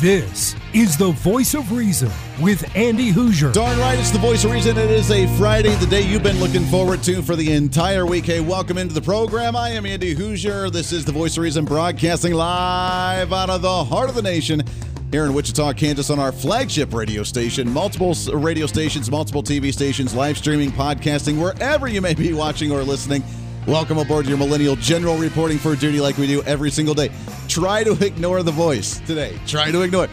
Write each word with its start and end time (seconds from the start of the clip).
This 0.00 0.54
is 0.74 0.96
the 0.96 1.10
voice 1.10 1.54
of 1.54 1.72
reason 1.72 2.08
with 2.40 2.76
Andy 2.76 3.10
Hooser. 3.10 3.52
Darn 3.52 3.76
right, 3.80 3.98
it's 3.98 4.12
the 4.12 4.18
voice 4.20 4.44
of 4.44 4.52
reason. 4.52 4.78
It 4.78 4.92
is 4.92 5.10
a 5.10 5.26
Friday, 5.36 5.74
the 5.74 5.86
day 5.86 6.02
you've 6.02 6.22
been 6.22 6.38
looking 6.38 6.62
forward 6.66 7.02
to 7.02 7.20
for 7.20 7.34
the 7.34 7.52
entire 7.52 8.06
week. 8.06 8.26
Hey, 8.26 8.38
welcome 8.38 8.78
into 8.78 8.94
the 8.94 9.02
program. 9.02 9.56
I 9.56 9.70
am 9.70 9.84
Andy 9.86 10.14
Hooser. 10.14 10.70
This 10.70 10.92
is 10.92 11.04
the 11.04 11.10
voice 11.10 11.36
of 11.36 11.42
reason 11.42 11.64
broadcasting 11.64 12.32
live 12.32 13.32
out 13.32 13.50
of 13.50 13.60
the 13.62 13.84
heart 13.86 14.08
of 14.08 14.14
the 14.14 14.22
nation 14.22 14.62
here 15.10 15.24
in 15.24 15.34
Wichita, 15.34 15.72
Kansas, 15.72 16.10
on 16.10 16.20
our 16.20 16.30
flagship 16.30 16.94
radio 16.94 17.24
station, 17.24 17.68
multiple 17.68 18.14
radio 18.34 18.66
stations, 18.66 19.10
multiple 19.10 19.42
TV 19.42 19.72
stations, 19.72 20.14
live 20.14 20.38
streaming, 20.38 20.70
podcasting, 20.70 21.42
wherever 21.42 21.88
you 21.88 22.00
may 22.00 22.14
be 22.14 22.32
watching 22.32 22.70
or 22.70 22.84
listening. 22.84 23.24
Welcome 23.66 23.98
aboard 23.98 24.26
your 24.26 24.38
Millennial 24.38 24.76
General 24.76 25.18
reporting 25.18 25.58
for 25.58 25.74
duty 25.74 26.00
like 26.00 26.18
we 26.18 26.28
do 26.28 26.40
every 26.44 26.70
single 26.70 26.94
day. 26.94 27.10
Try 27.58 27.82
to 27.82 28.06
ignore 28.06 28.44
the 28.44 28.52
voice 28.52 29.00
today. 29.00 29.36
Try 29.44 29.72
to 29.72 29.80
ignore 29.80 30.04
it. 30.04 30.10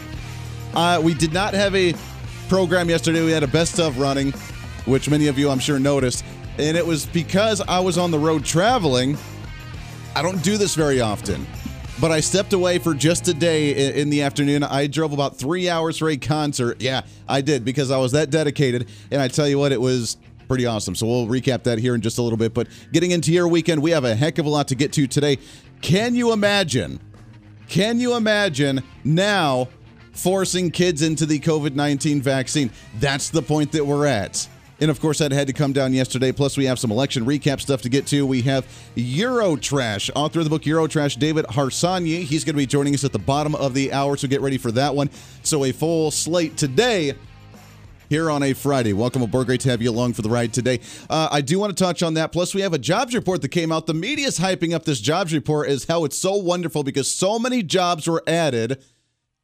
Uh, 0.73 0.99
we 1.03 1.13
did 1.13 1.31
not 1.31 1.53
have 1.53 1.75
a 1.75 1.93
program 2.49 2.89
yesterday. 2.89 3.23
We 3.23 3.29
had 3.29 3.43
a 3.43 3.47
best 3.47 3.79
of 3.79 3.99
running, 3.99 4.31
which 4.85 5.11
many 5.11 5.27
of 5.27 5.37
you 5.37 5.51
I'm 5.51 5.59
sure 5.59 5.77
noticed. 5.77 6.25
And 6.57 6.75
it 6.75 6.83
was 6.83 7.05
because 7.05 7.61
I 7.61 7.79
was 7.81 7.99
on 7.99 8.09
the 8.09 8.17
road 8.17 8.45
traveling. 8.45 9.15
I 10.15 10.23
don't 10.23 10.41
do 10.41 10.57
this 10.57 10.73
very 10.73 11.01
often, 11.01 11.45
but 12.01 12.11
I 12.11 12.19
stepped 12.19 12.53
away 12.53 12.79
for 12.79 12.95
just 12.95 13.27
a 13.27 13.33
day 13.35 13.93
in 13.93 14.09
the 14.09 14.23
afternoon. 14.23 14.63
I 14.63 14.87
drove 14.87 15.13
about 15.13 15.37
three 15.37 15.69
hours 15.69 15.99
for 15.99 16.09
a 16.09 16.17
concert. 16.17 16.81
Yeah, 16.81 17.03
I 17.29 17.41
did 17.41 17.63
because 17.63 17.91
I 17.91 17.99
was 17.99 18.13
that 18.13 18.31
dedicated. 18.31 18.89
And 19.11 19.21
I 19.21 19.27
tell 19.27 19.47
you 19.47 19.59
what, 19.59 19.71
it 19.71 19.79
was 19.79 20.17
pretty 20.47 20.65
awesome. 20.65 20.95
So 20.95 21.05
we'll 21.05 21.27
recap 21.27 21.61
that 21.65 21.77
here 21.77 21.93
in 21.93 22.01
just 22.01 22.17
a 22.17 22.23
little 22.23 22.39
bit. 22.39 22.55
But 22.55 22.69
getting 22.91 23.11
into 23.11 23.31
your 23.31 23.47
weekend, 23.47 23.83
we 23.83 23.91
have 23.91 24.03
a 24.03 24.15
heck 24.15 24.39
of 24.39 24.47
a 24.47 24.49
lot 24.49 24.67
to 24.69 24.75
get 24.75 24.91
to 24.93 25.05
today. 25.05 25.37
Can 25.81 26.15
you 26.15 26.33
imagine? 26.33 26.99
Can 27.67 27.99
you 27.99 28.15
imagine 28.15 28.83
now 29.03 29.69
forcing 30.13 30.71
kids 30.71 31.01
into 31.01 31.25
the 31.25 31.39
COVID 31.39 31.75
19 31.75 32.21
vaccine? 32.21 32.71
That's 32.99 33.29
the 33.29 33.41
point 33.41 33.71
that 33.73 33.85
we're 33.85 34.05
at. 34.05 34.47
And 34.79 34.91
of 34.91 34.99
course, 34.99 35.19
that 35.19 35.31
had 35.31 35.47
to 35.47 35.53
come 35.53 35.71
down 35.71 35.93
yesterday. 35.93 36.31
Plus, 36.33 36.57
we 36.57 36.65
have 36.65 36.77
some 36.77 36.91
election 36.91 37.25
recap 37.25 37.61
stuff 37.61 37.81
to 37.83 37.89
get 37.89 38.07
to. 38.07 38.25
We 38.25 38.41
have 38.41 38.67
Eurotrash, 38.95 40.09
author 40.15 40.39
of 40.39 40.45
the 40.45 40.49
book 40.49 40.63
Eurotrash, 40.63 41.17
David 41.17 41.45
Harsanyi. 41.45 42.23
He's 42.23 42.43
going 42.43 42.55
to 42.55 42.57
be 42.57 42.65
joining 42.65 42.93
us 42.93 43.05
at 43.05 43.13
the 43.13 43.19
bottom 43.19 43.55
of 43.55 43.73
the 43.73 43.93
hour, 43.93 44.17
so 44.17 44.27
get 44.27 44.41
ready 44.41 44.57
for 44.57 44.71
that 44.73 44.93
one. 44.93 45.09
So, 45.43 45.63
a 45.63 45.71
full 45.71 46.11
slate 46.11 46.57
today 46.57 47.13
here 48.15 48.31
on 48.31 48.43
a 48.43 48.53
Friday. 48.53 48.93
Welcome 48.93 49.23
aboard. 49.23 49.45
Great 49.45 49.59
to 49.59 49.69
have 49.69 49.81
you 49.81 49.91
along 49.91 50.13
for 50.13 50.21
the 50.21 50.29
ride 50.29 50.53
today. 50.53 50.79
Uh, 51.09 51.27
I 51.29 51.41
do 51.41 51.59
want 51.59 51.75
to 51.75 51.83
touch 51.83 52.01
on 52.01 52.13
that. 52.13 52.31
Plus, 52.31 52.55
we 52.55 52.61
have 52.61 52.71
a 52.71 52.77
jobs 52.77 53.13
report 53.13 53.41
that 53.41 53.49
came 53.49 53.73
out. 53.73 53.87
The 53.87 53.93
media 53.93 54.25
is 54.25 54.39
hyping 54.39 54.73
up 54.73 54.85
this 54.85 55.01
jobs 55.01 55.33
report 55.33 55.67
as 55.67 55.83
how 55.83 56.05
it's 56.05 56.17
so 56.17 56.37
wonderful 56.37 56.81
because 56.81 57.13
so 57.13 57.37
many 57.37 57.61
jobs 57.61 58.07
were 58.07 58.23
added. 58.25 58.81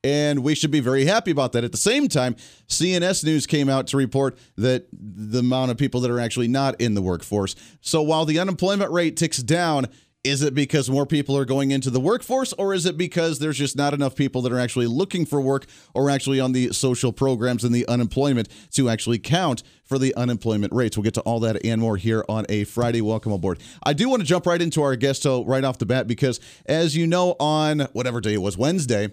And 0.06 0.42
we 0.42 0.56
should 0.56 0.72
be 0.72 0.80
very 0.80 1.04
happy 1.04 1.32
about 1.32 1.52
that. 1.52 1.66
At 1.66 1.74
the 1.74 1.78
same 1.78 2.08
time, 2.08 2.38
CNS 2.70 3.26
News 3.26 3.46
came 3.46 3.68
out 3.68 3.88
to 3.88 3.98
report 3.98 4.38
that 4.56 4.88
the 4.94 5.40
amount 5.40 5.72
of 5.72 5.78
people 5.78 6.00
that 6.00 6.10
are 6.10 6.22
actually 6.22 6.48
not 6.48 6.80
in 6.80 6.94
the 6.94 7.02
workforce. 7.02 7.58
So 7.82 8.02
while 8.02 8.24
the 8.24 8.40
unemployment 8.40 8.90
rate 8.92 9.18
ticks 9.18 9.40
down, 9.40 9.88
is 10.24 10.44
it 10.44 10.54
because 10.54 10.90
more 10.90 11.06
people 11.06 11.36
are 11.36 11.46
going 11.46 11.72
into 11.72 11.90
the 11.90 12.00
workforce, 12.00 12.54
or 12.54 12.74
is 12.74 12.86
it 12.86 12.96
because 12.98 13.40
there's 13.40 13.58
just 13.58 13.76
not 13.76 13.94
enough 13.94 14.16
people 14.16 14.42
that 14.44 14.52
are 14.52 14.60
actually 14.60 14.86
looking 14.86 15.26
for 15.26 15.42
work 15.42 15.66
or 15.96 16.10
actually 16.12 16.40
on 16.40 16.52
the 16.52 16.72
social 16.74 17.12
programs 17.12 17.64
and 17.64 17.74
the 17.74 17.88
unemployment 17.88 18.48
to 18.72 18.88
actually 18.88 19.18
count 19.18 19.64
for 19.84 19.98
the 19.98 20.14
unemployment 20.16 20.74
rates? 20.74 20.96
We'll 20.96 21.04
get 21.04 21.16
to 21.16 21.22
all 21.22 21.40
that 21.40 21.66
and 21.66 21.82
more 21.82 21.98
here 21.98 22.24
on 22.30 22.46
a 22.50 22.66
Friday. 22.66 23.02
Welcome 23.02 23.32
aboard. 23.32 23.60
I 23.82 23.94
do 23.94 24.10
want 24.10 24.22
to 24.22 24.28
jump 24.28 24.46
right 24.46 24.62
into 24.62 24.84
our 24.84 24.96
guest 24.96 25.26
uh, 25.26 25.44
right 25.44 25.64
off 25.64 25.80
the 25.80 25.88
bat 25.88 26.08
because, 26.08 26.40
as 26.68 26.96
you 26.96 27.08
know, 27.08 27.36
on 27.40 27.82
whatever 27.94 28.22
day 28.22 28.36
it 28.36 28.42
was, 28.42 28.58
Wednesday, 28.58 29.10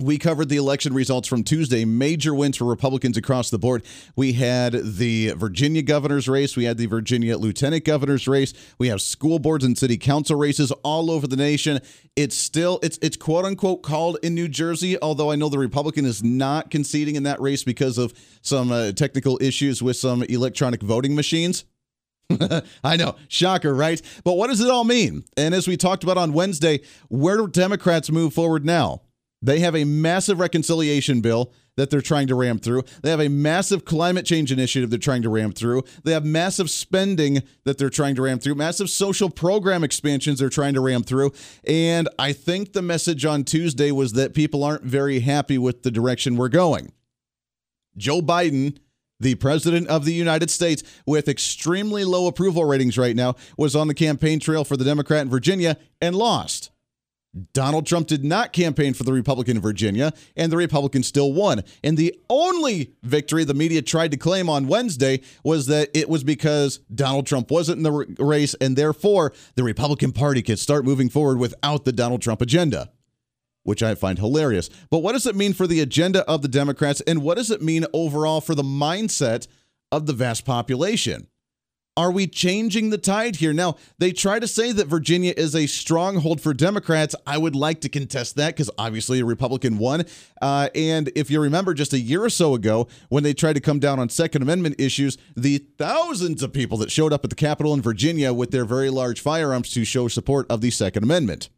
we 0.00 0.18
covered 0.18 0.48
the 0.48 0.56
election 0.56 0.94
results 0.94 1.28
from 1.28 1.44
Tuesday. 1.44 1.84
Major 1.84 2.34
wins 2.34 2.56
for 2.56 2.64
Republicans 2.64 3.16
across 3.16 3.50
the 3.50 3.58
board. 3.58 3.84
We 4.16 4.32
had 4.32 4.72
the 4.72 5.34
Virginia 5.36 5.82
governor's 5.82 6.28
race. 6.28 6.56
We 6.56 6.64
had 6.64 6.78
the 6.78 6.86
Virginia 6.86 7.36
lieutenant 7.36 7.84
governor's 7.84 8.26
race. 8.26 8.54
We 8.78 8.88
have 8.88 9.02
school 9.02 9.38
boards 9.38 9.64
and 9.64 9.76
city 9.76 9.98
council 9.98 10.36
races 10.36 10.72
all 10.82 11.10
over 11.10 11.26
the 11.26 11.36
nation. 11.36 11.80
It's 12.16 12.36
still 12.36 12.80
it's 12.82 12.98
it's 13.02 13.16
quote 13.16 13.44
unquote 13.44 13.82
called 13.82 14.18
in 14.22 14.34
New 14.34 14.48
Jersey, 14.48 15.00
although 15.00 15.30
I 15.30 15.36
know 15.36 15.48
the 15.48 15.58
Republican 15.58 16.06
is 16.06 16.24
not 16.24 16.70
conceding 16.70 17.16
in 17.16 17.24
that 17.24 17.40
race 17.40 17.62
because 17.62 17.98
of 17.98 18.14
some 18.42 18.72
uh, 18.72 18.92
technical 18.92 19.38
issues 19.42 19.82
with 19.82 19.96
some 19.96 20.22
electronic 20.24 20.82
voting 20.82 21.14
machines. 21.14 21.64
I 22.84 22.96
know, 22.96 23.16
shocker, 23.28 23.74
right? 23.74 24.00
But 24.24 24.34
what 24.34 24.48
does 24.48 24.60
it 24.60 24.70
all 24.70 24.84
mean? 24.84 25.24
And 25.36 25.54
as 25.54 25.66
we 25.66 25.76
talked 25.76 26.04
about 26.04 26.16
on 26.16 26.32
Wednesday, 26.32 26.80
where 27.08 27.36
do 27.36 27.48
Democrats 27.48 28.10
move 28.10 28.32
forward 28.32 28.64
now? 28.64 29.02
They 29.42 29.60
have 29.60 29.74
a 29.74 29.84
massive 29.84 30.38
reconciliation 30.38 31.20
bill 31.20 31.52
that 31.76 31.88
they're 31.88 32.02
trying 32.02 32.26
to 32.26 32.34
ram 32.34 32.58
through. 32.58 32.82
They 33.02 33.10
have 33.10 33.20
a 33.20 33.28
massive 33.28 33.86
climate 33.86 34.26
change 34.26 34.52
initiative 34.52 34.90
they're 34.90 34.98
trying 34.98 35.22
to 35.22 35.30
ram 35.30 35.52
through. 35.52 35.84
They 36.04 36.12
have 36.12 36.26
massive 36.26 36.68
spending 36.68 37.42
that 37.64 37.78
they're 37.78 37.88
trying 37.88 38.16
to 38.16 38.22
ram 38.22 38.38
through, 38.38 38.56
massive 38.56 38.90
social 38.90 39.30
program 39.30 39.82
expansions 39.82 40.40
they're 40.40 40.50
trying 40.50 40.74
to 40.74 40.80
ram 40.80 41.02
through. 41.02 41.32
And 41.66 42.08
I 42.18 42.32
think 42.34 42.74
the 42.74 42.82
message 42.82 43.24
on 43.24 43.44
Tuesday 43.44 43.90
was 43.92 44.12
that 44.12 44.34
people 44.34 44.62
aren't 44.62 44.84
very 44.84 45.20
happy 45.20 45.56
with 45.56 45.82
the 45.82 45.90
direction 45.90 46.36
we're 46.36 46.48
going. 46.48 46.92
Joe 47.96 48.20
Biden 48.20 48.78
the 49.20 49.34
president 49.34 49.86
of 49.88 50.06
the 50.06 50.14
United 50.14 50.50
States, 50.50 50.82
with 51.04 51.28
extremely 51.28 52.04
low 52.04 52.26
approval 52.26 52.64
ratings 52.64 52.96
right 52.96 53.14
now, 53.14 53.34
was 53.56 53.76
on 53.76 53.86
the 53.86 53.94
campaign 53.94 54.40
trail 54.40 54.64
for 54.64 54.78
the 54.78 54.84
Democrat 54.84 55.20
in 55.20 55.28
Virginia 55.28 55.76
and 56.00 56.16
lost. 56.16 56.70
Donald 57.52 57.86
Trump 57.86 58.08
did 58.08 58.24
not 58.24 58.52
campaign 58.52 58.92
for 58.92 59.04
the 59.04 59.12
Republican 59.12 59.56
in 59.56 59.62
Virginia, 59.62 60.12
and 60.36 60.50
the 60.50 60.56
Republican 60.56 61.02
still 61.02 61.32
won. 61.32 61.62
And 61.84 61.96
the 61.96 62.18
only 62.28 62.94
victory 63.02 63.44
the 63.44 63.54
media 63.54 63.82
tried 63.82 64.10
to 64.10 64.16
claim 64.16 64.48
on 64.48 64.66
Wednesday 64.66 65.20
was 65.44 65.66
that 65.66 65.90
it 65.94 66.08
was 66.08 66.24
because 66.24 66.78
Donald 66.92 67.26
Trump 67.26 67.50
wasn't 67.50 67.78
in 67.78 67.82
the 67.84 67.92
race, 68.18 68.54
and 68.60 68.76
therefore 68.76 69.32
the 69.54 69.62
Republican 69.62 70.12
Party 70.12 70.42
could 70.42 70.58
start 70.58 70.84
moving 70.84 71.08
forward 71.08 71.38
without 71.38 71.84
the 71.84 71.92
Donald 71.92 72.20
Trump 72.20 72.42
agenda, 72.42 72.90
which 73.62 73.82
I 73.82 73.94
find 73.94 74.18
hilarious. 74.18 74.68
But 74.90 74.98
what 74.98 75.12
does 75.12 75.26
it 75.26 75.36
mean 75.36 75.52
for 75.52 75.68
the 75.68 75.80
agenda 75.80 76.28
of 76.28 76.42
the 76.42 76.48
Democrats, 76.48 77.00
and 77.02 77.22
what 77.22 77.36
does 77.36 77.52
it 77.52 77.62
mean 77.62 77.86
overall 77.92 78.40
for 78.40 78.56
the 78.56 78.64
mindset 78.64 79.46
of 79.92 80.06
the 80.06 80.12
vast 80.12 80.44
population? 80.44 81.28
Are 82.00 82.10
we 82.10 82.26
changing 82.26 82.88
the 82.88 82.96
tide 82.96 83.36
here? 83.36 83.52
Now, 83.52 83.76
they 83.98 84.12
try 84.12 84.38
to 84.38 84.48
say 84.48 84.72
that 84.72 84.86
Virginia 84.86 85.34
is 85.36 85.54
a 85.54 85.66
stronghold 85.66 86.40
for 86.40 86.54
Democrats. 86.54 87.14
I 87.26 87.36
would 87.36 87.54
like 87.54 87.82
to 87.82 87.90
contest 87.90 88.36
that 88.36 88.56
because 88.56 88.70
obviously 88.78 89.20
a 89.20 89.24
Republican 89.26 89.76
won. 89.76 90.04
Uh, 90.40 90.70
and 90.74 91.12
if 91.14 91.30
you 91.30 91.42
remember 91.42 91.74
just 91.74 91.92
a 91.92 91.98
year 91.98 92.24
or 92.24 92.30
so 92.30 92.54
ago, 92.54 92.88
when 93.10 93.22
they 93.22 93.34
tried 93.34 93.52
to 93.52 93.60
come 93.60 93.80
down 93.80 93.98
on 93.98 94.08
Second 94.08 94.40
Amendment 94.40 94.76
issues, 94.78 95.18
the 95.36 95.58
thousands 95.76 96.42
of 96.42 96.54
people 96.54 96.78
that 96.78 96.90
showed 96.90 97.12
up 97.12 97.22
at 97.22 97.28
the 97.28 97.36
Capitol 97.36 97.74
in 97.74 97.82
Virginia 97.82 98.32
with 98.32 98.50
their 98.50 98.64
very 98.64 98.88
large 98.88 99.20
firearms 99.20 99.68
to 99.72 99.84
show 99.84 100.08
support 100.08 100.46
of 100.50 100.62
the 100.62 100.70
Second 100.70 101.02
Amendment. 101.02 101.50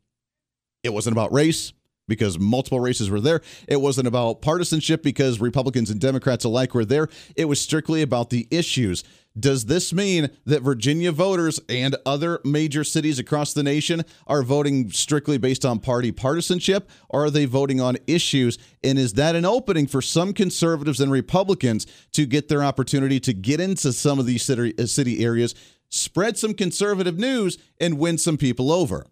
It 0.83 0.93
wasn't 0.93 1.15
about 1.15 1.33
race 1.33 1.73
because 2.09 2.39
multiple 2.39 2.81
races 2.81 3.09
were 3.11 3.21
there. 3.21 3.41
It 3.69 3.81
wasn't 3.81 4.09
about 4.09 4.43
partisanship 4.43 5.03
because 5.03 5.41
Republicans 5.41 5.89
and 5.89 6.01
Democrats 6.01 6.45
alike 6.45 6.75
were 6.75 6.85
there. 6.85 7.09
It 7.37 7.47
was 7.47 7.61
strictly 7.61 8.03
about 8.03 8.31
the 8.31 8.49
issues. 8.51 9.05
Does 9.39 9.65
this 9.65 9.93
mean 9.95 10.31
that 10.45 10.63
Virginia 10.63 11.11
voters 11.11 11.59
and 11.69 11.97
other 12.05 12.41
major 12.45 12.85
cities 12.85 13.19
across 13.19 13.55
the 13.55 13.63
nation 13.63 14.03
are 14.27 14.43
voting 14.43 14.91
strictly 14.91 15.39
based 15.39 15.65
on 15.65 15.79
party 15.79 16.13
partisanship, 16.13 16.91
or 17.09 17.25
are 17.25 17.31
they 17.31 17.47
voting 17.47 17.81
on 17.81 17.97
issues? 18.07 18.59
And 18.85 18.99
is 18.99 19.15
that 19.15 19.35
an 19.35 19.47
opening 19.47 19.87
for 19.87 20.03
some 20.03 20.35
conservatives 20.35 21.01
and 21.01 21.11
Republicans 21.11 21.87
to 22.13 22.27
get 22.27 22.49
their 22.49 22.63
opportunity 22.63 23.19
to 23.21 23.33
get 23.33 23.59
into 23.59 23.93
some 23.93 24.19
of 24.19 24.27
these 24.27 24.43
city, 24.43 24.75
uh, 24.79 24.85
city 24.85 25.25
areas, 25.25 25.55
spread 25.89 26.37
some 26.37 26.53
conservative 26.53 27.19
news, 27.19 27.57
and 27.81 27.99
win 27.99 28.19
some 28.19 28.37
people 28.37 28.71
over? 28.71 29.07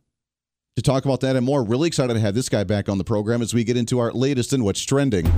To 0.77 0.83
talk 0.83 1.05
about 1.05 1.21
that 1.21 1.35
and 1.35 1.45
more, 1.45 1.65
really 1.65 1.89
excited 1.89 2.15
to 2.15 2.21
have 2.21 2.35
this 2.35 2.49
guy 2.49 2.65
back 2.65 2.89
on 2.89 2.99
the 2.99 3.05
program 3.05 3.41
as 3.41 3.55
we 3.55 3.65
get 3.65 3.77
into 3.77 3.99
our 3.99 4.13
latest 4.13 4.53
and 4.53 4.65
what's 4.65 4.83
trending. 4.83 5.31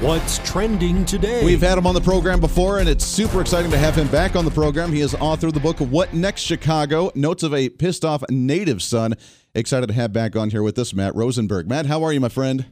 What's 0.00 0.38
trending 0.38 1.06
today? 1.06 1.42
We've 1.42 1.62
had 1.62 1.78
him 1.78 1.86
on 1.86 1.94
the 1.94 2.02
program 2.02 2.38
before, 2.38 2.80
and 2.80 2.88
it's 2.88 3.02
super 3.02 3.40
exciting 3.40 3.70
to 3.70 3.78
have 3.78 3.94
him 3.94 4.08
back 4.08 4.36
on 4.36 4.44
the 4.44 4.50
program. 4.50 4.92
He 4.92 5.00
is 5.00 5.14
author 5.14 5.46
of 5.46 5.54
the 5.54 5.60
book 5.60 5.78
What 5.78 6.12
Next 6.12 6.42
Chicago 6.42 7.10
Notes 7.14 7.42
of 7.42 7.54
a 7.54 7.70
Pissed 7.70 8.04
Off 8.04 8.22
Native 8.28 8.82
Son. 8.82 9.14
Excited 9.54 9.86
to 9.86 9.94
have 9.94 10.12
back 10.12 10.36
on 10.36 10.50
here 10.50 10.62
with 10.62 10.78
us, 10.78 10.92
Matt 10.92 11.14
Rosenberg. 11.14 11.66
Matt, 11.66 11.86
how 11.86 12.04
are 12.04 12.12
you, 12.12 12.20
my 12.20 12.28
friend? 12.28 12.66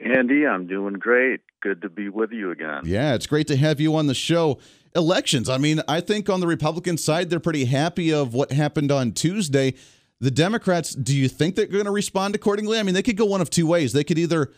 Andy, 0.00 0.46
I'm 0.46 0.68
doing 0.68 0.94
great. 0.94 1.40
Good 1.60 1.82
to 1.82 1.88
be 1.88 2.08
with 2.08 2.30
you 2.30 2.52
again. 2.52 2.82
Yeah, 2.84 3.14
it's 3.14 3.26
great 3.26 3.48
to 3.48 3.56
have 3.56 3.80
you 3.80 3.96
on 3.96 4.06
the 4.06 4.14
show. 4.14 4.60
Elections. 4.94 5.48
I 5.48 5.58
mean, 5.58 5.82
I 5.88 6.00
think 6.00 6.30
on 6.30 6.38
the 6.38 6.46
Republican 6.46 6.98
side, 6.98 7.30
they're 7.30 7.40
pretty 7.40 7.64
happy 7.64 8.12
of 8.12 8.32
what 8.32 8.52
happened 8.52 8.92
on 8.92 9.10
Tuesday. 9.10 9.74
The 10.20 10.30
Democrats, 10.30 10.94
do 10.94 11.16
you 11.16 11.26
think 11.26 11.56
they're 11.56 11.66
going 11.66 11.86
to 11.86 11.90
respond 11.90 12.36
accordingly? 12.36 12.78
I 12.78 12.84
mean, 12.84 12.94
they 12.94 13.02
could 13.02 13.16
go 13.16 13.26
one 13.26 13.40
of 13.40 13.50
two 13.50 13.66
ways. 13.66 13.92
They 13.92 14.04
could 14.04 14.18
either 14.18 14.52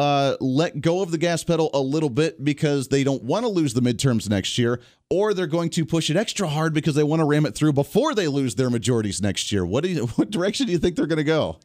uh, 0.00 0.34
let 0.40 0.80
go 0.80 1.02
of 1.02 1.10
the 1.10 1.18
gas 1.18 1.44
pedal 1.44 1.68
a 1.74 1.78
little 1.78 2.08
bit 2.08 2.42
because 2.42 2.88
they 2.88 3.04
don't 3.04 3.22
want 3.22 3.44
to 3.44 3.48
lose 3.48 3.74
the 3.74 3.82
midterms 3.82 4.30
next 4.30 4.56
year, 4.56 4.80
or 5.10 5.34
they're 5.34 5.46
going 5.46 5.68
to 5.68 5.84
push 5.84 6.08
it 6.08 6.16
extra 6.16 6.48
hard 6.48 6.72
because 6.72 6.94
they 6.94 7.04
want 7.04 7.20
to 7.20 7.26
ram 7.26 7.44
it 7.44 7.54
through 7.54 7.74
before 7.74 8.14
they 8.14 8.26
lose 8.26 8.54
their 8.54 8.70
majorities 8.70 9.20
next 9.20 9.52
year. 9.52 9.66
What 9.66 9.84
do 9.84 9.90
you, 9.90 10.06
what 10.16 10.30
direction 10.30 10.64
do 10.64 10.72
you 10.72 10.78
think 10.78 10.96
they're 10.96 11.06
going 11.06 11.18
to 11.18 11.24
go? 11.24 11.58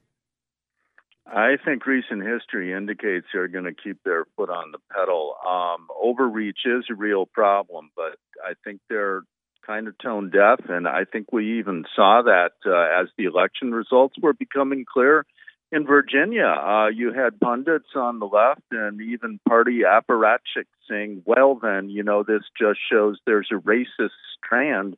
I 1.25 1.55
think 1.63 1.85
recent 1.85 2.23
history 2.27 2.73
indicates 2.73 3.25
they're 3.31 3.47
going 3.47 3.65
to 3.65 3.73
keep 3.73 4.03
their 4.03 4.25
foot 4.35 4.49
on 4.49 4.73
the 4.73 4.79
pedal. 4.93 5.35
Um, 5.47 5.87
overreach 5.97 6.59
is 6.65 6.83
a 6.91 6.93
real 6.93 7.25
problem, 7.25 7.89
but 7.95 8.17
I 8.45 8.55
think 8.65 8.81
they're 8.89 9.21
kind 9.65 9.87
of 9.87 9.97
tone 9.97 10.29
deaf, 10.29 10.59
and 10.67 10.89
I 10.89 11.05
think 11.05 11.31
we 11.31 11.59
even 11.59 11.85
saw 11.95 12.21
that 12.25 12.51
uh, 12.65 13.01
as 13.01 13.07
the 13.17 13.25
election 13.25 13.71
results 13.71 14.15
were 14.21 14.33
becoming 14.33 14.83
clear. 14.91 15.25
In 15.75 15.85
Virginia, 15.85 16.45
uh, 16.45 16.87
you 16.87 17.11
had 17.11 17.37
pundits 17.37 17.89
on 17.97 18.19
the 18.19 18.25
left 18.25 18.61
and 18.71 19.01
even 19.01 19.41
party 19.45 19.81
apparatchiks 19.85 20.71
saying, 20.89 21.23
well, 21.25 21.59
then, 21.61 21.89
you 21.89 22.01
know, 22.01 22.23
this 22.23 22.43
just 22.57 22.79
shows 22.89 23.17
there's 23.25 23.49
a 23.51 23.55
racist 23.55 24.15
strand 24.37 24.95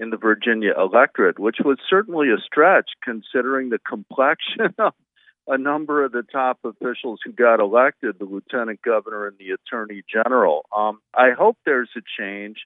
in 0.00 0.10
the 0.10 0.16
Virginia 0.16 0.72
electorate, 0.76 1.38
which 1.38 1.58
was 1.64 1.78
certainly 1.88 2.30
a 2.30 2.42
stretch 2.44 2.90
considering 3.04 3.68
the 3.68 3.78
complexion 3.78 4.74
of 4.80 4.94
a 5.46 5.58
number 5.58 6.04
of 6.04 6.10
the 6.10 6.24
top 6.24 6.58
officials 6.64 7.20
who 7.24 7.30
got 7.30 7.60
elected, 7.60 8.18
the 8.18 8.24
lieutenant 8.24 8.82
governor 8.82 9.28
and 9.28 9.38
the 9.38 9.50
attorney 9.50 10.02
general. 10.12 10.64
Um, 10.76 10.98
I 11.14 11.34
hope 11.38 11.56
there's 11.64 11.90
a 11.96 12.00
change. 12.20 12.56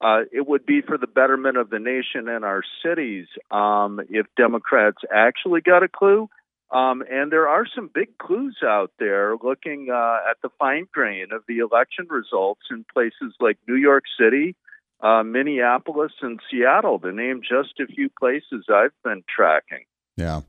Uh, 0.00 0.20
it 0.30 0.46
would 0.46 0.64
be 0.64 0.82
for 0.82 0.96
the 0.96 1.08
betterment 1.08 1.56
of 1.56 1.68
the 1.68 1.80
nation 1.80 2.28
and 2.28 2.44
our 2.44 2.62
cities 2.84 3.26
um, 3.50 3.98
if 4.08 4.26
Democrats 4.36 4.98
actually 5.12 5.62
got 5.62 5.82
a 5.82 5.88
clue. 5.88 6.28
Um, 6.70 7.02
and 7.10 7.32
there 7.32 7.48
are 7.48 7.64
some 7.74 7.88
big 7.92 8.18
clues 8.18 8.58
out 8.62 8.92
there 8.98 9.36
looking 9.42 9.88
uh, 9.90 10.18
at 10.30 10.36
the 10.42 10.50
fine 10.58 10.86
grain 10.92 11.28
of 11.32 11.42
the 11.48 11.58
election 11.58 12.06
results 12.10 12.60
in 12.70 12.84
places 12.92 13.34
like 13.40 13.58
New 13.66 13.76
York 13.76 14.04
City, 14.20 14.54
uh, 15.00 15.22
Minneapolis, 15.22 16.12
and 16.20 16.40
Seattle, 16.50 16.98
to 16.98 17.12
name 17.12 17.40
just 17.40 17.80
a 17.80 17.86
few 17.86 18.10
places 18.18 18.66
I've 18.68 18.92
been 19.02 19.24
tracking. 19.34 19.84
Yeah. 20.16 20.42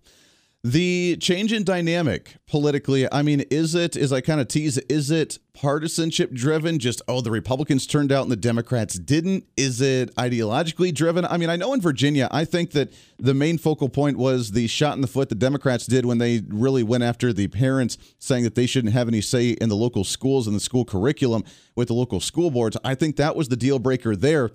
The 0.62 1.16
change 1.22 1.54
in 1.54 1.64
dynamic 1.64 2.36
politically, 2.46 3.08
I 3.14 3.22
mean, 3.22 3.46
is 3.50 3.76
it, 3.76 3.96
as 3.96 4.12
I 4.12 4.20
kind 4.20 4.42
of 4.42 4.50
tease, 4.50 4.78
is 4.78 5.10
it 5.10 5.40
partisanship 5.54 6.34
driven? 6.34 6.80
Just, 6.80 7.02
oh, 7.08 7.22
the 7.22 7.32
Republicans 7.32 7.88
turned 7.88 8.12
out 8.12 8.24
and 8.24 8.32
the 8.32 8.36
Democrats 8.36 9.00
didn't? 9.00 9.46
Is 9.56 9.80
it 9.80 10.14
ideologically 10.16 10.94
driven? 10.94 11.24
I 11.24 11.38
mean, 11.38 11.50
I 11.50 11.56
know 11.56 11.74
in 11.74 11.80
Virginia, 11.80 12.28
I 12.30 12.44
think 12.44 12.72
that 12.72 12.92
the 13.18 13.34
main 13.34 13.58
focal 13.58 13.88
point 13.88 14.18
was 14.18 14.52
the 14.52 14.68
shot 14.68 14.96
in 14.96 15.02
the 15.02 15.08
foot 15.08 15.30
the 15.30 15.36
Democrats 15.36 15.86
did 15.86 16.06
when 16.06 16.18
they 16.18 16.42
really 16.50 16.84
went 16.84 17.06
after 17.06 17.32
the 17.32 17.48
parents, 17.48 17.98
saying 18.18 18.44
that 18.44 18.56
they 18.56 18.66
shouldn't 18.66 18.94
have 18.94 19.08
any 19.08 19.22
say 19.22 19.52
in 19.52 19.70
the 19.70 19.78
local 19.78 20.04
schools 20.04 20.46
and 20.46 20.54
the 20.54 20.60
school 20.60 20.84
curriculum 20.84 21.46
with 21.78 21.88
the 21.88 21.94
local 21.94 22.20
school 22.20 22.52
boards. 22.52 22.76
I 22.84 22.96
think 22.96 23.16
that 23.16 23.38
was 23.38 23.48
the 23.48 23.56
deal 23.56 23.80
breaker 23.80 24.14
there. 24.14 24.52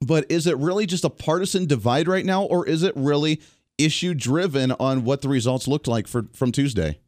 But 0.00 0.30
is 0.30 0.46
it 0.46 0.56
really 0.56 0.86
just 0.86 1.04
a 1.04 1.10
partisan 1.10 1.66
divide 1.66 2.08
right 2.08 2.24
now, 2.24 2.44
or 2.44 2.66
is 2.66 2.84
it 2.84 2.94
really 2.96 3.40
issue 3.84 4.14
driven 4.14 4.72
on 4.72 5.04
what 5.04 5.22
the 5.22 5.28
results 5.28 5.68
looked 5.68 5.88
like 5.88 6.06
for 6.06 6.26
from 6.32 6.52
Tuesday? 6.52 6.98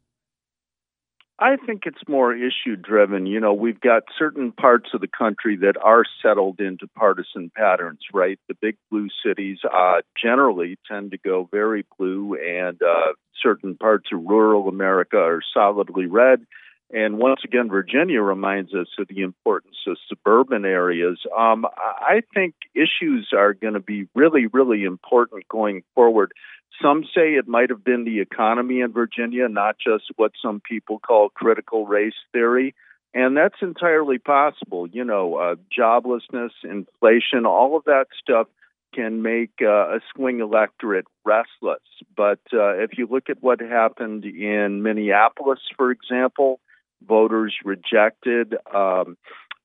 I 1.39 1.57
think 1.57 1.83
it's 1.87 2.09
more 2.09 2.33
issue 2.33 2.77
driven. 2.77 3.27
You 3.27 3.41
know, 3.41 3.53
we've 3.53 3.81
got 3.81 4.05
certain 4.17 4.53
parts 4.53 4.91
of 4.95 5.01
the 5.01 5.09
country 5.09 5.57
that 5.57 5.75
are 5.83 6.05
settled 6.23 6.61
into 6.61 6.87
partisan 6.97 7.51
patterns, 7.57 7.99
right? 8.15 8.39
The 8.47 8.55
big 8.61 8.77
blue 8.93 9.09
cities 9.27 9.59
uh, 9.65 10.03
generally 10.21 10.79
tend 10.89 11.11
to 11.11 11.19
go 11.19 11.49
very 11.51 11.85
blue, 11.99 12.37
and 12.37 12.81
uh, 12.81 13.15
certain 13.43 13.77
parts 13.77 14.11
of 14.13 14.21
rural 14.23 14.69
America 14.69 15.17
are 15.17 15.41
solidly 15.53 16.07
red. 16.07 16.47
And 16.93 17.19
once 17.19 17.41
again, 17.43 17.71
Virginia 17.71 18.21
reminds 18.21 18.75
us 18.75 18.89
of 18.99 19.09
the 19.09 19.23
importance 19.23 19.79
of 19.89 19.97
suburban 20.09 20.65
areas. 20.67 21.19
Um, 21.37 21.65
I 21.75 22.23
think 22.35 22.55
issues 22.75 23.31
are 23.37 23.55
going 23.55 23.75
to 23.75 23.81
be 23.81 24.07
really, 24.15 24.47
really 24.47 24.85
important 24.85 25.49
going 25.49 25.83
forward. 25.95 26.33
Some 26.82 27.05
say 27.05 27.34
it 27.34 27.46
might 27.46 27.70
have 27.70 27.84
been 27.84 28.05
the 28.05 28.20
economy 28.20 28.81
in 28.81 28.93
Virginia, 28.93 29.49
not 29.49 29.76
just 29.79 30.05
what 30.17 30.32
some 30.43 30.61
people 30.61 30.99
call 30.99 31.29
critical 31.29 31.87
race 31.87 32.14
theory. 32.32 32.75
And 33.14 33.37
that's 33.37 33.61
entirely 33.61 34.19
possible. 34.19 34.87
You 34.87 35.05
know, 35.05 35.37
uh, 35.37 35.55
joblessness, 35.79 36.50
inflation, 36.64 37.46
all 37.46 37.76
of 37.76 37.84
that 37.84 38.06
stuff 38.20 38.49
can 38.94 39.23
make 39.23 39.52
uh, 39.61 39.96
a 39.96 40.00
swing 40.14 40.40
electorate 40.40 41.06
restless. 41.25 41.82
But 42.17 42.40
uh, 42.52 42.76
if 42.79 42.99
you 42.99 43.06
look 43.11 43.31
at 43.31 43.43
what 43.43 43.61
happened 43.61 44.25
in 44.25 44.82
Minneapolis, 44.82 45.61
for 45.76 45.90
example, 45.90 46.61
voters 47.06 47.55
rejected 47.64 48.55
um, 48.75 49.17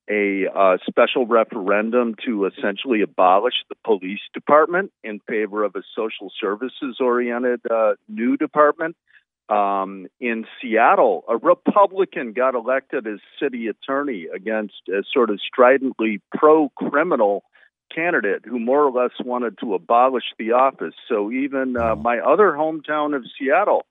a 0.10 0.48
uh, 0.48 0.78
special 0.86 1.26
referendum 1.26 2.16
to 2.26 2.46
essentially 2.46 3.02
abolish 3.02 3.56
the 3.70 3.76
police 3.84 4.22
department 4.34 4.92
in 5.04 5.20
favor 5.28 5.64
of 5.64 5.76
a 5.76 5.82
social 5.96 6.32
services 6.40 6.98
oriented 7.00 7.62
uh, 7.70 7.94
new 8.08 8.38
department. 8.38 8.96
Um, 9.50 10.08
in 10.20 10.46
Seattle, 10.62 11.24
a 11.30 11.38
Republican 11.38 12.34
got 12.34 12.54
elected 12.54 13.08
as 13.08 13.20
city 13.42 13.68
attorney 13.68 14.28
against 14.34 14.82
a 14.90 15.04
sort 15.14 15.30
of 15.30 15.40
stridently 15.42 16.22
pro 16.38 16.70
criminal 16.70 17.44
candidate 17.94 18.44
who 18.46 18.60
more 18.60 18.84
or 18.84 18.92
less 18.92 19.14
wanted 19.24 19.58
to 19.60 19.74
abolish 19.74 20.26
the 20.38 20.52
office. 20.52 20.94
So 21.08 21.32
even 21.32 21.78
uh, 21.78 21.96
my 21.96 22.20
other 22.20 22.52
hometown 22.52 23.16
of 23.16 23.24
Seattle 23.40 23.86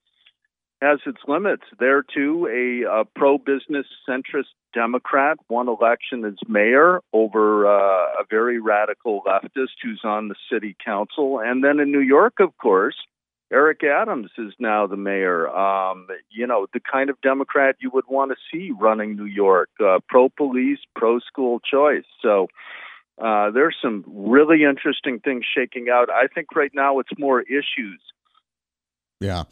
has 0.82 0.98
its 1.06 1.20
limits. 1.26 1.62
There, 1.78 2.02
too, 2.02 2.46
a, 2.46 3.00
a 3.00 3.04
pro 3.04 3.38
business 3.38 3.86
centrist 4.08 4.52
Democrat 4.74 5.38
won 5.48 5.68
election 5.68 6.24
as 6.24 6.34
mayor 6.46 7.00
over 7.12 7.66
uh, 7.66 8.20
a 8.20 8.24
very 8.28 8.60
radical 8.60 9.22
leftist 9.26 9.76
who's 9.82 10.02
on 10.04 10.28
the 10.28 10.34
city 10.52 10.76
council. 10.84 11.40
And 11.40 11.64
then 11.64 11.80
in 11.80 11.90
New 11.90 12.00
York, 12.00 12.34
of 12.40 12.56
course, 12.58 12.96
Eric 13.50 13.84
Adams 13.84 14.30
is 14.36 14.52
now 14.58 14.86
the 14.86 14.96
mayor. 14.96 15.48
Um, 15.48 16.08
you 16.30 16.46
know, 16.46 16.66
the 16.74 16.80
kind 16.80 17.10
of 17.10 17.20
Democrat 17.22 17.76
you 17.80 17.90
would 17.94 18.06
want 18.08 18.32
to 18.32 18.36
see 18.52 18.70
running 18.78 19.16
New 19.16 19.24
York 19.24 19.70
uh, 19.80 20.00
pro 20.08 20.28
police, 20.28 20.80
pro 20.94 21.20
school 21.20 21.60
choice. 21.60 22.04
So, 22.20 22.48
uh, 23.18 23.50
there's 23.50 23.76
some 23.80 24.04
really 24.06 24.64
interesting 24.64 25.20
things 25.20 25.44
shaking 25.56 25.88
out. 25.90 26.10
I 26.10 26.26
think 26.26 26.54
right 26.54 26.72
now 26.74 26.98
it's 26.98 27.08
more 27.18 27.40
issues. 27.40 28.00
Yeah. 29.20 29.44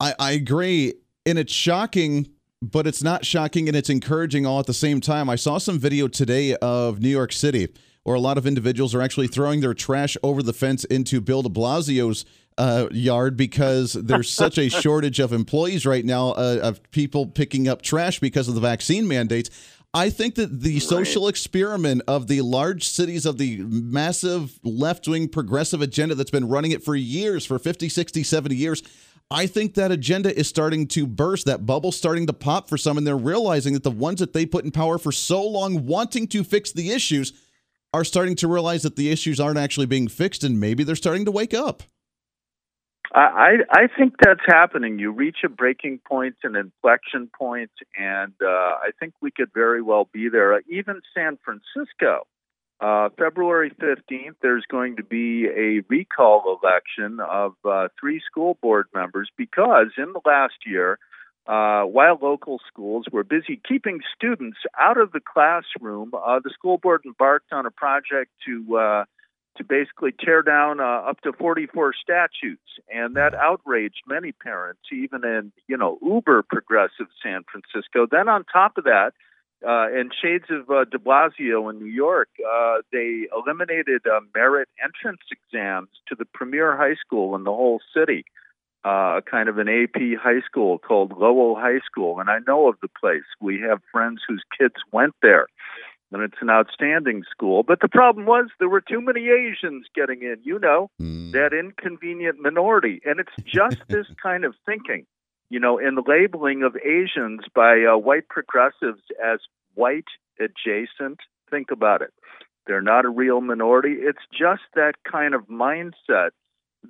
I, 0.00 0.14
I 0.18 0.32
agree. 0.32 0.94
And 1.26 1.38
it's 1.38 1.52
shocking, 1.52 2.28
but 2.60 2.86
it's 2.86 3.02
not 3.02 3.24
shocking 3.24 3.68
and 3.68 3.76
it's 3.76 3.90
encouraging 3.90 4.46
all 4.46 4.60
at 4.60 4.66
the 4.66 4.74
same 4.74 5.00
time. 5.00 5.30
I 5.30 5.36
saw 5.36 5.58
some 5.58 5.78
video 5.78 6.08
today 6.08 6.54
of 6.56 7.00
New 7.00 7.08
York 7.08 7.32
City 7.32 7.68
where 8.04 8.16
a 8.16 8.20
lot 8.20 8.36
of 8.36 8.46
individuals 8.46 8.94
are 8.94 9.00
actually 9.00 9.26
throwing 9.26 9.60
their 9.60 9.74
trash 9.74 10.16
over 10.22 10.42
the 10.42 10.52
fence 10.52 10.84
into 10.84 11.20
Bill 11.20 11.42
de 11.42 11.48
Blasio's 11.48 12.26
uh, 12.58 12.86
yard 12.92 13.36
because 13.36 13.94
there's 13.94 14.30
such 14.30 14.58
a 14.58 14.68
shortage 14.82 15.18
of 15.18 15.32
employees 15.32 15.86
right 15.86 16.04
now 16.04 16.30
uh, 16.32 16.60
of 16.62 16.90
people 16.90 17.26
picking 17.26 17.66
up 17.66 17.82
trash 17.82 18.20
because 18.20 18.46
of 18.46 18.54
the 18.54 18.60
vaccine 18.60 19.08
mandates. 19.08 19.50
I 19.94 20.10
think 20.10 20.34
that 20.34 20.60
the 20.60 20.80
social 20.80 21.28
experiment 21.28 22.02
of 22.08 22.26
the 22.26 22.40
large 22.40 22.84
cities 22.84 23.24
of 23.24 23.38
the 23.38 23.58
massive 23.58 24.58
left 24.64 25.06
wing 25.06 25.28
progressive 25.28 25.80
agenda 25.80 26.16
that's 26.16 26.32
been 26.32 26.48
running 26.48 26.72
it 26.72 26.82
for 26.82 26.96
years, 26.96 27.46
for 27.46 27.60
50, 27.60 27.88
60, 27.88 28.24
70 28.24 28.56
years, 28.56 28.82
I 29.30 29.46
think 29.46 29.74
that 29.74 29.90
agenda 29.90 30.36
is 30.36 30.48
starting 30.48 30.86
to 30.88 31.06
burst, 31.06 31.46
that 31.46 31.66
bubble 31.66 31.92
starting 31.92 32.26
to 32.26 32.32
pop 32.32 32.68
for 32.68 32.76
some, 32.76 32.98
and 32.98 33.06
they're 33.06 33.16
realizing 33.16 33.72
that 33.74 33.82
the 33.82 33.90
ones 33.90 34.20
that 34.20 34.32
they 34.32 34.46
put 34.46 34.64
in 34.64 34.70
power 34.70 34.98
for 34.98 35.12
so 35.12 35.42
long, 35.42 35.86
wanting 35.86 36.28
to 36.28 36.44
fix 36.44 36.72
the 36.72 36.90
issues, 36.90 37.32
are 37.92 38.04
starting 38.04 38.36
to 38.36 38.48
realize 38.48 38.82
that 38.82 38.96
the 38.96 39.10
issues 39.10 39.40
aren't 39.40 39.58
actually 39.58 39.86
being 39.86 40.08
fixed, 40.08 40.44
and 40.44 40.60
maybe 40.60 40.84
they're 40.84 40.96
starting 40.96 41.24
to 41.24 41.30
wake 41.30 41.54
up. 41.54 41.82
I 43.14 43.58
I 43.70 43.86
think 43.96 44.14
that's 44.20 44.40
happening. 44.44 44.98
You 44.98 45.12
reach 45.12 45.38
a 45.44 45.48
breaking 45.48 46.00
point, 46.06 46.34
an 46.42 46.56
inflection 46.56 47.30
point, 47.38 47.70
and 47.96 48.32
uh, 48.42 48.46
I 48.48 48.90
think 48.98 49.14
we 49.20 49.30
could 49.30 49.50
very 49.54 49.82
well 49.82 50.08
be 50.12 50.28
there. 50.28 50.60
Even 50.68 51.00
San 51.14 51.38
Francisco 51.44 52.26
uh, 52.80 53.08
February 53.18 53.70
15th, 53.80 54.34
there's 54.42 54.64
going 54.70 54.96
to 54.96 55.04
be 55.04 55.46
a 55.46 55.82
recall 55.88 56.58
election 56.62 57.20
of 57.20 57.54
uh, 57.64 57.88
three 57.98 58.20
school 58.26 58.58
board 58.60 58.86
members 58.92 59.30
because 59.36 59.88
in 59.96 60.12
the 60.12 60.20
last 60.24 60.54
year, 60.66 60.98
uh, 61.46 61.82
while 61.82 62.18
local 62.20 62.58
schools 62.66 63.04
were 63.12 63.22
busy 63.22 63.60
keeping 63.68 64.00
students 64.16 64.58
out 64.80 64.98
of 64.98 65.12
the 65.12 65.20
classroom, 65.20 66.10
uh, 66.14 66.40
the 66.42 66.50
school 66.50 66.78
board 66.78 67.02
embarked 67.04 67.52
on 67.52 67.66
a 67.66 67.70
project 67.70 68.30
to 68.46 68.76
uh, 68.76 69.04
to 69.56 69.62
basically 69.62 70.10
tear 70.12 70.42
down 70.42 70.80
uh, 70.80 71.08
up 71.08 71.20
to 71.20 71.32
44 71.32 71.92
statues, 72.02 72.58
and 72.92 73.14
that 73.14 73.34
outraged 73.34 74.02
many 74.08 74.32
parents, 74.32 74.80
even 74.92 75.24
in 75.24 75.52
you 75.68 75.76
know 75.76 75.98
uber 76.02 76.42
progressive 76.42 77.06
San 77.22 77.44
Francisco. 77.50 78.06
Then 78.10 78.28
on 78.28 78.44
top 78.44 78.78
of 78.78 78.84
that, 78.84 79.12
uh, 79.66 79.88
in 79.90 80.10
shades 80.22 80.44
of 80.50 80.70
uh, 80.70 80.84
De 80.84 80.98
Blasio 80.98 81.70
in 81.70 81.78
New 81.78 81.90
York, 81.90 82.28
uh, 82.40 82.78
they 82.92 83.26
eliminated 83.34 84.02
uh, 84.06 84.20
merit 84.34 84.68
entrance 84.82 85.22
exams 85.30 85.88
to 86.08 86.14
the 86.14 86.26
premier 86.34 86.76
high 86.76 86.94
school 86.94 87.34
in 87.34 87.44
the 87.44 87.52
whole 87.52 87.80
city, 87.96 88.24
uh, 88.84 89.20
kind 89.30 89.48
of 89.48 89.58
an 89.58 89.68
AP 89.68 90.18
high 90.20 90.40
school 90.46 90.78
called 90.78 91.12
Lowell 91.16 91.54
High 91.56 91.80
School. 91.86 92.20
And 92.20 92.28
I 92.28 92.38
know 92.46 92.68
of 92.68 92.76
the 92.82 92.88
place. 93.00 93.24
We 93.40 93.60
have 93.60 93.80
friends 93.90 94.20
whose 94.26 94.42
kids 94.58 94.74
went 94.92 95.14
there 95.22 95.46
and 96.14 96.22
it's 96.22 96.40
an 96.40 96.48
outstanding 96.48 97.24
school. 97.30 97.62
But 97.62 97.80
the 97.80 97.88
problem 97.88 98.24
was 98.24 98.46
there 98.58 98.68
were 98.68 98.80
too 98.80 99.00
many 99.00 99.28
Asians 99.28 99.86
getting 99.94 100.22
in, 100.22 100.36
you 100.42 100.58
know, 100.58 100.90
mm. 101.02 101.32
that 101.32 101.52
inconvenient 101.52 102.38
minority. 102.40 103.00
And 103.04 103.20
it's 103.20 103.32
just 103.44 103.78
this 103.88 104.06
kind 104.22 104.44
of 104.44 104.54
thinking, 104.64 105.06
you 105.50 105.60
know, 105.60 105.78
in 105.78 105.94
the 105.94 106.02
labeling 106.06 106.62
of 106.62 106.76
Asians 106.76 107.40
by 107.54 107.84
uh, 107.84 107.96
white 107.96 108.28
progressives 108.28 109.02
as 109.24 109.40
white 109.74 110.08
adjacent. 110.40 111.20
Think 111.50 111.70
about 111.70 112.02
it. 112.02 112.12
They're 112.66 112.82
not 112.82 113.04
a 113.04 113.10
real 113.10 113.40
minority. 113.40 113.96
It's 114.00 114.24
just 114.32 114.62
that 114.74 114.94
kind 115.10 115.34
of 115.34 115.48
mindset 115.48 116.30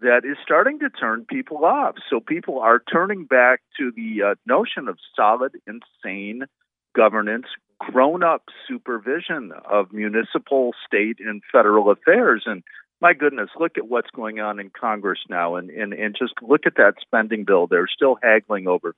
that 0.00 0.23
is 0.25 0.37
starting 0.42 0.78
to 0.80 0.90
turn 0.90 1.25
people 1.25 1.64
off. 1.64 1.96
So 2.11 2.20
people 2.20 2.61
are 2.61 2.80
turning 2.80 3.25
back 3.25 3.61
to 3.78 3.92
the 3.94 4.23
uh, 4.23 4.34
notion 4.46 4.88
of 4.88 4.99
solid, 5.16 5.52
insane 5.66 6.44
governance 6.94 7.46
grown 7.78 8.23
up 8.23 8.44
supervision 8.68 9.52
of 9.68 9.92
municipal, 9.92 10.73
state, 10.87 11.18
and 11.20 11.42
federal 11.52 11.90
affairs. 11.90 12.44
And 12.46 12.62
my 13.04 13.12
goodness, 13.12 13.50
look 13.61 13.76
at 13.76 13.87
what's 13.87 14.11
going 14.12 14.40
on 14.40 14.58
in 14.58 14.70
Congress 14.70 15.18
now, 15.28 15.56
and, 15.56 15.68
and, 15.68 15.92
and 15.92 16.16
just 16.18 16.32
look 16.40 16.62
at 16.64 16.76
that 16.76 16.94
spending 17.02 17.44
bill 17.44 17.66
they're 17.66 17.87
still 17.87 18.16
haggling 18.23 18.66
over. 18.66 18.94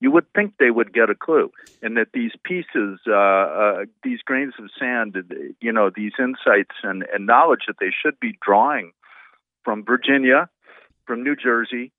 You 0.00 0.10
would 0.12 0.24
think 0.32 0.54
they 0.58 0.70
would 0.70 0.94
get 0.94 1.10
a 1.10 1.14
clue, 1.14 1.52
and 1.82 1.98
that 1.98 2.06
these 2.14 2.32
pieces, 2.42 3.00
uh, 3.06 3.12
uh, 3.12 3.84
these 4.02 4.20
grains 4.24 4.54
of 4.58 4.70
sand, 4.78 5.14
you 5.60 5.72
know, 5.72 5.90
these 5.94 6.12
insights 6.18 6.74
and, 6.82 7.04
and 7.12 7.26
knowledge 7.26 7.64
that 7.66 7.76
they 7.78 7.90
should 7.90 8.18
be 8.18 8.38
drawing 8.40 8.92
from 9.62 9.84
Virginia, 9.84 10.48
from 11.06 11.22
New 11.22 11.36
Jersey, 11.36 11.92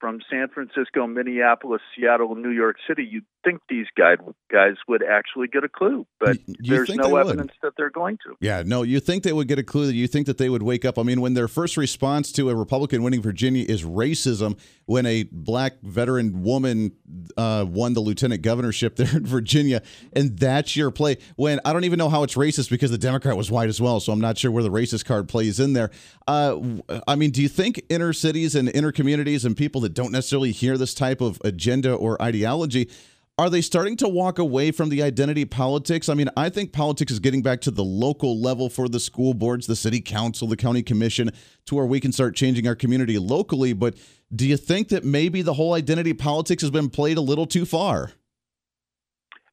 from 0.00 0.20
San 0.30 0.48
Francisco, 0.48 1.06
Minneapolis, 1.06 1.80
Seattle, 1.96 2.34
New 2.34 2.50
York 2.50 2.76
City, 2.86 3.08
you'd 3.10 3.24
think 3.44 3.60
these 3.68 3.86
guys 3.96 4.18
guys 4.50 4.74
would 4.88 5.02
actually 5.02 5.48
get 5.48 5.64
a 5.64 5.68
clue, 5.68 6.06
but 6.18 6.36
you 6.46 6.74
there's 6.74 6.94
no 6.94 7.16
evidence 7.16 7.52
that 7.62 7.72
they're 7.76 7.90
going 7.90 8.18
to. 8.24 8.36
Yeah, 8.40 8.62
no, 8.64 8.82
you 8.82 9.00
think 9.00 9.22
they 9.22 9.32
would 9.32 9.48
get 9.48 9.58
a 9.58 9.62
clue. 9.62 9.88
You 9.90 10.06
think 10.06 10.26
that 10.26 10.38
they 10.38 10.48
would 10.48 10.62
wake 10.62 10.84
up. 10.84 10.98
I 10.98 11.02
mean, 11.02 11.20
when 11.20 11.34
their 11.34 11.48
first 11.48 11.76
response 11.76 12.32
to 12.32 12.50
a 12.50 12.54
Republican 12.54 13.02
winning 13.02 13.22
Virginia 13.22 13.64
is 13.66 13.84
racism, 13.84 14.58
when 14.86 15.06
a 15.06 15.24
black 15.30 15.80
veteran 15.82 16.42
woman 16.42 16.92
uh, 17.36 17.64
won 17.68 17.92
the 17.94 18.00
lieutenant 18.00 18.42
governorship 18.42 18.96
there 18.96 19.16
in 19.16 19.26
Virginia, 19.26 19.82
and 20.12 20.38
that's 20.38 20.76
your 20.76 20.90
play. 20.90 21.16
When 21.36 21.60
I 21.64 21.72
don't 21.72 21.84
even 21.84 21.98
know 21.98 22.08
how 22.08 22.22
it's 22.22 22.34
racist 22.34 22.70
because 22.70 22.90
the 22.90 22.98
Democrat 22.98 23.36
was 23.36 23.50
white 23.50 23.68
as 23.68 23.80
well, 23.80 24.00
so 24.00 24.12
I'm 24.12 24.20
not 24.20 24.38
sure 24.38 24.50
where 24.50 24.62
the 24.62 24.70
racist 24.70 25.04
card 25.04 25.28
plays 25.28 25.60
in 25.60 25.72
there. 25.72 25.90
Uh, 26.26 26.58
I 27.06 27.14
mean, 27.14 27.30
do 27.30 27.42
you 27.42 27.48
think 27.48 27.82
inner 27.88 28.12
cities 28.12 28.54
and 28.54 28.68
inner 28.68 28.92
communities 28.92 29.44
and 29.44 29.56
people 29.56 29.80
that 29.82 29.94
don't 29.94 30.12
necessarily 30.12 30.52
hear 30.52 30.76
this 30.76 30.94
type 30.94 31.20
of 31.20 31.40
agenda 31.44 31.94
or 31.94 32.20
ideology? 32.20 32.90
Are 33.38 33.48
they 33.48 33.60
starting 33.60 33.96
to 33.98 34.08
walk 34.08 34.40
away 34.40 34.72
from 34.72 34.88
the 34.88 35.00
identity 35.00 35.44
politics? 35.44 36.08
I 36.08 36.14
mean, 36.14 36.28
I 36.36 36.48
think 36.48 36.72
politics 36.72 37.12
is 37.12 37.20
getting 37.20 37.40
back 37.40 37.60
to 37.62 37.70
the 37.70 37.84
local 37.84 38.40
level 38.40 38.68
for 38.68 38.88
the 38.88 38.98
school 38.98 39.32
boards, 39.32 39.68
the 39.68 39.76
city 39.76 40.00
council, 40.00 40.48
the 40.48 40.56
county 40.56 40.82
commission, 40.82 41.30
to 41.66 41.76
where 41.76 41.86
we 41.86 42.00
can 42.00 42.10
start 42.10 42.34
changing 42.34 42.66
our 42.66 42.74
community 42.74 43.16
locally. 43.16 43.74
But 43.74 43.94
do 44.34 44.44
you 44.44 44.56
think 44.56 44.88
that 44.88 45.04
maybe 45.04 45.42
the 45.42 45.54
whole 45.54 45.74
identity 45.74 46.14
politics 46.14 46.62
has 46.62 46.72
been 46.72 46.90
played 46.90 47.16
a 47.16 47.20
little 47.20 47.46
too 47.46 47.64
far? 47.64 48.10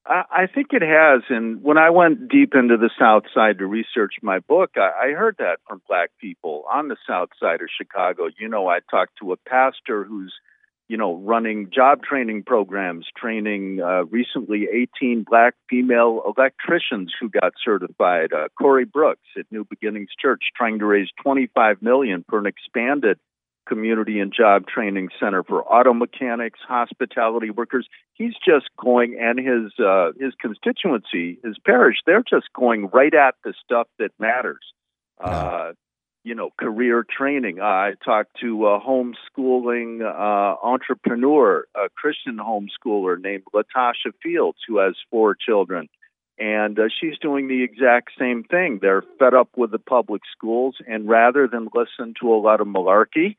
I 0.07 0.47
think 0.53 0.67
it 0.71 0.81
has. 0.81 1.21
And 1.29 1.63
when 1.63 1.77
I 1.77 1.91
went 1.91 2.27
deep 2.27 2.53
into 2.55 2.77
the 2.77 2.89
South 2.99 3.23
Side 3.35 3.59
to 3.59 3.67
research 3.67 4.15
my 4.23 4.39
book, 4.39 4.71
I 4.77 5.11
heard 5.11 5.35
that 5.37 5.57
from 5.67 5.81
black 5.87 6.09
people 6.19 6.63
on 6.71 6.87
the 6.87 6.97
South 7.07 7.29
Side 7.39 7.61
of 7.61 7.67
Chicago. 7.75 8.29
You 8.39 8.47
know, 8.47 8.67
I 8.67 8.79
talked 8.89 9.17
to 9.21 9.31
a 9.31 9.37
pastor 9.37 10.03
who's 10.03 10.33
you 10.87 10.97
know, 10.97 11.15
running 11.15 11.69
job 11.73 12.03
training 12.03 12.43
programs, 12.43 13.07
training 13.17 13.81
uh, 13.81 14.05
recently 14.05 14.67
18 14.99 15.25
black 15.27 15.55
female 15.69 16.21
electricians 16.37 17.11
who 17.19 17.29
got 17.29 17.53
certified. 17.63 18.31
Uh, 18.33 18.47
Corey 18.59 18.85
Brooks 18.85 19.27
at 19.37 19.45
New 19.51 19.65
Beginnings 19.65 20.11
Church 20.19 20.43
trying 20.55 20.79
to 20.79 20.85
raise 20.85 21.07
25 21.23 21.81
million 21.81 22.23
for 22.29 22.39
an 22.39 22.45
expanded 22.45 23.17
community 23.67 24.19
and 24.19 24.31
job 24.31 24.67
training 24.67 25.09
center 25.19 25.43
for 25.43 25.63
auto 25.63 25.93
mechanics, 25.93 26.59
hospitality 26.67 27.49
workers. 27.49 27.87
He's 28.13 28.33
just 28.45 28.69
going, 28.77 29.17
and 29.19 29.39
his 29.39 29.73
uh, 29.83 30.11
his 30.19 30.33
constituency, 30.39 31.39
his 31.43 31.57
parish, 31.65 31.97
they're 32.05 32.23
just 32.23 32.47
going 32.55 32.89
right 32.93 33.13
at 33.13 33.35
the 33.43 33.53
stuff 33.63 33.87
that 33.97 34.11
matters. 34.19 34.61
Uh, 35.19 35.71
you 36.25 36.33
know, 36.33 36.49
career 36.57 37.05
training. 37.07 37.59
Uh, 37.59 37.65
I 37.65 37.93
talked 38.03 38.39
to 38.41 38.65
a 38.65 38.81
homeschooling 38.81 40.01
uh, 40.01 40.57
entrepreneur, 40.65 41.65
a 41.75 41.87
Christian 41.95 42.37
homeschooler 42.37 43.21
named 43.21 43.43
Latasha 43.53 44.11
Fields, 44.23 44.57
who 44.67 44.79
has 44.79 44.95
four 45.11 45.35
children. 45.35 45.87
And 46.39 46.77
uh, 46.79 46.89
she's 46.99 47.17
doing 47.19 47.47
the 47.47 47.63
exact 47.63 48.09
same 48.19 48.43
thing. 48.43 48.79
They're 48.81 49.03
fed 49.19 49.35
up 49.35 49.49
with 49.55 49.69
the 49.69 49.79
public 49.79 50.23
schools, 50.35 50.75
and 50.85 51.07
rather 51.07 51.47
than 51.47 51.69
listen 51.73 52.15
to 52.21 52.33
a 52.33 52.41
lot 52.41 52.59
of 52.59 52.67
malarkey 52.67 53.35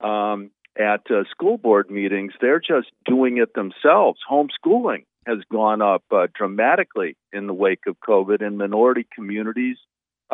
um, 0.00 0.50
at 0.76 1.08
uh, 1.10 1.22
school 1.30 1.56
board 1.56 1.88
meetings, 1.88 2.32
they're 2.40 2.60
just 2.60 2.88
doing 3.06 3.38
it 3.38 3.54
themselves. 3.54 4.18
Homeschooling 4.28 5.04
has 5.24 5.38
gone 5.50 5.80
up 5.80 6.02
uh, 6.10 6.26
dramatically 6.34 7.16
in 7.32 7.46
the 7.46 7.54
wake 7.54 7.86
of 7.86 7.96
COVID 8.00 8.42
in 8.42 8.56
minority 8.56 9.06
communities 9.14 9.78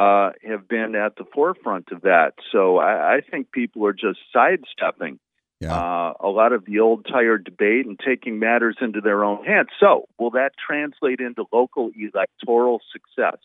uh, 0.00 0.30
have 0.48 0.66
been 0.66 0.94
at 0.94 1.16
the 1.16 1.26
forefront 1.34 1.88
of 1.92 2.00
that. 2.02 2.32
So 2.50 2.78
I, 2.78 3.16
I 3.16 3.20
think 3.20 3.52
people 3.52 3.84
are 3.84 3.92
just 3.92 4.18
sidestepping 4.32 5.18
yeah. 5.60 5.74
uh, 5.74 6.14
a 6.18 6.28
lot 6.28 6.54
of 6.54 6.64
the 6.64 6.80
old 6.80 7.06
tired 7.06 7.44
debate 7.44 7.84
and 7.84 8.00
taking 8.02 8.38
matters 8.38 8.78
into 8.80 9.02
their 9.02 9.22
own 9.24 9.44
hands. 9.44 9.68
So 9.78 10.06
will 10.18 10.30
that 10.30 10.52
translate 10.66 11.20
into 11.20 11.44
local 11.52 11.90
electoral 11.94 12.80
success? 12.90 13.36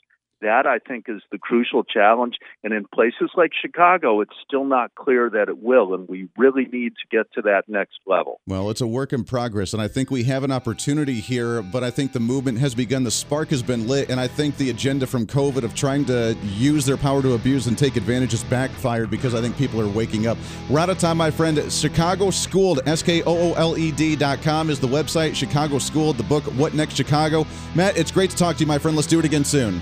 That, 0.42 0.68
I 0.68 0.80
think, 0.80 1.06
is 1.08 1.22
the 1.32 1.38
crucial 1.38 1.84
challenge. 1.84 2.36
And 2.64 2.74
in 2.74 2.86
places 2.94 3.32
like 3.36 3.52
Chicago, 3.60 4.22
it's 4.22 4.34
still 4.46 4.66
not 4.66 4.94
clear 4.96 5.30
that 5.30 5.50
it 5.50 5.62
will. 5.62 5.94
And 5.94 6.08
we 6.08 6.28
really 6.38 6.66
need 6.66 6.94
to 6.96 7.18
get 7.18 7.32
to 7.34 7.42
that 7.44 7.64
next 7.68 8.00
level. 8.06 8.40
Well, 8.46 8.70
it's 8.70 8.82
a 8.82 8.88
work 8.88 9.14
in 9.14 9.24
progress. 9.24 9.74
And 9.74 9.82
I 9.82 9.88
think 9.88 10.12
we 10.12 10.24
have 10.24 10.44
an 10.44 10.52
opportunity 10.52 11.16
here. 11.16 11.62
But 11.62 11.84
I 11.84 11.92
think 11.92 12.14
the 12.14 12.20
movement 12.20 12.60
has 12.60 12.76
begun. 12.76 13.04
The 13.04 13.12
spark 13.12 13.50
has 13.50 13.64
been 13.64 13.88
lit. 13.88 14.10
And 14.10 14.20
I 14.20 14.28
think 14.28 14.58
the 14.58 14.70
agenda 14.70 15.08
from 15.08 15.26
COVID 15.26 15.64
of 15.64 15.74
trying 15.74 16.06
to 16.06 16.36
use 16.44 16.86
their 16.86 16.98
power 16.98 17.22
to 17.22 17.34
abuse 17.34 17.68
and 17.68 17.78
take 17.78 17.96
advantage 17.96 18.32
has 18.32 18.44
backfired 18.44 19.10
because 19.10 19.34
I 19.34 19.42
think 19.42 19.58
people 19.58 19.82
are 19.82 19.88
waking 19.88 20.28
up. 20.28 20.38
We're 20.70 20.80
out 20.80 20.90
of 20.90 21.00
time, 21.00 21.18
my 21.18 21.32
friend. 21.32 21.72
Chicago 21.72 22.30
Skooled, 22.30 22.82
S 22.86 23.02
K 23.02 23.24
O 23.24 23.36
O 23.36 23.54
L 23.54 23.78
E 23.78 23.92
D.com 23.92 24.70
is 24.70 24.80
the 24.80 24.88
website. 24.88 25.36
Chicago 25.36 25.80
Skooled, 25.80 26.18
the 26.18 26.24
book, 26.24 26.44
What 26.56 26.74
Next 26.74 26.96
Chicago. 26.96 27.46
Matt, 27.74 27.98
it's 27.98 28.12
great 28.12 28.30
to 28.32 28.36
talk 28.36 28.56
to 28.58 28.62
you, 28.62 28.68
my 28.68 28.78
friend. 28.78 28.96
Let's 28.96 29.08
do 29.08 29.20
it 29.20 29.26
again 29.26 29.46
soon. 29.46 29.82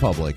republic. 0.01 0.35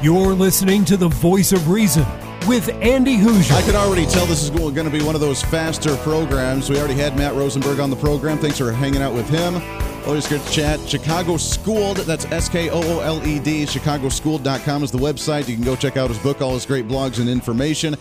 You're 0.00 0.34
listening 0.34 0.84
to 0.84 0.96
the 0.96 1.08
voice 1.08 1.50
of 1.50 1.68
reason 1.68 2.06
with 2.46 2.68
Andy 2.80 3.16
Hooser. 3.16 3.52
I 3.56 3.62
can 3.62 3.74
already 3.74 4.06
tell 4.06 4.26
this 4.26 4.44
is 4.44 4.50
going 4.50 4.74
to 4.74 4.90
be 4.90 5.02
one 5.02 5.16
of 5.16 5.20
those 5.20 5.42
faster 5.42 5.96
programs. 5.96 6.70
We 6.70 6.78
already 6.78 6.94
had 6.94 7.16
Matt 7.16 7.34
Rosenberg 7.34 7.80
on 7.80 7.90
the 7.90 7.96
program. 7.96 8.38
Thanks 8.38 8.58
for 8.58 8.70
hanging 8.70 9.02
out 9.02 9.14
with 9.14 9.28
him. 9.28 9.56
Always 10.06 10.28
good 10.28 10.42
to 10.42 10.52
chat. 10.52 10.78
Chicago 10.86 11.38
Skooled, 11.38 11.96
that's 12.04 12.26
S 12.26 12.48
K 12.48 12.68
O 12.68 12.82
O 12.82 13.00
L 13.00 13.26
E 13.26 13.40
D. 13.40 13.64
ChicagoSkooled.com 13.64 14.84
is 14.84 14.90
the 14.92 14.98
website. 14.98 15.48
You 15.48 15.56
can 15.56 15.64
go 15.64 15.74
check 15.74 15.96
out 15.96 16.10
his 16.10 16.18
book, 16.18 16.42
all 16.42 16.52
his 16.52 16.66
great 16.66 16.86
blogs 16.86 17.18
and 17.18 17.28
information. 17.28 17.96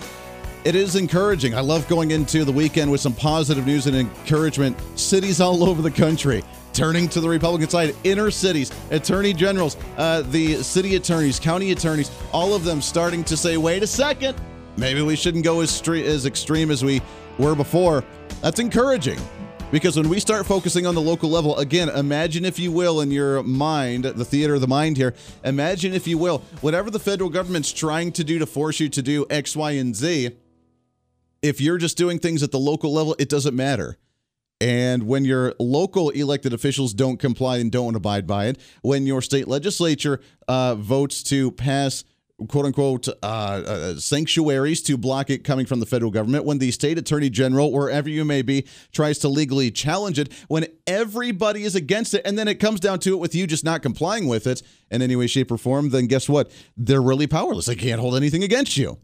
It 0.65 0.75
is 0.75 0.95
encouraging. 0.95 1.53
I 1.55 1.59
love 1.59 1.85
going 1.89 2.11
into 2.11 2.45
the 2.45 2.51
weekend 2.51 2.89
with 2.89 3.01
some 3.01 3.13
positive 3.13 3.65
news 3.65 3.85
and 3.85 3.97
encouragement. 3.97 4.77
Cities 4.95 5.41
all 5.41 5.61
over 5.69 5.81
the 5.81 5.91
country 5.91 6.41
turning 6.71 7.09
to 7.09 7.19
the 7.19 7.27
Republican 7.27 7.69
side. 7.69 7.93
Inner 8.05 8.31
cities, 8.31 8.71
attorney 8.89 9.33
generals, 9.33 9.75
uh, 9.97 10.21
the 10.21 10.63
city 10.63 10.95
attorneys, 10.95 11.37
county 11.37 11.71
attorneys, 11.73 12.09
all 12.31 12.53
of 12.53 12.63
them 12.63 12.81
starting 12.81 13.23
to 13.25 13.35
say, 13.35 13.57
wait 13.57 13.83
a 13.83 13.87
second, 13.87 14.41
maybe 14.77 15.01
we 15.01 15.15
shouldn't 15.17 15.43
go 15.43 15.59
as, 15.59 15.69
stre- 15.69 16.05
as 16.05 16.25
extreme 16.25 16.71
as 16.71 16.83
we 16.83 17.01
were 17.37 17.55
before. 17.55 18.03
That's 18.41 18.59
encouraging. 18.59 19.19
Because 19.69 19.97
when 19.97 20.07
we 20.07 20.19
start 20.19 20.45
focusing 20.45 20.85
on 20.85 20.93
the 20.93 21.01
local 21.01 21.29
level, 21.29 21.57
again, 21.57 21.89
imagine 21.89 22.45
if 22.45 22.59
you 22.59 22.71
will 22.71 23.01
in 23.01 23.09
your 23.09 23.41
mind, 23.41 24.03
the 24.05 24.23
theater 24.23 24.53
of 24.53 24.61
the 24.61 24.67
mind 24.67 24.97
here, 24.97 25.15
imagine 25.43 25.93
if 25.93 26.07
you 26.07 26.17
will, 26.17 26.39
whatever 26.61 26.91
the 26.91 26.99
federal 26.99 27.29
government's 27.29 27.73
trying 27.73 28.11
to 28.11 28.23
do 28.23 28.37
to 28.37 28.45
force 28.45 28.79
you 28.79 28.87
to 28.89 29.01
do 29.01 29.25
X, 29.31 29.55
Y, 29.55 29.71
and 29.71 29.95
Z, 29.95 30.37
if 31.43 31.61
you're 31.61 31.77
just 31.77 31.97
doing 31.97 32.17
things 32.17 32.41
at 32.41 32.51
the 32.51 32.57
local 32.57 32.91
level, 32.91 33.15
it 33.19 33.29
doesn't 33.29 33.55
matter. 33.55 33.97
And 34.61 35.03
when 35.03 35.25
your 35.25 35.53
local 35.59 36.09
elected 36.11 36.53
officials 36.53 36.93
don't 36.93 37.17
comply 37.17 37.57
and 37.57 37.69
don't 37.69 37.95
abide 37.95 38.25
by 38.25 38.45
it, 38.45 38.59
when 38.81 39.05
your 39.05 39.21
state 39.21 39.47
legislature 39.47 40.21
uh, 40.47 40.75
votes 40.75 41.21
to 41.23 41.51
pass 41.51 42.05
quote 42.47 42.65
unquote 42.65 43.07
uh, 43.07 43.11
uh, 43.21 43.95
sanctuaries 43.95 44.81
to 44.81 44.97
block 44.97 45.29
it 45.29 45.43
coming 45.43 45.65
from 45.65 45.81
the 45.81 45.85
federal 45.85 46.11
government, 46.11 46.45
when 46.45 46.59
the 46.59 46.71
state 46.71 46.97
attorney 46.97 47.29
general, 47.29 47.73
wherever 47.73 48.09
you 48.09 48.23
may 48.23 48.41
be, 48.41 48.65
tries 48.93 49.19
to 49.19 49.27
legally 49.27 49.69
challenge 49.69 50.17
it, 50.17 50.31
when 50.47 50.65
everybody 50.87 51.63
is 51.63 51.75
against 51.75 52.13
it, 52.13 52.21
and 52.25 52.37
then 52.37 52.47
it 52.47 52.55
comes 52.55 52.79
down 52.79 52.99
to 52.99 53.13
it 53.13 53.17
with 53.17 53.35
you 53.35 53.45
just 53.45 53.65
not 53.65 53.81
complying 53.81 54.27
with 54.27 54.47
it 54.47 54.63
in 54.89 55.01
any 55.01 55.15
way, 55.15 55.27
shape, 55.27 55.51
or 55.51 55.57
form, 55.57 55.89
then 55.89 56.07
guess 56.07 56.29
what? 56.29 56.49
They're 56.77 57.01
really 57.01 57.27
powerless. 57.27 57.65
They 57.65 57.75
can't 57.75 57.99
hold 57.99 58.15
anything 58.15 58.43
against 58.43 58.77
you 58.77 58.97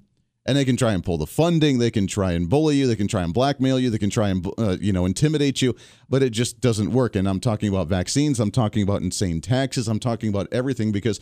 and 0.45 0.57
they 0.57 0.65
can 0.65 0.77
try 0.77 0.93
and 0.93 1.03
pull 1.03 1.17
the 1.17 1.27
funding 1.27 1.79
they 1.79 1.91
can 1.91 2.07
try 2.07 2.31
and 2.31 2.49
bully 2.49 2.77
you 2.77 2.87
they 2.87 2.95
can 2.95 3.07
try 3.07 3.21
and 3.23 3.33
blackmail 3.33 3.79
you 3.79 3.89
they 3.89 3.97
can 3.97 4.09
try 4.09 4.29
and 4.29 4.47
uh, 4.57 4.77
you 4.79 4.93
know 4.93 5.05
intimidate 5.05 5.61
you 5.61 5.75
but 6.07 6.23
it 6.23 6.31
just 6.31 6.59
doesn't 6.59 6.91
work. 6.91 7.15
And 7.15 7.27
i'm 7.27 7.39
talking 7.39 7.69
about 7.69 7.87
vaccines 7.87 8.39
i'm 8.39 8.51
talking 8.51 8.83
about 8.83 9.01
insane 9.01 9.41
taxes 9.41 9.87
i'm 9.87 9.99
talking 9.99 10.29
about 10.29 10.47
everything 10.51 10.91
because 10.91 11.19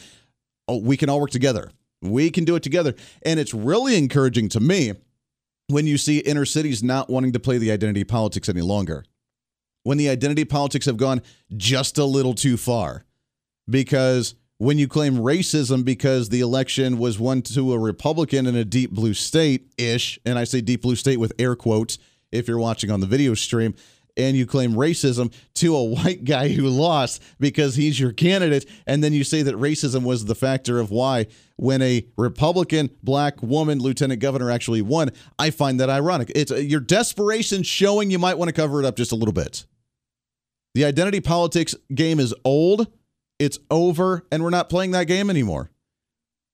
oh, 0.68 0.78
we 0.78 0.98
can 0.98 1.10
all 1.10 1.20
work 1.20 1.32
together. 1.32 1.72
We 2.02 2.30
can 2.30 2.46
do 2.46 2.56
it 2.56 2.64
together. 2.64 2.96
And 3.24 3.40
it's 3.40 3.54
really 3.54 3.98
encouraging 3.98 4.50
to 4.50 4.60
me 4.60 4.94
when 5.68 5.88
you 5.88 5.98
see 5.98 6.20
inner 6.20 6.46
cities 6.46 6.84
not 6.84 7.10
wanting 7.10 7.32
to 7.34 7.40
play 7.40 7.58
the 7.58 7.72
identity 7.72 8.04
politics 8.04 8.50
any 8.50 8.62
longer. 8.62 9.04
When 9.84 9.98
the 9.98 10.10
identity 10.10 10.46
politics 10.46 10.86
have 10.86 10.98
gone 10.98 11.22
just 11.56 11.98
a 11.98 12.06
little 12.06 12.34
too 12.34 12.58
far. 12.58 13.06
Because 13.70 14.36
when 14.60 14.78
you 14.78 14.88
claim 14.88 15.18
racism 15.18 15.86
because 15.86 16.30
the 16.30 16.42
election 16.42 16.98
was 16.98 17.20
won 17.20 17.42
to 17.44 17.74
a 17.74 17.80
Republican 17.80 18.48
in 18.48 18.56
a 18.56 18.66
deep 18.66 18.92
blue 18.92 19.14
state 19.14 19.72
ish, 19.78 20.20
and 20.26 20.40
I 20.40 20.46
say 20.46 20.62
deep 20.62 20.82
blue 20.82 20.96
state 20.96 21.18
with 21.18 21.34
air 21.38 21.56
quotes 21.56 22.00
if 22.32 22.48
you're 22.48 22.58
watching 22.58 22.90
on 22.90 23.00
the 23.00 23.08
video 23.08 23.34
stream, 23.36 23.76
and 24.18 24.36
you 24.36 24.48
claim 24.48 24.74
racism 24.74 25.32
to 25.54 25.76
a 25.76 25.84
white 25.84 26.24
guy 26.24 26.50
who 26.50 26.68
lost 26.68 27.22
because 27.40 27.76
he's 27.76 28.00
your 28.00 28.12
candidate, 28.12 28.66
and 28.88 29.04
then 29.04 29.14
you 29.14 29.24
say 29.24 29.44
that 29.44 29.56
racism 29.56 30.04
was 30.04 30.26
the 30.26 30.36
factor 30.36 30.80
of 30.80 30.90
why 30.90 31.28
when 31.56 31.82
a 31.84 32.06
Republican 32.18 32.90
black 33.04 33.42
woman 33.44 33.80
lieutenant 33.80 34.20
governor 34.20 34.50
actually 34.50 34.82
won, 34.82 35.12
I 35.38 35.52
find 35.52 35.80
that 35.80 35.90
ironic. 35.90 36.32
It's 36.36 36.52
uh, 36.52 36.56
your 36.56 36.80
desperation 36.80 37.62
showing 37.62 38.10
you 38.10 38.20
might 38.20 38.38
want 38.40 38.50
to 38.50 38.54
cover 38.54 38.80
it 38.80 38.86
up 38.86 38.96
just 38.96 39.12
a 39.12 39.16
little 39.16 39.34
bit. 39.34 39.66
The 40.74 40.86
identity 40.86 41.22
politics 41.22 41.76
game 41.94 42.20
is 42.20 42.34
old 42.44 42.88
it's 43.40 43.60
over, 43.70 44.26
and 44.32 44.44
we're 44.44 44.50
not 44.50 44.70
playing 44.70 44.92
that 44.92 45.06
game 45.06 45.30
anymore. 45.30 45.72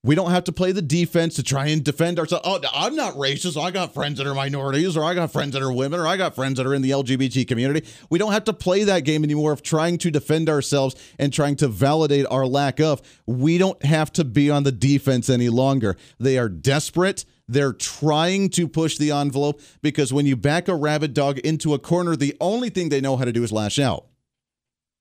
We 0.05 0.15
don't 0.15 0.31
have 0.31 0.43
to 0.45 0.51
play 0.51 0.73
the 0.73 0.81
defense 0.81 1.35
to 1.35 1.43
try 1.43 1.67
and 1.67 1.81
defend 1.81 2.19
ourselves. 2.19 2.45
Oh, 2.45 2.59
I'm 2.75 2.93
not 2.93 3.13
racist. 3.13 3.61
I 3.61 3.71
got 3.71 3.93
friends 3.93 4.17
that 4.17 4.27
are 4.27 4.33
minorities, 4.33 4.97
or 4.97 5.05
I 5.05 5.13
got 5.13 5.31
friends 5.31 5.53
that 5.53 5.61
are 5.61 5.71
women, 5.71 5.97
or 5.97 6.05
I 6.05 6.17
got 6.17 6.35
friends 6.35 6.57
that 6.57 6.67
are 6.67 6.73
in 6.73 6.81
the 6.81 6.89
LGBT 6.89 7.47
community. 7.47 7.87
We 8.09 8.19
don't 8.19 8.33
have 8.33 8.43
to 8.45 8.53
play 8.53 8.83
that 8.83 9.05
game 9.05 9.23
anymore 9.23 9.53
of 9.53 9.61
trying 9.61 9.97
to 9.99 10.11
defend 10.11 10.49
ourselves 10.49 10.95
and 11.17 11.31
trying 11.31 11.55
to 11.57 11.69
validate 11.69 12.25
our 12.29 12.45
lack 12.45 12.81
of. 12.81 13.01
We 13.25 13.57
don't 13.57 13.81
have 13.85 14.11
to 14.13 14.25
be 14.25 14.49
on 14.51 14.63
the 14.63 14.73
defense 14.73 15.29
any 15.29 15.47
longer. 15.47 15.95
They 16.19 16.37
are 16.37 16.49
desperate. 16.49 17.23
They're 17.47 17.71
trying 17.71 18.49
to 18.51 18.67
push 18.67 18.97
the 18.97 19.11
envelope 19.11 19.61
because 19.81 20.11
when 20.11 20.25
you 20.25 20.35
back 20.35 20.67
a 20.67 20.75
rabid 20.75 21.13
dog 21.13 21.39
into 21.39 21.73
a 21.73 21.79
corner, 21.79 22.17
the 22.17 22.35
only 22.41 22.69
thing 22.69 22.89
they 22.89 22.99
know 22.99 23.15
how 23.15 23.23
to 23.23 23.31
do 23.31 23.43
is 23.43 23.53
lash 23.53 23.79
out. 23.79 24.07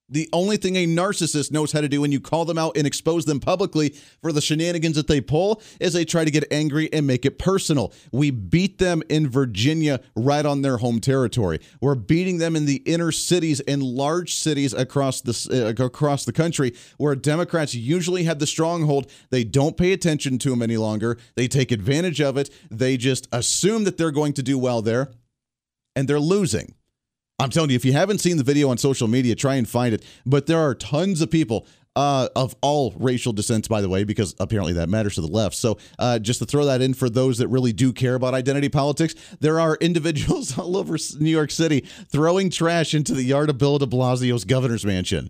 The 0.09 0.29
only 0.33 0.57
thing 0.57 0.75
a 0.75 0.85
narcissist 0.85 1.51
knows 1.51 1.71
how 1.71 1.81
to 1.81 1.87
do 1.87 2.01
when 2.01 2.11
you 2.11 2.19
call 2.19 2.43
them 2.43 2.57
out 2.57 2.75
and 2.75 2.85
expose 2.85 3.23
them 3.25 3.39
publicly 3.39 3.95
for 4.21 4.33
the 4.33 4.41
shenanigans 4.41 4.95
that 4.97 5.07
they 5.07 5.21
pull 5.21 5.61
is 5.79 5.93
they 5.93 6.03
try 6.03 6.25
to 6.25 6.31
get 6.31 6.43
angry 6.51 6.91
and 6.91 7.07
make 7.07 7.25
it 7.25 7.39
personal. 7.39 7.93
We 8.11 8.29
beat 8.29 8.79
them 8.79 9.01
in 9.09 9.29
Virginia 9.29 10.01
right 10.15 10.45
on 10.45 10.61
their 10.61 10.77
home 10.77 10.99
territory. 10.99 11.59
We're 11.79 11.95
beating 11.95 12.37
them 12.37 12.55
in 12.55 12.65
the 12.65 12.83
inner 12.85 13.13
cities 13.13 13.61
and 13.61 13.81
large 13.81 14.35
cities 14.35 14.73
across 14.73 15.21
the 15.21 15.33
uh, 15.79 15.83
across 15.85 16.25
the 16.25 16.33
country 16.33 16.75
where 16.97 17.15
Democrats 17.15 17.73
usually 17.73 18.25
have 18.25 18.39
the 18.39 18.47
stronghold. 18.47 19.09
They 19.29 19.45
don't 19.45 19.77
pay 19.77 19.93
attention 19.93 20.37
to 20.39 20.49
them 20.49 20.61
any 20.61 20.77
longer. 20.77 21.17
They 21.35 21.47
take 21.47 21.71
advantage 21.71 22.19
of 22.19 22.37
it. 22.37 22.49
They 22.69 22.97
just 22.97 23.27
assume 23.31 23.85
that 23.85 23.97
they're 23.97 24.11
going 24.11 24.33
to 24.33 24.43
do 24.43 24.57
well 24.57 24.81
there 24.81 25.11
and 25.95 26.07
they're 26.07 26.19
losing. 26.19 26.75
I'm 27.39 27.49
telling 27.49 27.71
you, 27.71 27.75
if 27.75 27.85
you 27.85 27.93
haven't 27.93 28.19
seen 28.19 28.37
the 28.37 28.43
video 28.43 28.69
on 28.69 28.77
social 28.77 29.07
media, 29.07 29.35
try 29.35 29.55
and 29.55 29.67
find 29.67 29.93
it. 29.93 30.03
But 30.25 30.45
there 30.45 30.59
are 30.59 30.75
tons 30.75 31.21
of 31.21 31.31
people 31.31 31.67
uh, 31.95 32.27
of 32.35 32.55
all 32.61 32.93
racial 32.97 33.33
descents, 33.33 33.67
by 33.67 33.81
the 33.81 33.89
way, 33.89 34.03
because 34.03 34.35
apparently 34.39 34.73
that 34.73 34.89
matters 34.89 35.15
to 35.15 35.21
the 35.21 35.27
left. 35.27 35.55
So, 35.55 35.77
uh, 35.99 36.19
just 36.19 36.39
to 36.39 36.45
throw 36.45 36.65
that 36.65 36.81
in 36.81 36.93
for 36.93 37.09
those 37.09 37.37
that 37.37 37.47
really 37.47 37.73
do 37.73 37.93
care 37.93 38.15
about 38.15 38.33
identity 38.33 38.69
politics, 38.69 39.13
there 39.39 39.59
are 39.59 39.75
individuals 39.81 40.57
all 40.57 40.77
over 40.77 40.97
New 41.19 41.29
York 41.29 41.51
City 41.51 41.81
throwing 41.81 42.49
trash 42.49 42.93
into 42.93 43.13
the 43.13 43.23
yard 43.23 43.49
of 43.49 43.57
Bill 43.57 43.77
de 43.77 43.85
Blasio's 43.85 44.45
governor's 44.45 44.85
mansion 44.85 45.29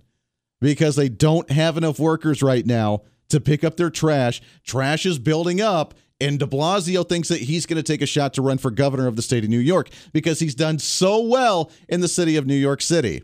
because 0.62 0.96
they 0.96 1.10
don't 1.10 1.50
have 1.52 1.78
enough 1.78 2.00
workers 2.00 2.42
right 2.42 2.66
now 2.66 3.02
to 3.30 3.42
pick 3.42 3.64
up 3.64 3.76
their 3.76 3.90
trash. 3.90 4.42
Trash 4.64 5.06
is 5.06 5.20
building 5.20 5.60
up, 5.60 5.94
and 6.24 6.40
de 6.40 6.46
Blasio 6.46 7.08
thinks 7.08 7.28
that 7.28 7.42
he's 7.42 7.66
going 7.66 7.78
to 7.78 7.84
take 7.84 8.02
a 8.02 8.06
shot 8.06 8.34
to 8.36 8.42
run 8.42 8.58
for 8.58 8.72
governor 8.72 9.08
of 9.08 9.16
the 9.18 9.22
state 9.22 9.44
of 9.44 9.50
New 9.50 9.60
York 9.60 9.90
because 10.14 10.40
he's 10.40 10.56
done 10.56 10.80
so 10.80 11.22
well 11.22 11.70
in 11.90 12.00
the 12.00 12.08
city 12.08 12.38
of 12.38 12.48
New 12.48 12.56
York 12.56 12.82
City. 12.82 13.24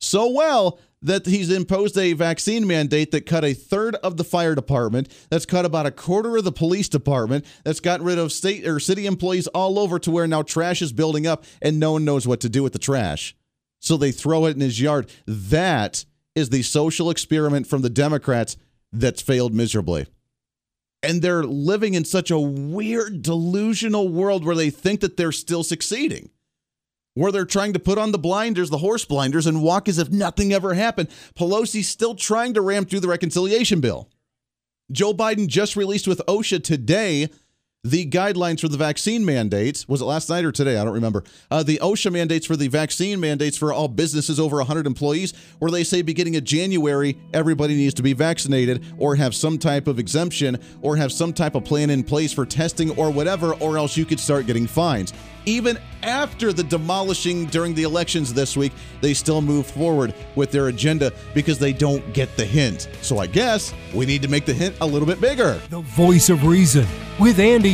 So 0.00 0.28
well 0.30 0.80
that 1.00 1.26
he's 1.26 1.50
imposed 1.50 1.96
a 1.96 2.14
vaccine 2.14 2.66
mandate 2.66 3.10
that 3.12 3.26
cut 3.26 3.44
a 3.44 3.54
third 3.54 3.94
of 3.96 4.16
the 4.16 4.24
fire 4.24 4.54
department, 4.54 5.12
that's 5.30 5.46
cut 5.46 5.64
about 5.64 5.86
a 5.86 5.90
quarter 5.90 6.36
of 6.36 6.44
the 6.44 6.50
police 6.50 6.88
department, 6.88 7.44
that's 7.62 7.80
gotten 7.80 8.06
rid 8.06 8.18
of 8.18 8.32
state 8.32 8.66
or 8.66 8.80
city 8.80 9.06
employees 9.06 9.46
all 9.48 9.78
over 9.78 9.98
to 9.98 10.10
where 10.10 10.26
now 10.26 10.42
trash 10.42 10.82
is 10.82 10.92
building 10.92 11.26
up 11.26 11.44
and 11.62 11.78
no 11.78 11.92
one 11.92 12.04
knows 12.04 12.26
what 12.26 12.40
to 12.40 12.48
do 12.48 12.62
with 12.62 12.72
the 12.72 12.78
trash. 12.78 13.36
So 13.80 13.96
they 13.96 14.12
throw 14.12 14.46
it 14.46 14.56
in 14.56 14.60
his 14.60 14.80
yard. 14.80 15.10
That 15.26 16.04
is 16.34 16.48
the 16.48 16.62
social 16.62 17.10
experiment 17.10 17.66
from 17.66 17.82
the 17.82 17.90
Democrats 17.90 18.56
that's 18.90 19.22
failed 19.22 19.54
miserably. 19.54 20.06
And 21.04 21.22
they're 21.22 21.44
living 21.44 21.94
in 21.94 22.04
such 22.04 22.30
a 22.30 22.38
weird, 22.38 23.22
delusional 23.22 24.08
world 24.08 24.44
where 24.44 24.56
they 24.56 24.70
think 24.70 25.00
that 25.00 25.16
they're 25.16 25.32
still 25.32 25.62
succeeding 25.62 26.30
where 27.14 27.32
they're 27.32 27.44
trying 27.44 27.72
to 27.72 27.78
put 27.78 27.96
on 27.96 28.12
the 28.12 28.18
blinders, 28.18 28.70
the 28.70 28.78
horse 28.78 29.04
blinders, 29.04 29.46
and 29.46 29.62
walk 29.62 29.88
as 29.88 29.98
if 29.98 30.10
nothing 30.10 30.52
ever 30.52 30.74
happened. 30.74 31.08
Pelosi's 31.34 31.88
still 31.88 32.14
trying 32.14 32.54
to 32.54 32.60
ram 32.60 32.84
through 32.84 33.00
the 33.00 33.08
reconciliation 33.08 33.80
bill. 33.80 34.08
Joe 34.92 35.14
Biden 35.14 35.46
just 35.46 35.76
released 35.76 36.06
with 36.06 36.20
OSHA 36.28 36.62
today 36.62 37.30
the 37.84 38.06
guidelines 38.06 38.60
for 38.60 38.68
the 38.68 38.78
vaccine 38.78 39.24
mandates. 39.24 39.86
Was 39.86 40.00
it 40.00 40.06
last 40.06 40.30
night 40.30 40.44
or 40.44 40.50
today? 40.50 40.78
I 40.78 40.84
don't 40.84 40.94
remember. 40.94 41.22
Uh, 41.50 41.62
the 41.62 41.78
OSHA 41.82 42.12
mandates 42.12 42.46
for 42.46 42.56
the 42.56 42.68
vaccine 42.68 43.20
mandates 43.20 43.58
for 43.58 43.74
all 43.74 43.88
businesses 43.88 44.40
over 44.40 44.56
100 44.56 44.86
employees, 44.86 45.34
where 45.58 45.70
they 45.70 45.84
say 45.84 46.00
beginning 46.00 46.34
of 46.36 46.44
January, 46.44 47.16
everybody 47.34 47.76
needs 47.76 47.92
to 47.94 48.02
be 48.02 48.14
vaccinated 48.14 48.82
or 48.96 49.16
have 49.16 49.34
some 49.34 49.58
type 49.58 49.86
of 49.86 49.98
exemption 49.98 50.58
or 50.80 50.96
have 50.96 51.12
some 51.12 51.32
type 51.32 51.54
of 51.54 51.64
plan 51.64 51.90
in 51.90 52.02
place 52.02 52.32
for 52.32 52.46
testing 52.46 52.90
or 52.96 53.10
whatever, 53.10 53.52
or 53.54 53.76
else 53.76 53.98
you 53.98 54.06
could 54.06 54.18
start 54.18 54.46
getting 54.46 54.66
fines. 54.66 55.12
Even 55.46 55.78
after 56.02 56.54
the 56.54 56.62
demolishing 56.62 57.44
during 57.46 57.74
the 57.74 57.82
elections 57.82 58.32
this 58.32 58.56
week, 58.56 58.72
they 59.02 59.12
still 59.12 59.42
move 59.42 59.66
forward 59.66 60.14
with 60.36 60.50
their 60.50 60.68
agenda 60.68 61.12
because 61.34 61.58
they 61.58 61.72
don't 61.72 62.14
get 62.14 62.34
the 62.38 62.44
hint. 62.46 62.88
So 63.02 63.18
I 63.18 63.26
guess 63.26 63.74
we 63.92 64.06
need 64.06 64.22
to 64.22 64.28
make 64.28 64.46
the 64.46 64.54
hint 64.54 64.74
a 64.80 64.86
little 64.86 65.06
bit 65.06 65.20
bigger. 65.20 65.60
The 65.68 65.80
voice 65.80 66.30
of 66.30 66.46
reason 66.46 66.86
with 67.20 67.38
Andy 67.38 67.73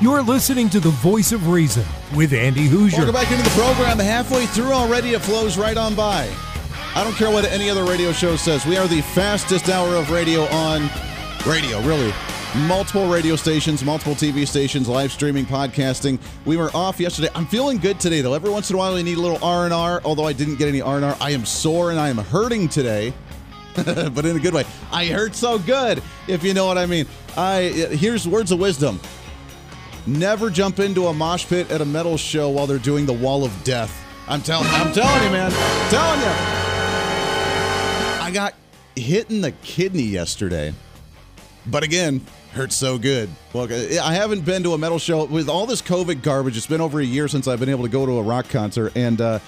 You're 0.00 0.22
listening 0.22 0.70
to 0.70 0.80
the 0.80 0.88
voice 0.88 1.30
of 1.30 1.48
reason 1.48 1.84
with 2.16 2.32
Andy 2.32 2.66
Hooser. 2.66 2.96
Welcome 2.96 3.12
back 3.12 3.30
into 3.30 3.42
the 3.44 3.50
program. 3.50 3.98
Halfway 3.98 4.46
through 4.46 4.72
already, 4.72 5.10
it 5.10 5.20
flows 5.20 5.58
right 5.58 5.76
on 5.76 5.94
by. 5.94 6.34
I 6.94 7.04
don't 7.04 7.12
care 7.16 7.30
what 7.30 7.44
any 7.44 7.68
other 7.68 7.84
radio 7.84 8.10
show 8.10 8.36
says. 8.36 8.64
We 8.64 8.78
are 8.78 8.88
the 8.88 9.02
fastest 9.02 9.68
hour 9.68 9.96
of 9.96 10.10
radio 10.10 10.44
on 10.44 10.88
radio, 11.46 11.82
really. 11.82 12.14
Multiple 12.66 13.10
radio 13.10 13.36
stations, 13.36 13.84
multiple 13.84 14.14
TV 14.14 14.48
stations, 14.48 14.88
live 14.88 15.12
streaming, 15.12 15.44
podcasting. 15.44 16.18
We 16.46 16.56
were 16.56 16.70
off 16.72 16.98
yesterday. 16.98 17.28
I'm 17.34 17.44
feeling 17.44 17.76
good 17.76 18.00
today, 18.00 18.22
though. 18.22 18.32
Every 18.32 18.48
once 18.48 18.70
in 18.70 18.76
a 18.76 18.78
while, 18.78 18.94
we 18.94 19.02
need 19.02 19.18
a 19.18 19.20
little 19.20 19.44
R 19.44 19.66
and 19.66 19.74
R. 19.74 20.00
Although 20.02 20.26
I 20.26 20.32
didn't 20.32 20.56
get 20.56 20.68
any 20.68 20.80
R 20.80 20.96
and 20.96 21.04
R, 21.04 21.14
I 21.20 21.32
am 21.32 21.44
sore 21.44 21.90
and 21.90 22.00
I 22.00 22.08
am 22.08 22.16
hurting 22.16 22.70
today. 22.70 23.12
but 23.74 24.24
in 24.24 24.34
a 24.34 24.40
good 24.40 24.54
way. 24.54 24.64
I 24.90 25.06
hurt 25.06 25.34
so 25.34 25.58
good, 25.58 26.02
if 26.26 26.42
you 26.42 26.54
know 26.54 26.64
what 26.64 26.78
I 26.78 26.86
mean. 26.86 27.06
I 27.36 27.64
here's 27.92 28.26
words 28.26 28.50
of 28.50 28.58
wisdom. 28.58 28.98
Never 30.06 30.50
jump 30.50 30.78
into 30.78 31.06
a 31.06 31.14
mosh 31.14 31.46
pit 31.46 31.70
at 31.70 31.80
a 31.80 31.84
metal 31.84 32.16
show 32.16 32.50
while 32.50 32.66
they're 32.66 32.78
doing 32.78 33.06
the 33.06 33.12
wall 33.12 33.44
of 33.44 33.64
death. 33.64 34.04
I'm 34.28 34.42
telling 34.42 34.66
I'm 34.68 34.92
telling 34.92 35.24
you, 35.24 35.30
man. 35.30 35.52
I'm 35.52 35.90
telling 35.90 36.20
you. 36.20 36.26
I 38.22 38.30
got 38.32 38.54
hit 38.96 39.30
in 39.30 39.40
the 39.40 39.52
kidney 39.52 40.04
yesterday. 40.04 40.72
But 41.66 41.82
again, 41.82 42.24
hurts 42.52 42.76
so 42.76 42.98
good. 42.98 43.28
Well, 43.52 43.68
I 43.70 44.14
haven't 44.14 44.44
been 44.44 44.62
to 44.62 44.72
a 44.72 44.78
metal 44.78 44.98
show 44.98 45.24
with 45.24 45.48
all 45.48 45.66
this 45.66 45.82
COVID 45.82 46.22
garbage. 46.22 46.56
It's 46.56 46.66
been 46.66 46.80
over 46.80 47.00
a 47.00 47.04
year 47.04 47.28
since 47.28 47.46
I've 47.46 47.60
been 47.60 47.68
able 47.68 47.84
to 47.84 47.90
go 47.90 48.06
to 48.06 48.18
a 48.18 48.22
rock 48.22 48.48
concert, 48.48 48.92
and 48.96 49.20
uh, 49.20 49.38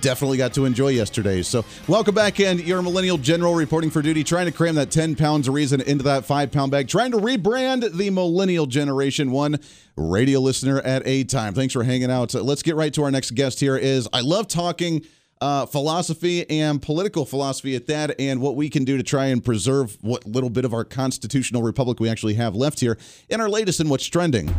definitely 0.00 0.38
got 0.38 0.54
to 0.54 0.64
enjoy 0.64 0.88
yesterday. 0.88 1.42
So, 1.42 1.64
welcome 1.88 2.14
back 2.14 2.40
in. 2.40 2.58
Your 2.60 2.82
millennial 2.82 3.18
general 3.18 3.54
reporting 3.54 3.90
for 3.90 4.02
duty, 4.02 4.24
trying 4.24 4.46
to 4.46 4.52
cram 4.52 4.74
that 4.76 4.90
10 4.90 5.16
pounds 5.16 5.48
of 5.48 5.54
reason 5.54 5.80
into 5.80 6.04
that 6.04 6.24
five 6.24 6.52
pound 6.52 6.70
bag, 6.70 6.88
trying 6.88 7.12
to 7.12 7.18
rebrand 7.18 7.96
the 7.96 8.10
millennial 8.10 8.66
generation, 8.66 9.30
one 9.30 9.58
radio 9.96 10.40
listener 10.40 10.80
at 10.80 11.02
a 11.06 11.24
time. 11.24 11.54
Thanks 11.54 11.72
for 11.72 11.84
hanging 11.84 12.10
out. 12.10 12.34
Let's 12.34 12.62
get 12.62 12.76
right 12.76 12.92
to 12.94 13.04
our 13.04 13.10
next 13.10 13.32
guest 13.32 13.60
here 13.60 13.76
is 13.76 14.08
I 14.12 14.20
love 14.20 14.48
talking 14.48 15.04
uh, 15.40 15.66
philosophy 15.66 16.48
and 16.48 16.80
political 16.80 17.24
philosophy 17.24 17.76
at 17.76 17.86
that, 17.86 18.18
and 18.18 18.40
what 18.40 18.56
we 18.56 18.70
can 18.70 18.84
do 18.84 18.96
to 18.96 19.02
try 19.02 19.26
and 19.26 19.44
preserve 19.44 19.96
what 20.02 20.26
little 20.26 20.50
bit 20.50 20.64
of 20.64 20.72
our 20.72 20.84
constitutional 20.84 21.62
republic 21.62 22.00
we 22.00 22.08
actually 22.08 22.34
have 22.34 22.54
left 22.54 22.80
here 22.80 22.96
in 23.28 23.40
our 23.40 23.48
latest 23.48 23.80
and 23.80 23.90
what's 23.90 24.06
trending. 24.06 24.54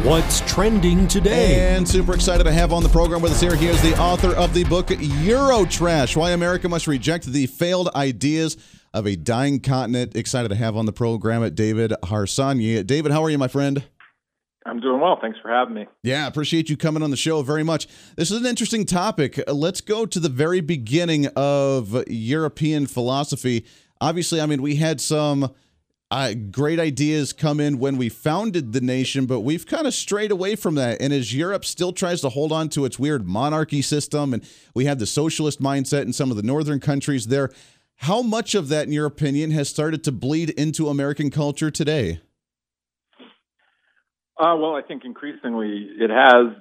What's 0.00 0.40
trending 0.50 1.06
today? 1.06 1.76
And 1.76 1.86
super 1.88 2.12
excited 2.14 2.42
to 2.42 2.52
have 2.52 2.72
on 2.72 2.82
the 2.82 2.88
program 2.88 3.22
with 3.22 3.30
us 3.30 3.40
here. 3.40 3.54
He 3.54 3.68
is 3.68 3.80
the 3.82 3.96
author 4.00 4.34
of 4.34 4.52
the 4.52 4.64
book 4.64 4.88
Eurotrash 4.88 6.16
Why 6.16 6.32
America 6.32 6.68
Must 6.68 6.88
Reject 6.88 7.26
the 7.26 7.46
Failed 7.46 7.88
Ideas 7.94 8.56
of 8.92 9.06
a 9.06 9.14
Dying 9.14 9.60
Continent. 9.60 10.16
Excited 10.16 10.48
to 10.48 10.56
have 10.56 10.76
on 10.76 10.86
the 10.86 10.92
program 10.92 11.44
at 11.44 11.54
David 11.54 11.92
Harsanyi. 12.02 12.84
David, 12.84 13.12
how 13.12 13.22
are 13.22 13.30
you, 13.30 13.38
my 13.38 13.46
friend? 13.46 13.84
I'm 14.66 14.80
doing 14.80 15.00
well. 15.00 15.18
Thanks 15.20 15.38
for 15.40 15.50
having 15.52 15.74
me. 15.74 15.86
Yeah, 16.02 16.26
appreciate 16.26 16.68
you 16.68 16.76
coming 16.76 17.04
on 17.04 17.10
the 17.12 17.16
show 17.16 17.42
very 17.42 17.62
much. 17.62 17.86
This 18.16 18.32
is 18.32 18.40
an 18.40 18.46
interesting 18.46 18.84
topic. 18.84 19.40
Let's 19.46 19.80
go 19.80 20.04
to 20.04 20.18
the 20.18 20.28
very 20.28 20.60
beginning 20.60 21.26
of 21.36 22.02
European 22.08 22.86
philosophy. 22.86 23.66
Obviously, 24.00 24.40
I 24.40 24.46
mean, 24.46 24.62
we 24.62 24.76
had 24.76 25.00
some 25.00 25.52
uh, 26.12 26.34
great 26.50 26.78
ideas 26.78 27.32
come 27.32 27.58
in 27.58 27.78
when 27.78 27.96
we 27.96 28.10
founded 28.10 28.74
the 28.74 28.82
nation, 28.82 29.24
but 29.24 29.40
we've 29.40 29.66
kind 29.66 29.86
of 29.86 29.94
strayed 29.94 30.30
away 30.30 30.54
from 30.54 30.74
that. 30.74 31.00
And 31.00 31.10
as 31.10 31.34
Europe 31.34 31.64
still 31.64 31.90
tries 31.90 32.20
to 32.20 32.28
hold 32.28 32.52
on 32.52 32.68
to 32.70 32.84
its 32.84 32.98
weird 32.98 33.26
monarchy 33.26 33.80
system, 33.80 34.34
and 34.34 34.46
we 34.74 34.84
have 34.84 34.98
the 34.98 35.06
socialist 35.06 35.62
mindset 35.62 36.02
in 36.02 36.12
some 36.12 36.30
of 36.30 36.36
the 36.36 36.42
northern 36.42 36.80
countries 36.80 37.28
there, 37.28 37.48
how 37.96 38.20
much 38.20 38.54
of 38.54 38.68
that, 38.68 38.86
in 38.86 38.92
your 38.92 39.06
opinion, 39.06 39.52
has 39.52 39.70
started 39.70 40.04
to 40.04 40.12
bleed 40.12 40.50
into 40.50 40.90
American 40.90 41.30
culture 41.30 41.70
today? 41.70 42.20
Uh, 44.38 44.54
well, 44.58 44.74
I 44.74 44.82
think 44.86 45.06
increasingly 45.06 45.88
it 45.98 46.10
has 46.10 46.54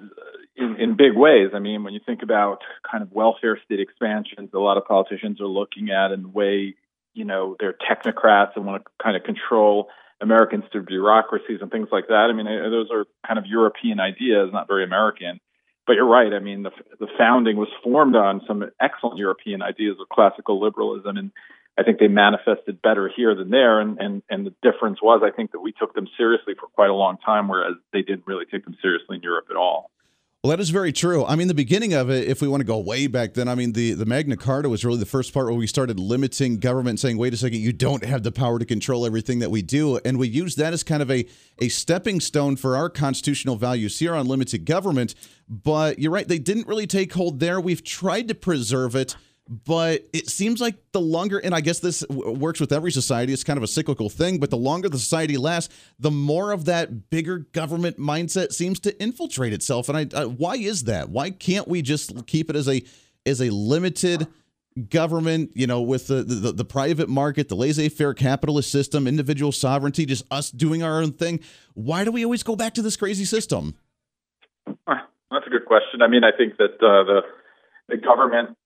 in, 0.55 0.77
in 0.79 0.95
big 0.95 1.17
ways. 1.17 1.49
I 1.53 1.59
mean, 1.59 1.83
when 1.83 1.93
you 1.93 1.99
think 2.05 2.23
about 2.23 2.59
kind 2.89 3.03
of 3.03 3.11
welfare 3.11 3.59
state 3.65 3.81
expansions, 3.81 4.51
a 4.53 4.59
lot 4.59 4.77
of 4.77 4.85
politicians 4.85 5.41
are 5.41 5.47
looking 5.47 5.89
at 5.89 6.13
and 6.13 6.23
the 6.23 6.29
way 6.29 6.75
you 7.13 7.25
know 7.25 7.55
they're 7.59 7.73
technocrats 7.73 8.51
and 8.55 8.65
want 8.65 8.83
to 8.83 9.03
kind 9.03 9.15
of 9.15 9.23
control 9.23 9.89
Americans 10.21 10.63
through 10.71 10.83
bureaucracies 10.83 11.59
and 11.61 11.71
things 11.71 11.89
like 11.91 12.07
that. 12.07 12.27
I 12.29 12.33
mean, 12.33 12.47
eh, 12.47 12.69
those 12.69 12.89
are 12.91 13.05
kind 13.25 13.39
of 13.39 13.45
European 13.47 13.99
ideas, 13.99 14.51
not 14.53 14.67
very 14.67 14.83
American. 14.83 15.39
But 15.87 15.93
you're 15.93 16.07
right. 16.07 16.31
I 16.31 16.39
mean, 16.39 16.63
the 16.63 16.71
the 16.99 17.07
founding 17.17 17.57
was 17.57 17.67
formed 17.83 18.15
on 18.15 18.41
some 18.47 18.63
excellent 18.79 19.17
European 19.17 19.61
ideas 19.61 19.97
of 19.99 20.07
classical 20.09 20.61
liberalism, 20.61 21.17
and 21.17 21.31
I 21.77 21.83
think 21.83 21.99
they 21.99 22.07
manifested 22.07 22.81
better 22.81 23.09
here 23.13 23.33
than 23.33 23.49
there. 23.49 23.81
And 23.81 23.97
and 23.99 24.21
and 24.29 24.45
the 24.45 24.53
difference 24.61 25.01
was, 25.01 25.21
I 25.25 25.35
think 25.35 25.51
that 25.51 25.59
we 25.59 25.71
took 25.71 25.95
them 25.95 26.07
seriously 26.17 26.53
for 26.53 26.67
quite 26.67 26.91
a 26.91 26.93
long 26.93 27.17
time, 27.25 27.47
whereas 27.47 27.73
they 27.93 28.03
didn't 28.03 28.27
really 28.27 28.45
take 28.45 28.63
them 28.63 28.77
seriously 28.81 29.17
in 29.17 29.23
Europe 29.23 29.47
at 29.49 29.57
all. 29.57 29.89
Well, 30.43 30.49
that 30.49 30.59
is 30.59 30.71
very 30.71 30.91
true. 30.91 31.23
I 31.23 31.35
mean, 31.35 31.49
the 31.49 31.53
beginning 31.53 31.93
of 31.93 32.09
it, 32.09 32.27
if 32.27 32.41
we 32.41 32.47
want 32.47 32.61
to 32.61 32.65
go 32.65 32.79
way 32.79 33.05
back 33.05 33.35
then, 33.35 33.47
I 33.47 33.53
mean, 33.53 33.73
the, 33.73 33.93
the 33.93 34.07
Magna 34.07 34.35
Carta 34.35 34.69
was 34.69 34.83
really 34.83 34.97
the 34.97 35.05
first 35.05 35.35
part 35.35 35.45
where 35.45 35.53
we 35.53 35.67
started 35.67 35.99
limiting 35.99 36.57
government, 36.57 36.99
saying, 36.99 37.19
wait 37.19 37.31
a 37.35 37.37
second, 37.37 37.59
you 37.59 37.71
don't 37.71 38.03
have 38.03 38.23
the 38.23 38.31
power 38.31 38.57
to 38.57 38.65
control 38.65 39.05
everything 39.05 39.37
that 39.37 39.51
we 39.51 39.61
do. 39.61 39.99
And 40.03 40.17
we 40.17 40.27
use 40.27 40.55
that 40.55 40.73
as 40.73 40.81
kind 40.83 41.03
of 41.03 41.11
a, 41.11 41.27
a 41.59 41.69
stepping 41.69 42.19
stone 42.19 42.55
for 42.55 42.75
our 42.75 42.89
constitutional 42.89 43.55
values 43.55 43.99
here 43.99 44.15
on 44.15 44.25
limited 44.25 44.65
government. 44.65 45.13
But 45.47 45.99
you're 45.99 46.11
right, 46.11 46.27
they 46.27 46.39
didn't 46.39 46.67
really 46.67 46.87
take 46.87 47.13
hold 47.13 47.39
there. 47.39 47.61
We've 47.61 47.83
tried 47.83 48.27
to 48.29 48.33
preserve 48.33 48.95
it 48.95 49.15
but 49.47 50.07
it 50.13 50.29
seems 50.29 50.61
like 50.61 50.75
the 50.91 51.01
longer 51.01 51.39
and 51.39 51.53
i 51.53 51.59
guess 51.59 51.79
this 51.79 52.05
works 52.09 52.59
with 52.59 52.71
every 52.71 52.91
society 52.91 53.33
it's 53.33 53.43
kind 53.43 53.57
of 53.57 53.63
a 53.63 53.67
cyclical 53.67 54.09
thing 54.09 54.39
but 54.39 54.49
the 54.49 54.57
longer 54.57 54.87
the 54.87 54.99
society 54.99 55.35
lasts 55.35 55.73
the 55.99 56.11
more 56.11 56.51
of 56.51 56.65
that 56.65 57.09
bigger 57.09 57.39
government 57.39 57.99
mindset 57.99 58.51
seems 58.51 58.79
to 58.79 59.01
infiltrate 59.01 59.53
itself. 59.53 59.89
And 59.89 59.97
i, 59.97 60.21
I 60.21 60.25
why 60.25 60.55
is 60.55 60.83
that? 60.85 61.09
Why 61.09 61.31
can't 61.31 61.67
we 61.67 61.81
just 61.81 62.25
keep 62.27 62.49
it 62.49 62.55
as 62.55 62.67
a 62.67 62.83
as 63.25 63.41
a 63.41 63.49
limited 63.49 64.27
government 64.89 65.51
you 65.53 65.67
know 65.67 65.81
with 65.81 66.07
the, 66.07 66.23
the, 66.23 66.53
the 66.53 66.63
private 66.63 67.09
market 67.09 67.49
the 67.49 67.55
laissez-faire 67.55 68.13
capitalist 68.13 68.71
system 68.71 69.05
individual 69.05 69.51
sovereignty 69.51 70.05
just 70.05 70.23
us 70.31 70.49
doing 70.51 70.83
our 70.83 71.01
own 71.01 71.11
thing? 71.11 71.39
Why 71.73 72.03
do 72.03 72.11
we 72.11 72.23
always 72.23 72.43
go 72.43 72.55
back 72.55 72.73
to 72.75 72.81
this 72.81 72.95
crazy 72.95 73.25
system? 73.25 73.75
That's 74.87 75.47
a 75.47 75.49
good 75.49 75.65
question. 75.65 76.01
I 76.01 76.07
mean 76.07 76.23
i 76.23 76.31
think 76.35 76.57
that 76.57 76.75
uh, 76.81 77.03
the 77.03 77.21
the 77.89 77.97
government 77.97 78.57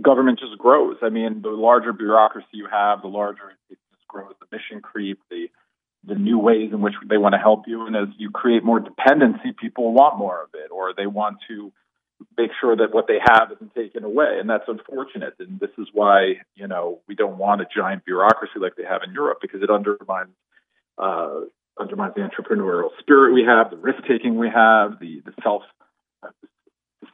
government 0.00 0.38
just 0.38 0.58
grows. 0.58 0.96
I 1.02 1.08
mean, 1.08 1.42
the 1.42 1.50
larger 1.50 1.92
bureaucracy 1.92 2.46
you 2.52 2.68
have, 2.70 3.02
the 3.02 3.08
larger 3.08 3.50
it 3.70 3.78
just 3.90 4.08
grows. 4.08 4.34
The 4.40 4.56
mission 4.56 4.80
creep, 4.80 5.20
the 5.30 5.48
the 6.04 6.14
new 6.14 6.38
ways 6.38 6.70
in 6.72 6.80
which 6.80 6.94
they 7.08 7.18
want 7.18 7.34
to 7.34 7.38
help 7.38 7.64
you, 7.66 7.86
and 7.86 7.96
as 7.96 8.08
you 8.18 8.30
create 8.30 8.64
more 8.64 8.80
dependency, 8.80 9.52
people 9.60 9.92
want 9.92 10.16
more 10.16 10.42
of 10.42 10.50
it, 10.54 10.70
or 10.70 10.94
they 10.96 11.06
want 11.06 11.38
to 11.48 11.72
make 12.36 12.50
sure 12.60 12.76
that 12.76 12.94
what 12.94 13.06
they 13.08 13.18
have 13.20 13.50
isn't 13.52 13.74
taken 13.74 14.04
away, 14.04 14.38
and 14.40 14.48
that's 14.48 14.64
unfortunate. 14.68 15.34
And 15.38 15.58
this 15.60 15.70
is 15.78 15.88
why 15.92 16.34
you 16.54 16.66
know 16.66 17.00
we 17.08 17.14
don't 17.14 17.38
want 17.38 17.60
a 17.60 17.66
giant 17.74 18.04
bureaucracy 18.04 18.58
like 18.60 18.76
they 18.76 18.84
have 18.84 19.02
in 19.06 19.12
Europe 19.12 19.38
because 19.40 19.62
it 19.62 19.70
undermines. 19.70 20.34
Uh, 20.96 21.42
undermines 21.80 22.12
the 22.16 22.20
entrepreneurial 22.22 22.88
spirit 22.98 23.32
we 23.32 23.44
have, 23.44 23.70
the 23.70 23.76
risk 23.76 24.02
taking 24.08 24.36
we 24.36 24.48
have, 24.48 24.98
the 24.98 25.22
the 25.24 25.32
self 25.44 25.62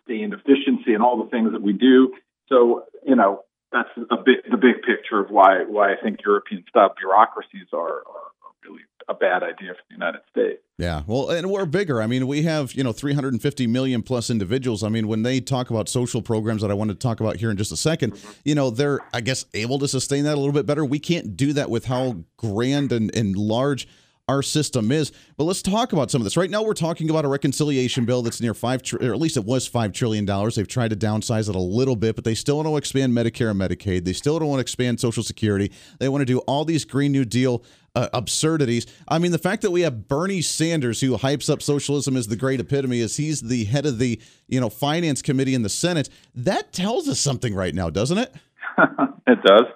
sustained 0.07 0.35
efficiency 0.35 0.95
and 0.95 1.03
all 1.03 1.23
the 1.23 1.31
things 1.31 1.53
that 1.53 1.63
we 1.63 1.73
do. 1.73 2.13
So, 2.49 2.85
you 3.07 3.17
know, 3.17 3.43
that's 3.73 3.89
a 4.11 4.17
bit 4.17 4.49
the 4.51 4.57
big 4.57 4.83
picture 4.87 5.19
of 5.19 5.31
why 5.31 5.65
why 5.67 5.93
I 5.93 5.97
think 6.01 6.21
European 6.25 6.65
style 6.69 6.95
bureaucracies 6.97 7.67
are, 7.73 7.99
are 7.99 8.31
really 8.65 8.83
a 9.09 9.15
bad 9.15 9.43
idea 9.43 9.75
for 9.75 9.83
the 9.89 9.95
United 9.95 10.21
States. 10.31 10.63
Yeah, 10.79 11.03
well, 11.07 11.31
and 11.31 11.51
we're 11.51 11.67
bigger. 11.67 12.01
I 12.01 12.07
mean, 12.07 12.27
we 12.27 12.43
have 12.43 12.73
you 12.75 12.85
know 12.85 12.93
350 12.93 13.67
million 13.67 14.03
plus 14.03 14.31
individuals. 14.31 14.85
I 14.85 14.89
mean, 14.91 15.09
when 15.09 15.23
they 15.23 15.41
talk 15.41 15.71
about 15.71 15.89
social 15.89 16.23
programs 16.23 16.63
that 16.63 16.71
I 16.71 16.75
want 16.75 16.91
to 16.91 16.95
talk 16.95 17.19
about 17.19 17.37
here 17.37 17.51
in 17.51 17.57
just 17.57 17.73
a 17.73 17.75
2nd 17.75 18.13
mm-hmm. 18.13 18.33
you 18.45 18.55
know, 18.55 18.71
they're 18.71 19.01
I 19.13 19.21
guess 19.21 19.45
able 19.55 19.81
to 19.81 19.89
sustain 19.89 20.25
that 20.25 20.35
a 20.35 20.41
little 20.41 20.53
bit 20.53 20.67
better. 20.67 20.85
We 20.85 21.01
can't 21.01 21.37
do 21.37 21.53
that 21.55 21.69
with 21.69 21.87
how 21.87 22.25
grand 22.37 22.93
and 22.93 23.15
and 23.15 23.37
large 23.37 23.89
our 24.29 24.43
system 24.43 24.91
is. 24.91 25.13
But 25.37 25.45
let's 25.45 25.63
talk 25.63 25.93
about 25.93 26.11
some 26.11 26.21
of 26.21 26.25
this. 26.25 26.37
Right 26.37 26.51
now, 26.51 26.63
we're 26.63 26.75
talking 26.75 27.11
about 27.11 27.25
a 27.25 27.29
reconciliation 27.29 28.05
bill 28.05 28.23
that's 28.23 28.41
near 28.41 28.55
five, 28.55 28.83
tr- 28.83 28.97
or 28.97 29.13
at 29.13 29.19
least 29.19 29.37
it 29.37 29.45
was 29.45 29.67
five 29.67 29.93
trillion 29.93 30.25
dollars. 30.25 30.55
They've 30.55 30.69
tried 30.69 30.91
to 30.91 30.97
downsize 30.97 31.49
it 31.49 31.55
a 31.55 31.61
little 31.61 31.97
bit, 31.97 32.15
but 32.15 32.25
they 32.25 32.35
still 32.35 32.57
want 32.57 32.69
to 32.69 32.77
expand 32.77 33.13
Medicare 33.13 33.51
and 33.51 33.61
Medicaid. 33.61 34.05
They 34.05 34.13
still 34.13 34.39
don't 34.39 34.49
want 34.49 34.59
to 34.59 34.63
expand 34.63 35.01
Social 35.01 35.23
Security. 35.23 35.73
They 35.99 36.09
want 36.09 36.23
to 36.23 36.27
do 36.27 36.39
all 36.41 36.65
these 36.65 36.85
Green 36.85 37.13
New 37.13 37.25
Deal. 37.25 37.65
Uh, 37.97 38.09
absurdities. 38.13 38.89
I 39.07 39.21
mean, 39.21 39.31
the 39.31 39.39
fact 39.39 39.63
that 39.63 39.71
we 39.71 39.83
have 39.83 40.09
Bernie 40.09 40.43
Sanders, 40.43 41.01
who 41.01 41.17
hypes 41.17 41.49
up 41.49 41.63
socialism 41.63 42.17
as 42.17 42.27
the 42.27 42.35
great 42.35 42.59
epitome, 42.59 43.01
as 43.01 43.19
he's 43.19 43.41
the 43.41 43.67
head 43.67 43.87
of 43.87 44.01
the 44.01 44.21
you 44.49 44.61
know 44.61 44.69
finance 44.69 45.23
committee 45.23 45.55
in 45.55 45.63
the 45.63 45.69
Senate, 45.69 46.09
that 46.35 46.73
tells 46.73 47.09
us 47.09 47.21
something 47.21 47.55
right 47.55 47.73
now, 47.73 47.91
doesn't 47.91 48.19
it? 48.19 48.35
it 49.29 49.41
does. 49.45 49.67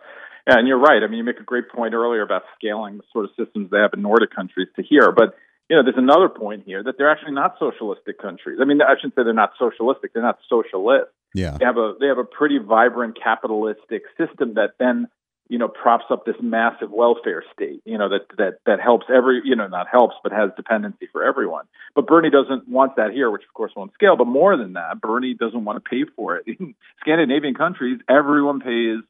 Yeah, 0.49 0.59
and 0.59 0.67
you're 0.67 0.79
right. 0.79 1.03
I 1.03 1.07
mean, 1.09 1.19
you 1.19 1.25
make 1.25 1.41
a 1.41 1.45
great 1.45 1.69
point 1.69 1.93
earlier 1.93 2.23
about 2.23 2.43
scaling 2.57 2.97
the 2.97 3.03
sort 3.13 3.27
of 3.27 3.31
systems 3.39 3.71
they 3.71 3.79
have 3.79 3.93
in 3.93 4.01
Nordic 4.01 4.35
countries 4.35 4.69
to 4.77 4.83
here. 4.83 5.13
But 5.13 5.37
you 5.69 5.77
know, 5.77 5.83
there's 5.83 5.99
another 5.99 6.31
point 6.31 6.63
here 6.65 6.83
that 6.83 6.97
they're 6.97 7.11
actually 7.11 7.33
not 7.33 7.57
socialistic 7.59 8.19
countries. 8.19 8.59
I 8.61 8.65
mean, 8.65 8.81
I 8.81 8.95
shouldn't 8.97 9.15
say 9.15 9.25
they're 9.25 9.35
not 9.35 9.53
socialistic; 9.59 10.15
they're 10.15 10.23
not 10.23 10.39
socialist. 10.49 11.11
Yeah, 11.35 11.59
they 11.59 11.67
have 11.67 11.77
a 11.77 11.95
they 12.01 12.07
have 12.07 12.17
a 12.17 12.25
pretty 12.25 12.57
vibrant 12.57 13.19
capitalistic 13.23 14.05
system 14.17 14.55
that 14.55 14.77
then 14.79 15.09
you 15.51 15.59
know 15.59 15.69
props 15.69 16.07
up 16.09 16.25
this 16.25 16.37
massive 16.41 16.91
welfare 16.91 17.45
state. 17.53 17.83
You 17.85 17.99
know 17.99 18.09
that 18.09 18.23
that 18.39 18.61
that 18.65 18.81
helps 18.81 19.05
every 19.15 19.43
you 19.45 19.55
know 19.55 19.67
not 19.67 19.87
helps 19.93 20.15
but 20.23 20.33
has 20.33 20.49
dependency 20.57 21.09
for 21.13 21.23
everyone. 21.23 21.67
But 21.95 22.07
Bernie 22.07 22.31
doesn't 22.31 22.67
want 22.67 22.97
that 22.97 23.11
here, 23.13 23.31
which 23.31 23.43
of 23.43 23.53
course 23.53 23.73
won't 23.77 23.93
scale. 23.93 24.17
But 24.17 24.29
more 24.29 24.57
than 24.57 24.73
that, 24.73 25.03
Bernie 25.03 25.35
doesn't 25.35 25.67
want 25.67 25.85
to 25.85 25.91
pay 25.91 26.11
for 26.17 26.37
it. 26.37 26.45
In 26.59 26.75
Scandinavian 27.01 27.53
countries, 27.53 28.01
everyone 28.09 28.61
pays 28.61 29.03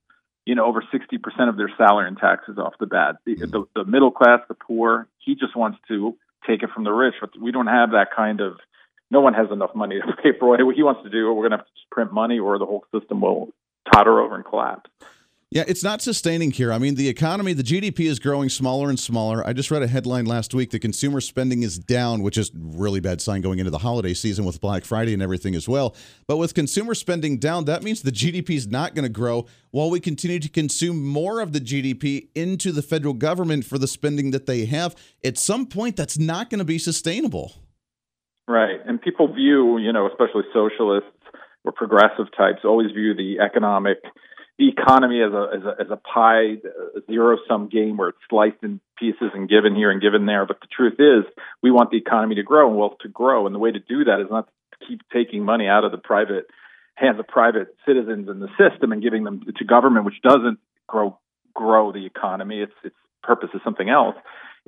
you 0.48 0.54
know, 0.54 0.64
over 0.64 0.80
60% 0.80 1.48
of 1.50 1.58
their 1.58 1.70
salary 1.76 2.08
and 2.08 2.16
taxes 2.16 2.56
off 2.56 2.72
the 2.80 2.86
bat. 2.86 3.16
The, 3.26 3.36
mm-hmm. 3.36 3.50
the, 3.50 3.64
the 3.76 3.84
middle 3.84 4.10
class, 4.10 4.40
the 4.48 4.54
poor, 4.54 5.06
he 5.18 5.34
just 5.34 5.54
wants 5.54 5.76
to 5.88 6.16
take 6.46 6.62
it 6.62 6.70
from 6.74 6.84
the 6.84 6.90
rich. 6.90 7.16
But 7.20 7.38
we 7.38 7.52
don't 7.52 7.66
have 7.66 7.90
that 7.90 8.06
kind 8.16 8.40
of, 8.40 8.54
no 9.10 9.20
one 9.20 9.34
has 9.34 9.48
enough 9.52 9.74
money 9.74 9.96
to 10.00 10.16
pay 10.22 10.30
for 10.38 10.48
what 10.48 10.74
he 10.74 10.82
wants 10.82 11.02
to 11.02 11.10
do. 11.10 11.26
We're 11.34 11.46
going 11.46 11.50
to 11.50 11.58
have 11.58 11.66
to 11.66 11.72
just 11.74 11.90
print 11.90 12.14
money 12.14 12.38
or 12.38 12.58
the 12.58 12.64
whole 12.64 12.82
system 12.98 13.20
will 13.20 13.50
totter 13.94 14.22
over 14.22 14.36
and 14.36 14.44
collapse. 14.44 14.88
Yeah, 15.50 15.64
it's 15.66 15.82
not 15.82 16.02
sustaining 16.02 16.50
here. 16.50 16.70
I 16.70 16.76
mean, 16.76 16.96
the 16.96 17.08
economy, 17.08 17.54
the 17.54 17.62
GDP 17.62 18.00
is 18.00 18.18
growing 18.18 18.50
smaller 18.50 18.90
and 18.90 19.00
smaller. 19.00 19.46
I 19.46 19.54
just 19.54 19.70
read 19.70 19.82
a 19.82 19.86
headline 19.86 20.26
last 20.26 20.52
week 20.52 20.72
that 20.72 20.80
consumer 20.80 21.22
spending 21.22 21.62
is 21.62 21.78
down, 21.78 22.22
which 22.22 22.36
is 22.36 22.50
really 22.54 23.00
bad 23.00 23.22
sign 23.22 23.40
going 23.40 23.58
into 23.58 23.70
the 23.70 23.78
holiday 23.78 24.12
season 24.12 24.44
with 24.44 24.60
Black 24.60 24.84
Friday 24.84 25.14
and 25.14 25.22
everything 25.22 25.54
as 25.54 25.66
well. 25.66 25.96
But 26.26 26.36
with 26.36 26.52
consumer 26.52 26.94
spending 26.94 27.38
down, 27.38 27.64
that 27.64 27.82
means 27.82 28.02
the 28.02 28.12
GDP 28.12 28.56
is 28.56 28.66
not 28.66 28.94
going 28.94 29.04
to 29.04 29.08
grow 29.08 29.46
while 29.70 29.88
we 29.88 30.00
continue 30.00 30.38
to 30.38 30.50
consume 30.50 31.02
more 31.02 31.40
of 31.40 31.54
the 31.54 31.60
GDP 31.60 32.28
into 32.34 32.70
the 32.70 32.82
federal 32.82 33.14
government 33.14 33.64
for 33.64 33.78
the 33.78 33.88
spending 33.88 34.32
that 34.32 34.44
they 34.44 34.66
have. 34.66 34.94
At 35.24 35.38
some 35.38 35.64
point, 35.64 35.96
that's 35.96 36.18
not 36.18 36.50
going 36.50 36.58
to 36.58 36.66
be 36.66 36.78
sustainable. 36.78 37.54
Right. 38.46 38.80
And 38.86 39.00
people 39.00 39.32
view, 39.32 39.78
you 39.78 39.94
know, 39.94 40.06
especially 40.08 40.42
socialists 40.52 41.08
or 41.64 41.72
progressive 41.72 42.26
types, 42.36 42.66
always 42.66 42.90
view 42.90 43.14
the 43.14 43.38
economic 43.42 43.96
economy 44.66 45.22
as 45.22 45.32
a 45.32 45.46
as 45.54 45.62
a, 45.64 45.82
as 45.82 45.86
a 45.90 45.96
pie, 45.96 46.56
zero 47.06 47.38
sum 47.46 47.68
game 47.68 47.96
where 47.96 48.08
it's 48.08 48.18
sliced 48.28 48.62
in 48.62 48.80
pieces 48.98 49.30
and 49.34 49.48
given 49.48 49.76
here 49.76 49.90
and 49.90 50.02
given 50.02 50.26
there. 50.26 50.46
But 50.46 50.60
the 50.60 50.66
truth 50.66 50.98
is, 50.98 51.24
we 51.62 51.70
want 51.70 51.90
the 51.90 51.98
economy 51.98 52.34
to 52.36 52.42
grow 52.42 52.68
and 52.68 52.76
wealth 52.76 52.98
to 53.02 53.08
grow, 53.08 53.46
and 53.46 53.54
the 53.54 53.60
way 53.60 53.70
to 53.70 53.78
do 53.78 54.04
that 54.04 54.20
is 54.20 54.26
not 54.30 54.48
to 54.72 54.86
keep 54.86 55.00
taking 55.12 55.44
money 55.44 55.68
out 55.68 55.84
of 55.84 55.92
the 55.92 55.98
private 55.98 56.46
hands 56.96 57.20
of 57.20 57.28
private 57.28 57.76
citizens 57.86 58.28
in 58.28 58.40
the 58.40 58.48
system 58.58 58.90
and 58.90 59.02
giving 59.02 59.22
them 59.22 59.42
to 59.56 59.64
government, 59.64 60.04
which 60.04 60.20
doesn't 60.22 60.58
grow 60.88 61.16
grow 61.54 61.92
the 61.92 62.06
economy. 62.06 62.60
Its 62.60 62.74
its 62.82 62.96
purpose 63.22 63.50
is 63.54 63.60
something 63.62 63.88
else 63.88 64.16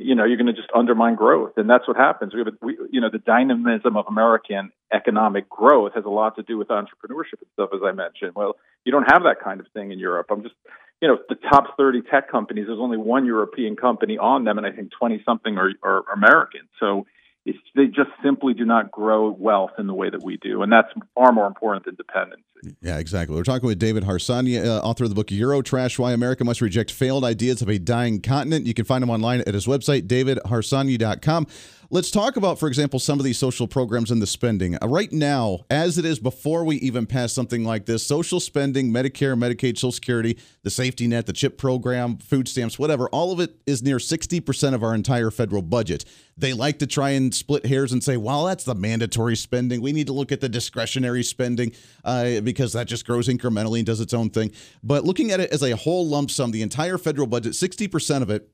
you 0.00 0.14
know, 0.14 0.24
you're 0.24 0.37
going 0.37 0.46
to 0.46 0.55
just 0.55 0.70
undermine 0.74 1.14
growth. 1.14 1.53
And 1.57 1.68
that's 1.68 1.87
what 1.87 1.96
happens. 1.96 2.33
We 2.33 2.40
have, 2.40 2.48
a, 2.48 2.53
we, 2.62 2.79
you 2.90 3.00
know, 3.00 3.11
the 3.11 3.18
dynamism 3.18 3.96
of 3.96 4.07
American 4.09 4.72
economic 4.92 5.48
growth 5.48 5.92
has 5.94 6.05
a 6.05 6.11
lot 6.11 6.37
to 6.37 6.42
do 6.42 6.57
with 6.57 6.68
entrepreneurship 6.68 7.40
and 7.40 7.50
stuff, 7.53 7.70
as 7.74 7.81
I 7.85 7.92
mentioned. 7.92 8.33
Well, 8.35 8.57
you 8.85 8.93
don't 8.93 9.11
have 9.11 9.23
that 9.25 9.37
kind 9.43 9.61
of 9.61 9.66
thing 9.75 9.93
in 9.93 9.99
Europe. 9.99 10.27
I'm 10.31 10.43
just, 10.43 10.55
you 11.01 11.09
know, 11.09 11.19
the 11.29 11.37
top 11.51 11.77
30 11.77 12.03
tech 12.11 12.31
companies, 12.31 12.66
there's 12.66 12.79
only 12.81 12.99
one 12.99 13.27
European 13.27 13.77
company 13.77 14.19
on 14.19 14.45
them, 14.45 14.59
and 14.59 14.66
I 14.66 14.73
think 14.73 14.90
20 14.99 15.23
something 15.25 15.57
are, 15.57 15.71
are 15.83 16.03
American. 16.14 16.62
So 16.79 17.07
it's, 17.47 17.59
they 17.75 17.87
just 17.87 18.11
simply 18.23 18.53
do 18.53 18.64
not 18.64 18.90
grow 18.90 19.31
wealth 19.31 19.73
in 19.79 19.87
the 19.87 19.95
way 19.95 20.11
that 20.11 20.23
we 20.23 20.37
do. 20.37 20.62
And 20.62 20.71
that's 20.71 20.88
far 21.14 21.33
more 21.33 21.47
important 21.47 21.87
than 21.87 21.95
dependency. 21.95 22.45
Yeah, 22.83 22.99
exactly. 22.99 23.35
We're 23.35 23.45
talking 23.45 23.66
with 23.66 23.79
David 23.79 24.05
Harsanyi, 24.05 24.62
uh, 24.62 24.81
author 24.81 25.05
of 25.05 25.11
the 25.11 25.14
book 25.14 25.29
Eurotrash 25.29 25.99
Why 25.99 26.12
America 26.12 26.45
Must 26.45 26.61
Reject 26.61 26.90
Failed 26.90 27.25
Ideas 27.25 27.62
of 27.62 27.71
a 27.71 27.79
Dying 27.79 28.21
Continent. 28.21 28.66
You 28.66 28.75
can 28.75 28.85
find 28.85 29.03
him 29.03 29.09
online 29.09 29.40
at 29.40 29.55
his 29.55 29.66
website, 29.66 30.07
davidharsanyi.com. 30.07 31.47
Let's 31.92 32.12
talk 32.12 32.37
about, 32.37 32.61
for 32.61 32.68
example, 32.68 33.00
some 33.00 33.18
of 33.18 33.24
these 33.24 33.37
social 33.37 33.66
programs 33.66 34.12
and 34.12 34.22
the 34.22 34.26
spending. 34.29 34.76
Uh, 34.81 34.87
right 34.87 35.11
now, 35.11 35.64
as 35.70 35.98
it 35.98 36.05
is 36.05 36.20
before 36.20 36.62
we 36.62 36.76
even 36.76 37.05
pass 37.05 37.33
something 37.33 37.64
like 37.64 37.87
this, 37.87 38.07
social 38.07 38.38
spending, 38.38 38.92
Medicare, 38.92 39.37
Medicaid, 39.37 39.76
Social 39.76 39.90
Security, 39.90 40.38
the 40.62 40.70
safety 40.70 41.09
net, 41.09 41.26
the 41.26 41.33
CHIP 41.33 41.59
program, 41.59 42.18
food 42.18 42.46
stamps, 42.46 42.79
whatever, 42.79 43.09
all 43.09 43.33
of 43.33 43.40
it 43.40 43.57
is 43.66 43.83
near 43.83 43.96
60% 43.96 44.72
of 44.72 44.85
our 44.85 44.94
entire 44.94 45.33
federal 45.33 45.62
budget. 45.62 46.05
They 46.37 46.53
like 46.53 46.79
to 46.79 46.87
try 46.87 47.11
and 47.11 47.35
split 47.35 47.66
hairs 47.66 47.90
and 47.90 48.05
say, 48.05 48.16
well, 48.16 48.44
that's 48.44 48.62
the 48.62 48.76
mandatory 48.76 49.35
spending. 49.35 49.81
We 49.81 49.90
need 49.90 50.07
to 50.07 50.12
look 50.12 50.31
at 50.31 50.40
the 50.40 50.48
discretionary 50.48 51.24
spending 51.24 51.72
uh, 52.05 52.38
because 52.42 52.72
that 52.74 52.87
just 52.87 53.05
grows 53.05 53.26
incrementally 53.26 53.79
and 53.79 53.87
does 53.87 54.00
its 54.00 54.14
own 54.14 54.31
thing. 54.31 54.53
But 54.85 55.03
looking 55.05 55.33
at 55.33 55.40
it 55.40 55.50
as 55.50 55.64
a 55.64 55.74
whole 55.74 56.07
lump 56.07 56.31
sum, 56.31 56.53
the 56.53 56.62
entire 56.62 56.98
federal 56.98 57.26
budget, 57.26 57.55
60% 57.55 58.22
of 58.22 58.31
it 58.31 58.48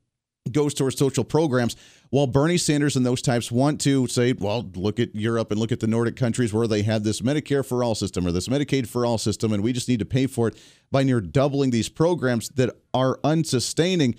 goes 0.53 0.75
towards 0.75 0.99
social 0.99 1.25
programs. 1.25 1.77
While 2.11 2.27
Bernie 2.29 2.57
Sanders 2.57 2.95
and 2.97 3.05
those 3.05 3.21
types 3.21 3.51
want 3.51 3.81
to 3.83 4.07
say, 4.07 4.33
well, 4.33 4.71
look 4.75 5.01
at 5.01 5.15
Europe 5.15 5.51
and 5.51 5.59
look 5.59 5.73
at 5.73 5.81
the 5.81 5.87
Nordic 5.87 6.17
countries 6.17 6.53
where 6.55 6.69
they 6.69 6.83
have 6.83 7.03
this 7.03 7.21
Medicare 7.21 7.67
for 7.67 7.83
all 7.83 7.95
system 7.95 8.27
or 8.27 8.33
this 8.33 8.49
Medicaid 8.49 8.87
for 8.87 9.05
all 9.05 9.19
system, 9.19 9.53
and 9.53 9.63
we 9.63 9.73
just 9.73 9.89
need 9.89 9.99
to 9.99 10.05
pay 10.05 10.27
for 10.27 10.49
it 10.49 10.57
by 10.91 11.03
near 11.03 11.21
doubling 11.21 11.71
these 11.71 11.89
programs 11.89 12.49
that 12.51 12.71
are 12.95 13.19
unsustaining. 13.25 14.15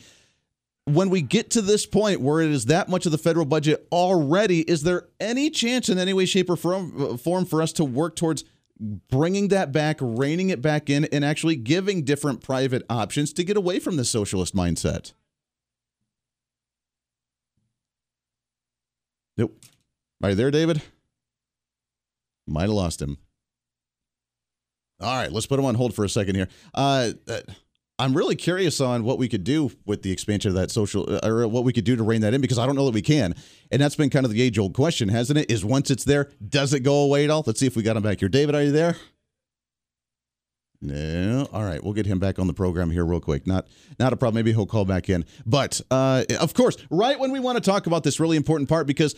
when 0.88 1.10
we 1.10 1.22
get 1.22 1.50
to 1.52 1.62
this 1.62 1.86
point 1.86 2.22
where 2.22 2.40
it 2.40 2.50
is 2.50 2.66
that 2.66 2.88
much 2.88 3.06
of 3.06 3.12
the 3.12 3.18
federal 3.18 3.46
budget 3.46 3.86
already, 3.92 4.62
is 4.62 4.84
there 4.84 5.10
any 5.20 5.50
chance 5.50 5.90
in 5.90 5.98
any 5.98 6.14
way, 6.14 6.26
shape, 6.26 6.50
or 6.50 6.56
form, 6.56 7.18
form 7.18 7.46
for 7.46 7.62
us 7.62 7.74
to 7.74 7.84
work 7.84 8.16
towards 8.16 8.46
bringing 8.80 9.50
that 9.50 9.74
back, 9.74 9.98
reining 10.00 10.50
it 10.50 10.62
back 10.62 10.90
in, 10.90 11.04
and 11.06 11.26
actually 11.26 11.58
giving 11.58 12.04
different 12.06 12.42
private 12.42 12.84
options 12.90 13.34
to 13.34 13.44
get 13.44 13.58
away 13.58 13.80
from 13.80 13.98
the 13.98 14.06
socialist 14.06 14.56
mindset? 14.56 15.12
Nope. 19.38 19.56
Are 20.24 20.30
you 20.30 20.36
there, 20.36 20.52
David? 20.52 20.82
Might 22.48 22.64
have 22.64 22.72
lost 22.72 23.02
him. 23.02 23.18
All 25.00 25.16
right, 25.16 25.32
let's 25.32 25.46
put 25.46 25.60
him 25.60 25.66
on 25.66 25.76
hold 25.76 25.94
for 25.94 26.04
a 26.04 26.10
second 26.10 26.36
here. 26.36 26.48
Uh, 26.74 27.12
uh, 27.28 27.42
I'm 28.00 28.16
really 28.16 28.36
curious 28.36 28.82
on 28.82 29.04
what 29.04 29.20
we 29.20 29.28
could 29.28 29.44
do 29.44 29.72
with 29.86 30.02
the 30.02 30.12
expansion 30.12 30.50
of 30.50 30.56
that 30.56 30.72
social, 30.72 31.08
uh, 31.08 31.28
or 31.28 31.48
what 31.48 31.64
we 31.64 31.74
could 31.74 31.84
do 31.84 31.96
to 31.96 32.04
rein 32.04 32.22
that 32.22 32.34
in, 32.34 32.42
because 32.42 32.58
I 32.58 32.66
don't 32.66 32.76
know 32.76 32.86
that 32.86 32.94
we 32.94 33.02
can. 33.02 33.36
And 33.72 33.82
that's 33.82 33.96
been 33.96 34.10
kind 34.10 34.26
of 34.26 34.32
the 34.32 34.42
age 34.42 34.58
old 34.58 34.74
question, 34.74 35.10
hasn't 35.10 35.38
it? 35.38 35.52
Is 35.52 35.64
once 35.64 35.92
it's 35.92 36.04
there, 36.04 36.32
does 36.48 36.74
it 36.74 36.82
go 36.82 37.02
away 37.02 37.24
at 37.26 37.30
all? 37.30 37.44
Let's 37.46 37.60
see 37.60 37.68
if 37.68 37.76
we 37.76 37.84
got 37.84 37.98
him 37.98 38.04
back 38.04 38.20
here. 38.20 38.30
David, 38.30 38.56
are 38.56 38.64
you 38.64 38.72
there? 38.72 38.96
No. 40.82 41.48
All 41.52 41.64
right, 41.64 41.84
we'll 41.84 41.94
get 41.94 42.06
him 42.06 42.20
back 42.20 42.38
on 42.38 42.48
the 42.48 42.54
program 42.54 42.92
here 42.92 43.04
real 43.04 43.20
quick. 43.20 43.48
Not 43.48 43.68
not 44.00 44.14
a 44.14 44.16
problem. 44.16 44.36
Maybe 44.36 44.54
he'll 44.54 44.68
call 44.68 44.86
back 44.86 45.10
in. 45.10 45.26
But 45.46 45.82
uh, 45.90 46.26
of 46.40 46.54
course, 46.54 46.78
right 46.90 47.20
when 47.20 47.32
we 47.32 47.40
want 47.40 47.58
to 47.58 47.62
talk 47.68 47.88
about 47.88 48.04
this 48.04 48.20
really 48.20 48.38
important 48.38 48.70
part, 48.70 48.86
because 48.86 49.16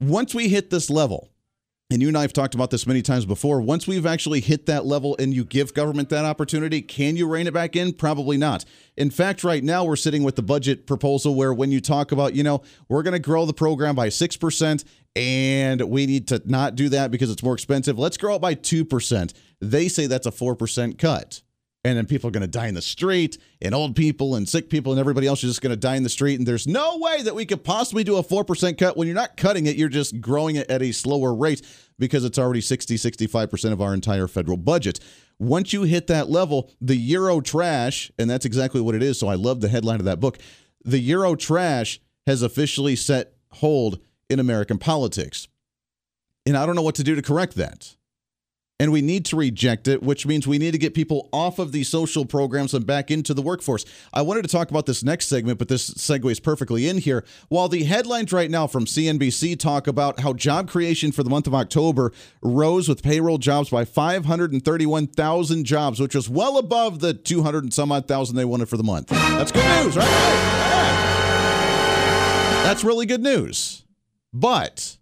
once 0.00 0.34
we 0.34 0.48
hit 0.48 0.70
this 0.70 0.90
level, 0.90 1.30
and 1.90 2.02
you 2.02 2.08
and 2.08 2.18
I 2.18 2.22
have 2.22 2.32
talked 2.32 2.54
about 2.54 2.70
this 2.70 2.86
many 2.86 3.00
times 3.00 3.26
before. 3.26 3.60
Once 3.60 3.86
we've 3.86 4.06
actually 4.06 4.40
hit 4.40 4.66
that 4.66 4.84
level 4.84 5.14
and 5.20 5.32
you 5.32 5.44
give 5.44 5.72
government 5.72 6.08
that 6.08 6.24
opportunity, 6.24 6.82
can 6.82 7.16
you 7.16 7.28
rein 7.28 7.46
it 7.46 7.54
back 7.54 7.76
in? 7.76 7.92
Probably 7.92 8.36
not. 8.36 8.64
In 8.96 9.08
fact, 9.08 9.44
right 9.44 9.62
now 9.62 9.84
we're 9.84 9.94
sitting 9.94 10.24
with 10.24 10.34
the 10.34 10.42
budget 10.42 10.86
proposal 10.86 11.36
where 11.36 11.54
when 11.54 11.70
you 11.70 11.80
talk 11.80 12.10
about, 12.10 12.34
you 12.34 12.42
know, 12.42 12.62
we're 12.88 13.04
going 13.04 13.12
to 13.12 13.20
grow 13.20 13.46
the 13.46 13.54
program 13.54 13.94
by 13.94 14.08
6% 14.08 14.84
and 15.14 15.80
we 15.82 16.06
need 16.06 16.26
to 16.28 16.42
not 16.44 16.74
do 16.74 16.88
that 16.88 17.12
because 17.12 17.30
it's 17.30 17.42
more 17.42 17.54
expensive. 17.54 17.98
Let's 17.98 18.16
grow 18.16 18.34
it 18.34 18.42
by 18.42 18.56
2%. 18.56 19.32
They 19.60 19.86
say 19.86 20.08
that's 20.08 20.26
a 20.26 20.32
4% 20.32 20.98
cut 20.98 21.42
and 21.86 21.96
then 21.96 22.06
people 22.06 22.26
are 22.26 22.32
going 22.32 22.40
to 22.40 22.48
die 22.48 22.66
in 22.66 22.74
the 22.74 22.82
street, 22.82 23.38
and 23.62 23.72
old 23.72 23.94
people 23.94 24.34
and 24.34 24.48
sick 24.48 24.68
people 24.68 24.92
and 24.92 24.98
everybody 24.98 25.28
else 25.28 25.44
is 25.44 25.52
just 25.52 25.62
going 25.62 25.70
to 25.70 25.76
die 25.76 25.94
in 25.94 26.02
the 26.02 26.08
street. 26.08 26.36
And 26.36 26.46
there's 26.46 26.66
no 26.66 26.98
way 26.98 27.22
that 27.22 27.34
we 27.34 27.46
could 27.46 27.62
possibly 27.62 28.02
do 28.02 28.16
a 28.16 28.24
4% 28.24 28.76
cut. 28.76 28.96
When 28.96 29.06
you're 29.06 29.14
not 29.14 29.36
cutting 29.36 29.66
it, 29.66 29.76
you're 29.76 29.88
just 29.88 30.20
growing 30.20 30.56
it 30.56 30.68
at 30.68 30.82
a 30.82 30.90
slower 30.90 31.32
rate 31.32 31.62
because 31.96 32.24
it's 32.24 32.40
already 32.40 32.60
60, 32.60 32.96
65% 32.96 33.72
of 33.72 33.80
our 33.80 33.94
entire 33.94 34.26
federal 34.26 34.56
budget. 34.56 34.98
Once 35.38 35.72
you 35.72 35.84
hit 35.84 36.08
that 36.08 36.28
level, 36.28 36.72
the 36.80 36.96
Euro 36.96 37.40
trash, 37.40 38.10
and 38.18 38.28
that's 38.28 38.44
exactly 38.44 38.80
what 38.80 38.96
it 38.96 39.02
is. 39.02 39.20
So 39.20 39.28
I 39.28 39.36
love 39.36 39.60
the 39.60 39.68
headline 39.68 40.00
of 40.00 40.06
that 40.06 40.18
book. 40.18 40.38
The 40.84 40.98
Euro 40.98 41.36
trash 41.36 42.00
has 42.26 42.42
officially 42.42 42.96
set 42.96 43.34
hold 43.52 44.00
in 44.28 44.40
American 44.40 44.78
politics. 44.78 45.46
And 46.44 46.56
I 46.56 46.66
don't 46.66 46.74
know 46.74 46.82
what 46.82 46.96
to 46.96 47.04
do 47.04 47.14
to 47.14 47.22
correct 47.22 47.54
that 47.54 47.94
and 48.78 48.92
we 48.92 49.00
need 49.00 49.24
to 49.26 49.36
reject 49.36 49.88
it, 49.88 50.02
which 50.02 50.26
means 50.26 50.46
we 50.46 50.58
need 50.58 50.72
to 50.72 50.78
get 50.78 50.92
people 50.94 51.30
off 51.32 51.58
of 51.58 51.72
these 51.72 51.88
social 51.88 52.26
programs 52.26 52.74
and 52.74 52.86
back 52.86 53.10
into 53.10 53.32
the 53.32 53.40
workforce. 53.40 53.86
I 54.12 54.20
wanted 54.22 54.42
to 54.42 54.48
talk 54.48 54.70
about 54.70 54.84
this 54.86 55.02
next 55.02 55.28
segment, 55.28 55.58
but 55.58 55.68
this 55.68 55.90
segues 55.90 56.42
perfectly 56.42 56.86
in 56.86 56.98
here. 56.98 57.24
While 57.48 57.68
the 57.68 57.84
headlines 57.84 58.32
right 58.32 58.50
now 58.50 58.66
from 58.66 58.84
CNBC 58.84 59.58
talk 59.58 59.86
about 59.86 60.20
how 60.20 60.34
job 60.34 60.68
creation 60.68 61.10
for 61.10 61.22
the 61.22 61.30
month 61.30 61.46
of 61.46 61.54
October 61.54 62.12
rose 62.42 62.86
with 62.88 63.02
payroll 63.02 63.38
jobs 63.38 63.70
by 63.70 63.86
531,000 63.86 65.64
jobs, 65.64 65.98
which 65.98 66.14
was 66.14 66.28
well 66.28 66.58
above 66.58 67.00
the 67.00 67.14
200 67.14 67.64
and 67.64 67.72
some 67.72 67.90
odd 67.90 68.06
thousand 68.06 68.36
they 68.36 68.44
wanted 68.44 68.68
for 68.68 68.76
the 68.76 68.84
month. 68.84 69.08
That's 69.08 69.52
good 69.52 69.84
news, 69.84 69.96
right? 69.96 70.06
Yeah. 70.06 71.16
That's 72.64 72.84
really 72.84 73.06
good 73.06 73.22
news. 73.22 73.84
But 74.34 74.98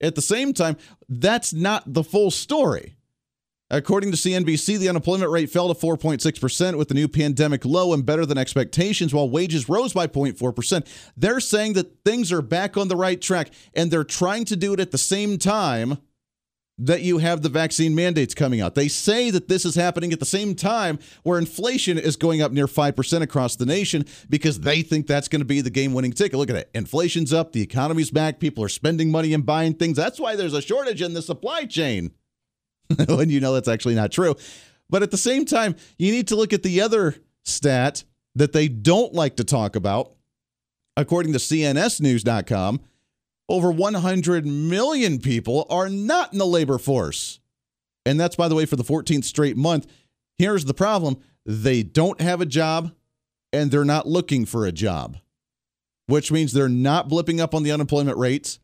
at 0.00 0.14
the 0.14 0.22
same 0.22 0.52
time, 0.52 0.76
that's 1.08 1.52
not 1.52 1.92
the 1.92 2.04
full 2.04 2.30
story. 2.30 2.95
According 3.68 4.12
to 4.12 4.16
CNBC, 4.16 4.78
the 4.78 4.88
unemployment 4.88 5.30
rate 5.30 5.50
fell 5.50 5.72
to 5.72 5.74
4.6% 5.74 6.78
with 6.78 6.86
the 6.86 6.94
new 6.94 7.08
pandemic 7.08 7.64
low 7.64 7.92
and 7.92 8.06
better 8.06 8.24
than 8.24 8.38
expectations, 8.38 9.12
while 9.12 9.28
wages 9.28 9.68
rose 9.68 9.92
by 9.92 10.06
0.4%. 10.06 10.86
They're 11.16 11.40
saying 11.40 11.72
that 11.72 12.04
things 12.04 12.30
are 12.30 12.42
back 12.42 12.76
on 12.76 12.86
the 12.86 12.94
right 12.94 13.20
track, 13.20 13.50
and 13.74 13.90
they're 13.90 14.04
trying 14.04 14.44
to 14.46 14.56
do 14.56 14.72
it 14.72 14.78
at 14.78 14.92
the 14.92 14.98
same 14.98 15.36
time 15.36 15.98
that 16.78 17.02
you 17.02 17.18
have 17.18 17.42
the 17.42 17.48
vaccine 17.48 17.94
mandates 17.94 18.34
coming 18.34 18.60
out. 18.60 18.74
They 18.74 18.86
say 18.86 19.30
that 19.30 19.48
this 19.48 19.64
is 19.64 19.74
happening 19.74 20.12
at 20.12 20.20
the 20.20 20.26
same 20.26 20.54
time 20.54 20.98
where 21.22 21.38
inflation 21.38 21.98
is 21.98 22.16
going 22.16 22.42
up 22.42 22.52
near 22.52 22.66
5% 22.66 23.22
across 23.22 23.56
the 23.56 23.66
nation 23.66 24.04
because 24.28 24.60
they 24.60 24.82
think 24.82 25.06
that's 25.06 25.26
going 25.26 25.40
to 25.40 25.46
be 25.46 25.60
the 25.60 25.70
game 25.70 25.94
winning 25.94 26.12
ticket. 26.12 26.38
Look 26.38 26.50
at 26.50 26.56
it. 26.56 26.70
Inflation's 26.74 27.32
up, 27.32 27.52
the 27.52 27.62
economy's 27.62 28.10
back, 28.10 28.40
people 28.40 28.62
are 28.62 28.68
spending 28.68 29.10
money 29.10 29.32
and 29.32 29.46
buying 29.46 29.74
things. 29.74 29.96
That's 29.96 30.20
why 30.20 30.36
there's 30.36 30.54
a 30.54 30.62
shortage 30.62 31.00
in 31.00 31.14
the 31.14 31.22
supply 31.22 31.64
chain. 31.64 32.12
when 33.08 33.30
you 33.30 33.40
know 33.40 33.54
that's 33.54 33.68
actually 33.68 33.94
not 33.94 34.12
true. 34.12 34.34
But 34.88 35.02
at 35.02 35.10
the 35.10 35.16
same 35.16 35.44
time, 35.44 35.76
you 35.98 36.12
need 36.12 36.28
to 36.28 36.36
look 36.36 36.52
at 36.52 36.62
the 36.62 36.80
other 36.80 37.16
stat 37.44 38.04
that 38.34 38.52
they 38.52 38.68
don't 38.68 39.12
like 39.12 39.36
to 39.36 39.44
talk 39.44 39.76
about. 39.76 40.12
According 40.96 41.32
to 41.32 41.38
CNSNews.com, 41.38 42.80
over 43.48 43.70
100 43.70 44.46
million 44.46 45.18
people 45.18 45.66
are 45.68 45.88
not 45.88 46.32
in 46.32 46.38
the 46.38 46.46
labor 46.46 46.78
force. 46.78 47.40
And 48.04 48.18
that's, 48.18 48.36
by 48.36 48.48
the 48.48 48.54
way, 48.54 48.66
for 48.66 48.76
the 48.76 48.84
14th 48.84 49.24
straight 49.24 49.56
month. 49.56 49.86
Here's 50.38 50.64
the 50.64 50.74
problem 50.74 51.18
they 51.44 51.82
don't 51.82 52.20
have 52.20 52.40
a 52.40 52.46
job 52.46 52.92
and 53.52 53.70
they're 53.70 53.84
not 53.84 54.06
looking 54.06 54.44
for 54.44 54.66
a 54.66 54.72
job, 54.72 55.18
which 56.06 56.32
means 56.32 56.52
they're 56.52 56.68
not 56.68 57.08
blipping 57.08 57.40
up 57.40 57.54
on 57.54 57.62
the 57.62 57.72
unemployment 57.72 58.18
rates 58.18 58.58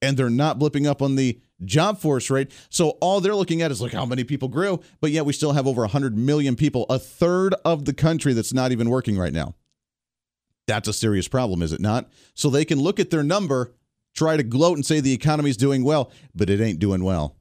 and 0.00 0.16
they're 0.16 0.30
not 0.30 0.58
blipping 0.58 0.86
up 0.86 1.02
on 1.02 1.16
the 1.16 1.38
job 1.64 1.98
force 1.98 2.30
rate. 2.30 2.50
So 2.68 2.90
all 3.00 3.20
they're 3.20 3.34
looking 3.34 3.62
at 3.62 3.70
is 3.70 3.80
like 3.80 3.92
how 3.92 4.06
many 4.06 4.24
people 4.24 4.48
grew, 4.48 4.80
but 5.00 5.10
yet 5.10 5.24
we 5.26 5.32
still 5.32 5.52
have 5.52 5.66
over 5.66 5.82
100 5.82 6.16
million 6.16 6.56
people, 6.56 6.86
a 6.88 6.98
third 6.98 7.54
of 7.64 7.84
the 7.84 7.94
country 7.94 8.32
that's 8.32 8.52
not 8.52 8.72
even 8.72 8.90
working 8.90 9.18
right 9.18 9.32
now. 9.32 9.54
That's 10.66 10.88
a 10.88 10.92
serious 10.92 11.28
problem, 11.28 11.62
is 11.62 11.72
it 11.72 11.80
not? 11.80 12.08
So 12.34 12.48
they 12.48 12.64
can 12.64 12.80
look 12.80 13.00
at 13.00 13.10
their 13.10 13.22
number, 13.22 13.74
try 14.14 14.36
to 14.36 14.42
gloat 14.42 14.76
and 14.76 14.86
say 14.86 15.00
the 15.00 15.12
economy's 15.12 15.56
doing 15.56 15.84
well, 15.84 16.10
but 16.34 16.50
it 16.50 16.60
ain't 16.60 16.78
doing 16.78 17.02
well. 17.02 17.36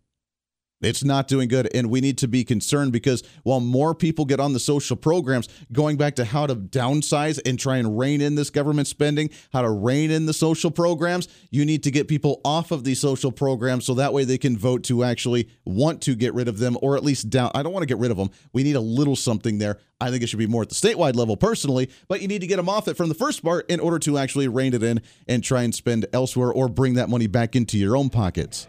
It's 0.82 1.04
not 1.04 1.28
doing 1.28 1.48
good. 1.48 1.70
And 1.74 1.89
we 1.89 2.02
need 2.02 2.17
to 2.20 2.28
be 2.28 2.44
concerned 2.44 2.91
because 2.91 3.24
while 3.44 3.60
more 3.60 3.94
people 3.94 4.26
get 4.26 4.39
on 4.39 4.54
the 4.54 4.60
social 4.60 4.96
programs, 4.96 5.48
going 5.72 5.98
back 5.98 6.15
to 6.15 6.26
how 6.26 6.48
to 6.48 6.56
downsize 6.56 7.39
and 7.46 7.60
try 7.60 7.78
and 7.78 7.98
rein 7.98 8.22
in 8.22 8.36
this 8.36 8.50
government 8.50 8.88
spending, 8.88 9.30
how 9.54 9.62
to 9.62 9.70
rein 9.70 10.12
in 10.12 10.26
the 10.26 10.34
social 10.34 10.72
programs, 10.72 11.28
you 11.50 11.65
need 11.65 11.84
to 11.84 11.91
get 11.91 12.08
people 12.08 12.41
off 12.44 12.72
of 12.72 12.84
these 12.84 13.00
social 13.00 13.32
programs 13.32 13.86
so 13.86 13.94
that 13.94 14.13
way 14.13 14.24
they 14.24 14.38
can 14.38 14.58
vote 14.58 14.84
to 14.86 15.04
actually 15.04 15.50
want 15.65 16.02
to 16.02 16.15
get 16.15 16.34
rid 16.34 16.48
of 16.48 16.60
them 16.60 16.78
or 16.82 16.98
at 16.98 17.04
least 17.04 17.30
down. 17.30 17.52
I 17.54 17.63
don't 17.63 17.74
want 17.74 17.84
to 17.84 17.88
get 17.88 18.00
rid 18.00 18.12
of 18.12 18.17
them. 18.17 18.30
We 18.54 18.63
need 18.63 18.76
a 18.76 18.82
little 18.82 19.15
something 19.15 19.58
there. 19.58 19.78
I 20.00 20.10
think 20.10 20.24
it 20.24 20.30
should 20.30 20.39
be 20.39 20.48
more 20.48 20.63
at 20.63 20.70
the 20.70 20.76
statewide 20.76 21.15
level 21.15 21.38
personally, 21.38 21.89
but 22.08 22.22
you 22.22 22.28
need 22.28 22.41
to 22.41 22.48
get 22.48 22.58
them 22.58 22.67
off 22.67 22.88
it 22.88 22.98
from 22.98 23.08
the 23.08 23.15
first 23.15 23.44
part 23.44 23.70
in 23.70 23.80
order 23.80 24.00
to 24.00 24.17
actually 24.17 24.48
rein 24.48 24.74
it 24.74 24.82
in 24.82 25.02
and 25.28 25.44
try 25.44 25.62
and 25.62 25.76
spend 25.76 26.08
elsewhere 26.12 26.52
or 26.52 26.67
bring 26.67 26.96
that 26.96 27.08
money 27.08 27.28
back 27.28 27.56
into 27.56 27.78
your 27.78 27.96
own 27.96 28.10
pockets. 28.10 28.67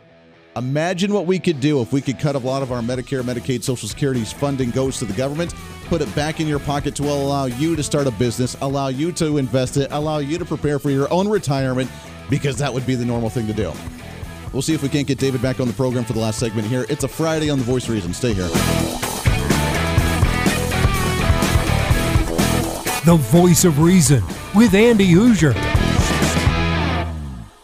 Imagine 0.55 1.15
what 1.15 1.25
we 1.25 1.39
could 1.39 1.61
do 1.61 1.81
if 1.81 1.95
we 1.95 2.03
could 2.03 2.19
cut 2.19 2.35
a 2.35 2.39
lot 2.39 2.63
of 2.63 2.73
our 2.73 2.83
Medicare, 2.83 3.23
Medicaid, 3.23 3.63
Social 3.63 3.89
Security's 3.89 4.33
funding 4.33 4.71
goes 4.71 4.99
to 4.99 5.07
the 5.07 5.15
government, 5.15 5.55
put 5.87 6.03
it 6.03 6.15
back 6.15 6.41
in 6.41 6.47
your 6.47 6.59
pocket 6.59 6.95
to 6.97 7.05
allow 7.05 7.47
you 7.47 7.75
to 7.75 7.83
start 7.83 8.07
a 8.07 8.11
business, 8.11 8.55
allow 8.61 8.89
you 8.89 9.13
to 9.13 9.39
invest 9.39 9.79
it, 9.79 9.91
allow 9.93 10.19
you 10.19 10.37
to 10.37 10.45
prepare 10.45 10.79
for 10.79 10.91
your 10.91 11.11
own 11.11 11.27
retirement, 11.27 11.91
because 12.29 12.59
that 12.59 12.73
would 12.73 12.87
be 12.87 12.95
the 12.95 13.05
normal 13.05 13.31
thing 13.31 13.47
to 13.47 13.55
do. 13.55 13.73
We'll 14.53 14.61
see 14.61 14.75
if 14.75 14.83
we 14.83 14.91
can't 14.91 15.09
get 15.09 15.19
David 15.19 15.41
back 15.41 15.59
on 15.59 15.69
the 15.69 15.73
program 15.73 16.05
for 16.05 16.13
the 16.13 16.21
last 16.21 16.39
segment 16.39 16.69
here. 16.69 16.85
It's 16.91 17.05
a 17.05 17.09
Friday 17.09 17.49
on 17.49 17.59
The 17.59 17.65
Voice 17.65 17.85
of 17.85 17.95
Reason. 17.95 18.13
Stay 18.13 18.35
here. 18.35 18.49
The 23.07 23.17
Voice 23.17 23.65
of 23.65 23.79
Reason 23.79 24.23
with 24.55 24.75
Andy 24.75 25.09
Hooser. 25.15 25.72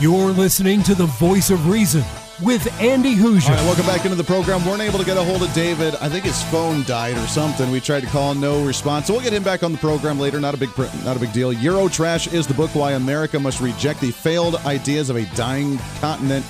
You're 0.00 0.30
listening 0.30 0.84
to 0.84 0.94
the 0.94 1.06
voice 1.06 1.50
of 1.50 1.68
reason 1.68 2.04
with 2.40 2.72
Andy 2.80 3.16
Hooser. 3.16 3.48
All 3.48 3.56
right, 3.56 3.64
welcome 3.64 3.84
back 3.84 4.04
into 4.04 4.16
the 4.16 4.22
program. 4.22 4.64
Weren't 4.64 4.80
able 4.80 5.00
to 5.00 5.04
get 5.04 5.16
a 5.16 5.24
hold 5.24 5.42
of 5.42 5.52
David. 5.52 5.96
I 5.96 6.08
think 6.08 6.24
his 6.24 6.40
phone 6.44 6.84
died 6.84 7.16
or 7.16 7.26
something. 7.26 7.68
We 7.68 7.80
tried 7.80 8.04
to 8.04 8.06
call, 8.06 8.32
no 8.36 8.64
response. 8.64 9.08
So 9.08 9.14
we'll 9.14 9.24
get 9.24 9.32
him 9.32 9.42
back 9.42 9.64
on 9.64 9.72
the 9.72 9.78
program 9.78 10.20
later. 10.20 10.38
Not 10.38 10.54
a 10.54 10.56
big, 10.56 10.70
not 11.04 11.16
a 11.16 11.18
big 11.18 11.32
deal. 11.32 11.52
Euro 11.52 11.88
Trash 11.88 12.28
is 12.28 12.46
the 12.46 12.54
book 12.54 12.72
why 12.76 12.92
America 12.92 13.40
must 13.40 13.60
reject 13.60 14.00
the 14.00 14.12
failed 14.12 14.54
ideas 14.66 15.10
of 15.10 15.16
a 15.16 15.24
dying 15.34 15.78
continent 16.00 16.46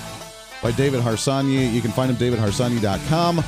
by 0.62 0.70
David 0.72 1.01
Harsanyi. 1.01 1.72
You 1.72 1.80
can 1.80 1.90
find 1.90 2.11
him 2.11 2.18
davidharsanyi.com. 2.18 3.42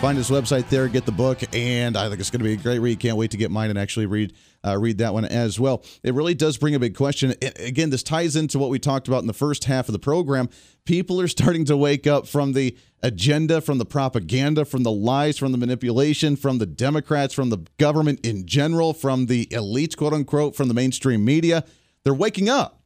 Find 0.00 0.16
his 0.16 0.30
website 0.30 0.66
there, 0.70 0.88
get 0.88 1.04
the 1.04 1.12
book, 1.12 1.40
and 1.54 1.94
I 1.94 2.08
think 2.08 2.20
it's 2.20 2.30
going 2.30 2.38
to 2.38 2.44
be 2.44 2.54
a 2.54 2.56
great 2.56 2.78
read. 2.78 2.98
Can't 3.00 3.18
wait 3.18 3.32
to 3.32 3.36
get 3.36 3.50
mine 3.50 3.68
and 3.68 3.78
actually 3.78 4.06
read 4.06 4.32
uh, 4.66 4.78
read 4.78 4.96
that 4.96 5.12
one 5.12 5.26
as 5.26 5.60
well. 5.60 5.84
It 6.02 6.14
really 6.14 6.32
does 6.32 6.56
bring 6.56 6.74
a 6.74 6.78
big 6.78 6.96
question. 6.96 7.34
It, 7.42 7.60
again, 7.60 7.90
this 7.90 8.02
ties 8.02 8.34
into 8.34 8.58
what 8.58 8.70
we 8.70 8.78
talked 8.78 9.08
about 9.08 9.20
in 9.20 9.26
the 9.26 9.34
first 9.34 9.64
half 9.64 9.90
of 9.90 9.92
the 9.92 9.98
program. 9.98 10.48
People 10.86 11.20
are 11.20 11.28
starting 11.28 11.66
to 11.66 11.76
wake 11.76 12.06
up 12.06 12.26
from 12.26 12.54
the 12.54 12.78
agenda, 13.02 13.60
from 13.60 13.76
the 13.76 13.84
propaganda, 13.84 14.64
from 14.64 14.84
the 14.84 14.90
lies, 14.90 15.36
from 15.36 15.52
the 15.52 15.58
manipulation, 15.58 16.34
from 16.34 16.56
the 16.56 16.66
Democrats, 16.66 17.34
from 17.34 17.50
the 17.50 17.58
government 17.76 18.24
in 18.24 18.46
general, 18.46 18.94
from 18.94 19.26
the 19.26 19.46
elites, 19.48 19.94
quote 19.94 20.14
unquote, 20.14 20.56
from 20.56 20.68
the 20.68 20.74
mainstream 20.74 21.26
media. 21.26 21.62
They're 22.04 22.14
waking 22.14 22.48
up. 22.48 22.79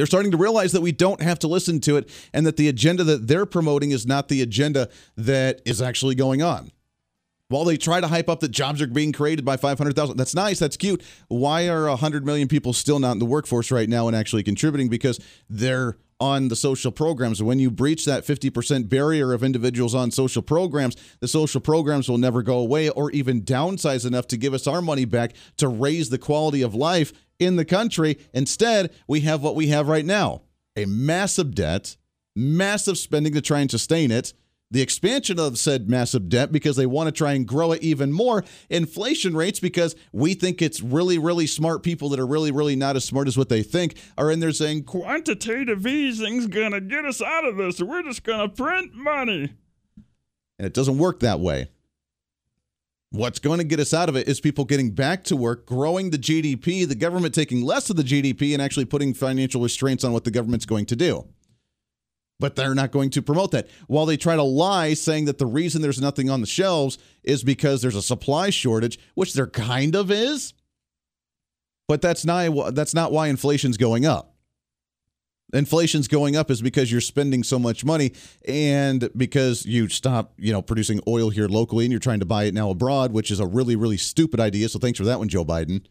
They're 0.00 0.06
starting 0.06 0.30
to 0.30 0.38
realize 0.38 0.72
that 0.72 0.80
we 0.80 0.92
don't 0.92 1.20
have 1.20 1.38
to 1.40 1.46
listen 1.46 1.78
to 1.80 1.98
it 1.98 2.08
and 2.32 2.46
that 2.46 2.56
the 2.56 2.68
agenda 2.68 3.04
that 3.04 3.28
they're 3.28 3.44
promoting 3.44 3.90
is 3.90 4.06
not 4.06 4.28
the 4.28 4.40
agenda 4.40 4.88
that 5.18 5.60
is 5.66 5.82
actually 5.82 6.14
going 6.14 6.40
on. 6.40 6.70
While 7.48 7.66
they 7.66 7.76
try 7.76 8.00
to 8.00 8.08
hype 8.08 8.30
up 8.30 8.40
that 8.40 8.50
jobs 8.50 8.80
are 8.80 8.86
being 8.86 9.12
created 9.12 9.44
by 9.44 9.58
500,000, 9.58 10.16
that's 10.16 10.34
nice, 10.34 10.58
that's 10.58 10.78
cute. 10.78 11.02
Why 11.28 11.68
are 11.68 11.86
100 11.86 12.24
million 12.24 12.48
people 12.48 12.72
still 12.72 12.98
not 12.98 13.12
in 13.12 13.18
the 13.18 13.26
workforce 13.26 13.70
right 13.70 13.90
now 13.90 14.06
and 14.06 14.16
actually 14.16 14.42
contributing? 14.42 14.88
Because 14.88 15.20
they're 15.50 15.98
on 16.18 16.48
the 16.48 16.56
social 16.56 16.92
programs. 16.92 17.42
When 17.42 17.58
you 17.58 17.70
breach 17.70 18.06
that 18.06 18.24
50% 18.24 18.88
barrier 18.88 19.34
of 19.34 19.44
individuals 19.44 19.94
on 19.94 20.10
social 20.10 20.40
programs, 20.40 20.96
the 21.20 21.28
social 21.28 21.60
programs 21.60 22.08
will 22.08 22.16
never 22.16 22.42
go 22.42 22.56
away 22.56 22.88
or 22.88 23.10
even 23.10 23.42
downsize 23.42 24.06
enough 24.06 24.28
to 24.28 24.38
give 24.38 24.54
us 24.54 24.66
our 24.66 24.80
money 24.80 25.04
back 25.04 25.34
to 25.58 25.68
raise 25.68 26.08
the 26.08 26.16
quality 26.16 26.62
of 26.62 26.74
life 26.74 27.12
in 27.40 27.56
the 27.56 27.64
country. 27.64 28.18
Instead, 28.32 28.92
we 29.08 29.20
have 29.22 29.42
what 29.42 29.56
we 29.56 29.68
have 29.68 29.88
right 29.88 30.04
now 30.04 30.42
a 30.76 30.84
massive 30.84 31.54
debt, 31.54 31.96
massive 32.36 32.96
spending 32.96 33.32
to 33.32 33.40
try 33.40 33.58
and 33.58 33.70
sustain 33.70 34.12
it 34.12 34.32
the 34.70 34.82
expansion 34.82 35.38
of 35.38 35.58
said 35.58 35.90
massive 35.90 36.28
debt 36.28 36.52
because 36.52 36.76
they 36.76 36.86
want 36.86 37.08
to 37.08 37.12
try 37.12 37.32
and 37.32 37.46
grow 37.46 37.72
it 37.72 37.82
even 37.82 38.12
more, 38.12 38.44
inflation 38.68 39.36
rates 39.36 39.58
because 39.58 39.96
we 40.12 40.34
think 40.34 40.62
it's 40.62 40.80
really, 40.80 41.18
really 41.18 41.46
smart 41.46 41.82
people 41.82 42.08
that 42.10 42.20
are 42.20 42.26
really, 42.26 42.52
really 42.52 42.76
not 42.76 42.96
as 42.96 43.04
smart 43.04 43.26
as 43.26 43.36
what 43.36 43.48
they 43.48 43.62
think 43.62 43.96
are 44.16 44.30
in 44.30 44.38
there 44.38 44.52
saying 44.52 44.84
quantitative 44.84 45.86
easing's 45.86 46.46
going 46.46 46.70
to 46.72 46.80
get 46.80 47.04
us 47.04 47.20
out 47.20 47.44
of 47.44 47.56
this. 47.56 47.80
We're 47.80 48.04
just 48.04 48.22
going 48.22 48.48
to 48.48 48.54
print 48.54 48.94
money. 48.94 49.54
And 50.58 50.66
it 50.66 50.74
doesn't 50.74 50.98
work 50.98 51.20
that 51.20 51.40
way. 51.40 51.70
What's 53.12 53.40
going 53.40 53.58
to 53.58 53.64
get 53.64 53.80
us 53.80 53.92
out 53.92 54.08
of 54.08 54.16
it 54.16 54.28
is 54.28 54.40
people 54.40 54.64
getting 54.64 54.92
back 54.92 55.24
to 55.24 55.36
work, 55.36 55.66
growing 55.66 56.10
the 56.10 56.18
GDP, 56.18 56.86
the 56.86 56.94
government 56.94 57.34
taking 57.34 57.62
less 57.62 57.90
of 57.90 57.96
the 57.96 58.04
GDP, 58.04 58.52
and 58.52 58.62
actually 58.62 58.84
putting 58.84 59.14
financial 59.14 59.60
restraints 59.60 60.04
on 60.04 60.12
what 60.12 60.24
the 60.24 60.30
government's 60.30 60.66
going 60.66 60.86
to 60.86 60.96
do 60.96 61.26
but 62.40 62.56
they're 62.56 62.74
not 62.74 62.90
going 62.90 63.10
to 63.10 63.22
promote 63.22 63.52
that. 63.52 63.68
While 63.86 64.06
they 64.06 64.16
try 64.16 64.34
to 64.34 64.42
lie, 64.42 64.94
saying 64.94 65.26
that 65.26 65.38
the 65.38 65.46
reason 65.46 65.82
there's 65.82 66.00
nothing 66.00 66.30
on 66.30 66.40
the 66.40 66.46
shelves 66.46 66.98
is 67.22 67.44
because 67.44 67.82
there's 67.82 67.94
a 67.94 68.02
supply 68.02 68.50
shortage, 68.50 68.98
which 69.14 69.34
there 69.34 69.46
kind 69.46 69.94
of 69.94 70.10
is, 70.10 70.54
but 71.86 72.00
that's 72.00 72.24
not 72.24 72.74
that's 72.74 72.94
not 72.94 73.12
why 73.12 73.28
inflation's 73.28 73.76
going 73.76 74.06
up. 74.06 74.34
Inflation's 75.52 76.08
going 76.08 76.36
up 76.36 76.50
is 76.50 76.62
because 76.62 76.90
you're 76.90 77.00
spending 77.00 77.42
so 77.42 77.58
much 77.58 77.84
money 77.84 78.12
and 78.46 79.08
because 79.16 79.66
you 79.66 79.88
stop, 79.88 80.32
you 80.36 80.52
know, 80.52 80.62
producing 80.62 81.00
oil 81.08 81.30
here 81.30 81.48
locally 81.48 81.84
and 81.84 81.92
you're 81.92 82.00
trying 82.00 82.20
to 82.20 82.26
buy 82.26 82.44
it 82.44 82.54
now 82.54 82.70
abroad, 82.70 83.12
which 83.12 83.30
is 83.30 83.40
a 83.40 83.46
really 83.46 83.76
really 83.76 83.96
stupid 83.96 84.40
idea. 84.40 84.68
So 84.68 84.78
thanks 84.78 84.98
for 84.98 85.04
that 85.04 85.18
one, 85.18 85.28
Joe 85.28 85.44
Biden. 85.44 85.84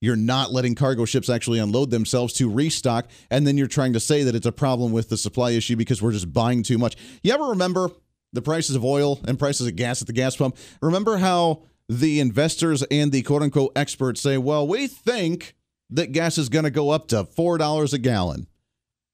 You're 0.00 0.16
not 0.16 0.50
letting 0.52 0.74
cargo 0.74 1.04
ships 1.04 1.28
actually 1.28 1.60
unload 1.60 1.90
themselves 1.90 2.32
to 2.34 2.50
restock. 2.50 3.08
And 3.30 3.46
then 3.46 3.56
you're 3.56 3.68
trying 3.68 3.92
to 3.92 4.00
say 4.00 4.24
that 4.24 4.34
it's 4.34 4.46
a 4.46 4.52
problem 4.52 4.90
with 4.90 5.08
the 5.08 5.16
supply 5.16 5.52
issue 5.52 5.76
because 5.76 6.02
we're 6.02 6.10
just 6.10 6.32
buying 6.32 6.64
too 6.64 6.76
much. 6.76 6.96
You 7.22 7.32
ever 7.32 7.44
remember 7.44 7.88
the 8.32 8.42
prices 8.42 8.74
of 8.74 8.84
oil 8.84 9.20
and 9.28 9.38
prices 9.38 9.68
of 9.68 9.76
gas 9.76 10.00
at 10.00 10.08
the 10.08 10.12
gas 10.12 10.34
pump? 10.34 10.56
Remember 10.80 11.18
how 11.18 11.62
the 11.88 12.18
investors 12.18 12.82
and 12.90 13.12
the 13.12 13.22
quote 13.22 13.42
unquote 13.42 13.72
experts 13.76 14.20
say 14.20 14.38
well 14.38 14.66
we 14.66 14.86
think 14.86 15.54
that 15.94 16.12
gas 16.12 16.38
is 16.38 16.48
going 16.48 16.64
to 16.64 16.70
go 16.70 16.90
up 16.90 17.08
to 17.08 17.24
$4 17.24 17.92
a 17.92 17.98
gallon 17.98 18.46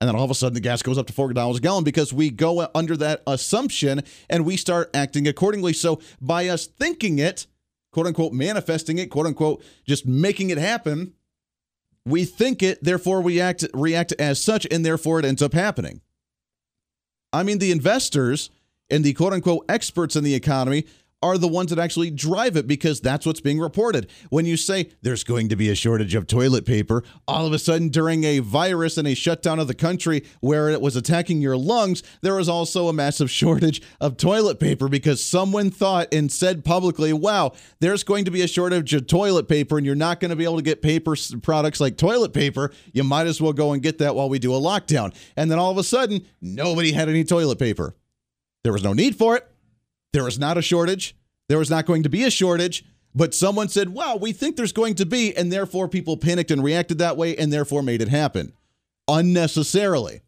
and 0.00 0.06
then 0.06 0.14
all 0.14 0.24
of 0.24 0.30
a 0.30 0.34
sudden 0.34 0.54
the 0.54 0.60
gas 0.60 0.82
goes 0.82 0.98
up 0.98 1.06
to 1.08 1.12
$4 1.12 1.56
a 1.56 1.60
gallon 1.60 1.84
because 1.84 2.12
we 2.12 2.30
go 2.30 2.68
under 2.74 2.96
that 2.96 3.22
assumption 3.26 4.02
and 4.30 4.44
we 4.44 4.56
start 4.56 4.90
acting 4.94 5.26
accordingly 5.26 5.72
so 5.72 6.00
by 6.20 6.48
us 6.48 6.66
thinking 6.66 7.18
it 7.18 7.46
quote 7.92 8.06
unquote 8.06 8.32
manifesting 8.32 8.98
it, 8.98 9.10
quote 9.10 9.26
unquote 9.26 9.62
just 9.86 10.06
making 10.06 10.50
it 10.50 10.58
happen. 10.58 11.14
We 12.04 12.24
think 12.24 12.62
it, 12.62 12.82
therefore 12.82 13.20
we 13.20 13.40
act 13.40 13.64
react 13.74 14.12
as 14.18 14.40
such, 14.40 14.66
and 14.70 14.84
therefore 14.84 15.18
it 15.18 15.24
ends 15.24 15.42
up 15.42 15.52
happening. 15.52 16.00
I 17.32 17.42
mean, 17.42 17.58
the 17.58 17.72
investors 17.72 18.50
and 18.88 19.04
the 19.04 19.12
quote 19.12 19.32
unquote 19.32 19.64
experts 19.68 20.16
in 20.16 20.24
the 20.24 20.34
economy 20.34 20.86
are 21.22 21.36
the 21.36 21.48
ones 21.48 21.70
that 21.70 21.78
actually 21.78 22.10
drive 22.10 22.56
it 22.56 22.66
because 22.66 23.00
that's 23.00 23.26
what's 23.26 23.40
being 23.40 23.58
reported. 23.58 24.08
When 24.30 24.46
you 24.46 24.56
say 24.56 24.90
there's 25.02 25.24
going 25.24 25.48
to 25.48 25.56
be 25.56 25.68
a 25.68 25.74
shortage 25.74 26.14
of 26.14 26.26
toilet 26.26 26.64
paper, 26.64 27.02
all 27.26 27.46
of 27.46 27.52
a 27.52 27.58
sudden 27.58 27.88
during 27.88 28.24
a 28.24 28.38
virus 28.38 28.96
and 28.96 29.08
a 29.08 29.14
shutdown 29.14 29.58
of 29.58 29.66
the 29.66 29.74
country 29.74 30.24
where 30.40 30.68
it 30.68 30.80
was 30.80 30.94
attacking 30.94 31.40
your 31.40 31.56
lungs, 31.56 32.02
there 32.22 32.36
was 32.36 32.48
also 32.48 32.88
a 32.88 32.92
massive 32.92 33.30
shortage 33.38 33.82
of 34.00 34.16
toilet 34.16 34.60
paper 34.60 34.88
because 34.88 35.24
someone 35.24 35.70
thought 35.70 36.12
and 36.12 36.30
said 36.30 36.64
publicly, 36.64 37.12
wow, 37.12 37.52
there's 37.80 38.04
going 38.04 38.24
to 38.24 38.30
be 38.30 38.42
a 38.42 38.48
shortage 38.48 38.94
of 38.94 39.06
toilet 39.06 39.48
paper 39.48 39.76
and 39.76 39.86
you're 39.86 39.96
not 39.96 40.20
going 40.20 40.30
to 40.30 40.36
be 40.36 40.44
able 40.44 40.56
to 40.56 40.62
get 40.62 40.82
paper 40.82 41.16
products 41.42 41.80
like 41.80 41.96
toilet 41.96 42.32
paper. 42.32 42.70
You 42.92 43.02
might 43.02 43.26
as 43.26 43.40
well 43.40 43.52
go 43.52 43.72
and 43.72 43.82
get 43.82 43.98
that 43.98 44.14
while 44.14 44.28
we 44.28 44.38
do 44.38 44.54
a 44.54 44.60
lockdown. 44.60 45.14
And 45.36 45.50
then 45.50 45.58
all 45.58 45.70
of 45.70 45.78
a 45.78 45.84
sudden, 45.84 46.24
nobody 46.40 46.92
had 46.92 47.08
any 47.08 47.24
toilet 47.24 47.58
paper. 47.58 47.96
There 48.62 48.72
was 48.72 48.84
no 48.84 48.92
need 48.92 49.16
for 49.16 49.36
it. 49.36 49.48
There 50.12 50.24
was 50.24 50.38
not 50.38 50.58
a 50.58 50.62
shortage. 50.62 51.14
There 51.48 51.58
was 51.58 51.70
not 51.70 51.86
going 51.86 52.02
to 52.02 52.08
be 52.08 52.24
a 52.24 52.30
shortage, 52.30 52.84
but 53.14 53.34
someone 53.34 53.68
said, 53.68 53.90
wow, 53.90 54.16
we 54.16 54.32
think 54.32 54.56
there's 54.56 54.72
going 54.72 54.94
to 54.96 55.06
be, 55.06 55.34
and 55.36 55.50
therefore 55.50 55.88
people 55.88 56.16
panicked 56.16 56.50
and 56.50 56.62
reacted 56.62 56.98
that 56.98 57.16
way 57.16 57.36
and 57.36 57.52
therefore 57.52 57.82
made 57.82 58.02
it 58.02 58.08
happen. 58.08 58.52
unnecessarily. 59.08 60.20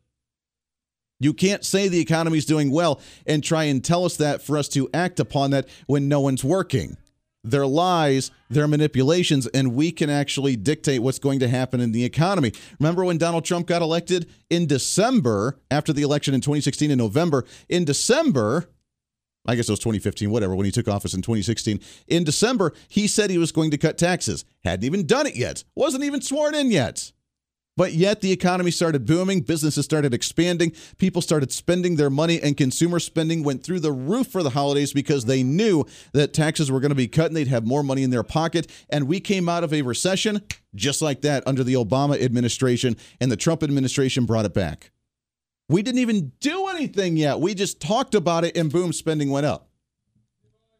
You 1.20 1.34
can't 1.34 1.64
say 1.64 1.86
the 1.86 2.00
economy's 2.00 2.46
doing 2.46 2.70
well 2.70 3.00
and 3.26 3.44
try 3.44 3.64
and 3.64 3.84
tell 3.84 4.06
us 4.06 4.16
that 4.16 4.42
for 4.42 4.56
us 4.56 4.68
to 4.70 4.88
act 4.94 5.20
upon 5.20 5.50
that 5.50 5.68
when 5.86 6.08
no 6.08 6.20
one's 6.20 6.42
working. 6.42 6.96
Their 7.44 7.66
lies, 7.66 8.30
their 8.48 8.66
manipulations, 8.68 9.46
and 9.48 9.74
we 9.74 9.92
can 9.92 10.10
actually 10.10 10.56
dictate 10.56 11.02
what's 11.02 11.18
going 11.18 11.38
to 11.40 11.48
happen 11.48 11.80
in 11.80 11.92
the 11.92 12.04
economy. 12.04 12.52
Remember 12.78 13.04
when 13.04 13.18
Donald 13.18 13.44
Trump 13.44 13.66
got 13.66 13.82
elected 13.82 14.30
in 14.50 14.66
December 14.66 15.58
after 15.70 15.92
the 15.92 16.02
election 16.02 16.34
in 16.34 16.40
2016 16.40 16.90
in 16.90 16.98
November? 16.98 17.44
In 17.68 17.84
December, 17.84 18.68
I 19.46 19.54
guess 19.54 19.68
it 19.68 19.72
was 19.72 19.78
2015, 19.80 20.30
whatever, 20.30 20.54
when 20.54 20.66
he 20.66 20.72
took 20.72 20.88
office 20.88 21.14
in 21.14 21.22
2016. 21.22 21.80
In 22.08 22.24
December, 22.24 22.72
he 22.88 23.06
said 23.06 23.30
he 23.30 23.38
was 23.38 23.52
going 23.52 23.70
to 23.70 23.78
cut 23.78 23.98
taxes. 23.98 24.44
Hadn't 24.64 24.84
even 24.84 25.06
done 25.06 25.26
it 25.26 25.36
yet, 25.36 25.64
wasn't 25.74 26.04
even 26.04 26.20
sworn 26.20 26.54
in 26.54 26.70
yet. 26.70 27.12
But 27.76 27.94
yet 27.94 28.20
the 28.20 28.32
economy 28.32 28.70
started 28.72 29.06
booming, 29.06 29.40
businesses 29.40 29.86
started 29.86 30.12
expanding, 30.12 30.72
people 30.98 31.22
started 31.22 31.50
spending 31.50 31.96
their 31.96 32.10
money, 32.10 32.38
and 32.38 32.54
consumer 32.54 33.00
spending 33.00 33.42
went 33.42 33.64
through 33.64 33.80
the 33.80 33.92
roof 33.92 34.26
for 34.26 34.42
the 34.42 34.50
holidays 34.50 34.92
because 34.92 35.24
they 35.24 35.42
knew 35.42 35.86
that 36.12 36.34
taxes 36.34 36.70
were 36.70 36.80
going 36.80 36.90
to 36.90 36.94
be 36.96 37.08
cut 37.08 37.28
and 37.28 37.36
they'd 37.36 37.48
have 37.48 37.64
more 37.64 37.82
money 37.82 38.02
in 38.02 38.10
their 38.10 38.22
pocket. 38.22 38.70
And 38.90 39.08
we 39.08 39.18
came 39.18 39.48
out 39.48 39.64
of 39.64 39.72
a 39.72 39.80
recession 39.80 40.42
just 40.74 41.00
like 41.00 41.22
that 41.22 41.42
under 41.46 41.64
the 41.64 41.74
Obama 41.74 42.20
administration, 42.22 42.96
and 43.20 43.32
the 43.32 43.36
Trump 43.36 43.62
administration 43.62 44.26
brought 44.26 44.44
it 44.44 44.54
back. 44.54 44.90
We 45.70 45.82
didn't 45.82 46.00
even 46.00 46.32
do 46.40 46.66
anything 46.66 47.16
yet. 47.16 47.38
We 47.38 47.54
just 47.54 47.80
talked 47.80 48.16
about 48.16 48.44
it, 48.44 48.56
and 48.56 48.72
boom, 48.72 48.92
spending 48.92 49.30
went 49.30 49.46
up. 49.46 49.68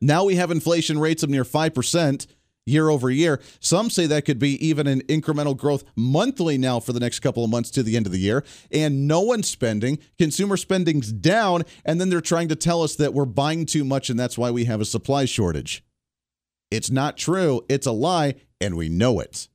Now 0.00 0.24
we 0.24 0.34
have 0.34 0.50
inflation 0.50 0.98
rates 0.98 1.22
of 1.22 1.30
near 1.30 1.44
5% 1.44 2.26
year 2.66 2.88
over 2.88 3.08
year. 3.08 3.40
Some 3.60 3.88
say 3.88 4.06
that 4.06 4.24
could 4.24 4.40
be 4.40 4.66
even 4.66 4.88
an 4.88 5.02
incremental 5.02 5.56
growth 5.56 5.84
monthly 5.94 6.58
now 6.58 6.80
for 6.80 6.92
the 6.92 6.98
next 6.98 7.20
couple 7.20 7.44
of 7.44 7.50
months 7.50 7.70
to 7.70 7.84
the 7.84 7.96
end 7.96 8.06
of 8.06 8.12
the 8.12 8.18
year. 8.18 8.44
And 8.72 9.06
no 9.06 9.20
one's 9.20 9.48
spending. 9.48 10.00
Consumer 10.18 10.56
spending's 10.56 11.12
down. 11.12 11.62
And 11.84 12.00
then 12.00 12.10
they're 12.10 12.20
trying 12.20 12.48
to 12.48 12.56
tell 12.56 12.82
us 12.82 12.96
that 12.96 13.14
we're 13.14 13.26
buying 13.26 13.66
too 13.66 13.84
much 13.84 14.10
and 14.10 14.18
that's 14.18 14.36
why 14.36 14.50
we 14.50 14.64
have 14.64 14.80
a 14.80 14.84
supply 14.84 15.24
shortage. 15.24 15.84
It's 16.72 16.90
not 16.90 17.16
true. 17.16 17.62
It's 17.68 17.86
a 17.86 17.92
lie. 17.92 18.34
And 18.60 18.76
we 18.76 18.88
know 18.88 19.20
it. 19.20 19.48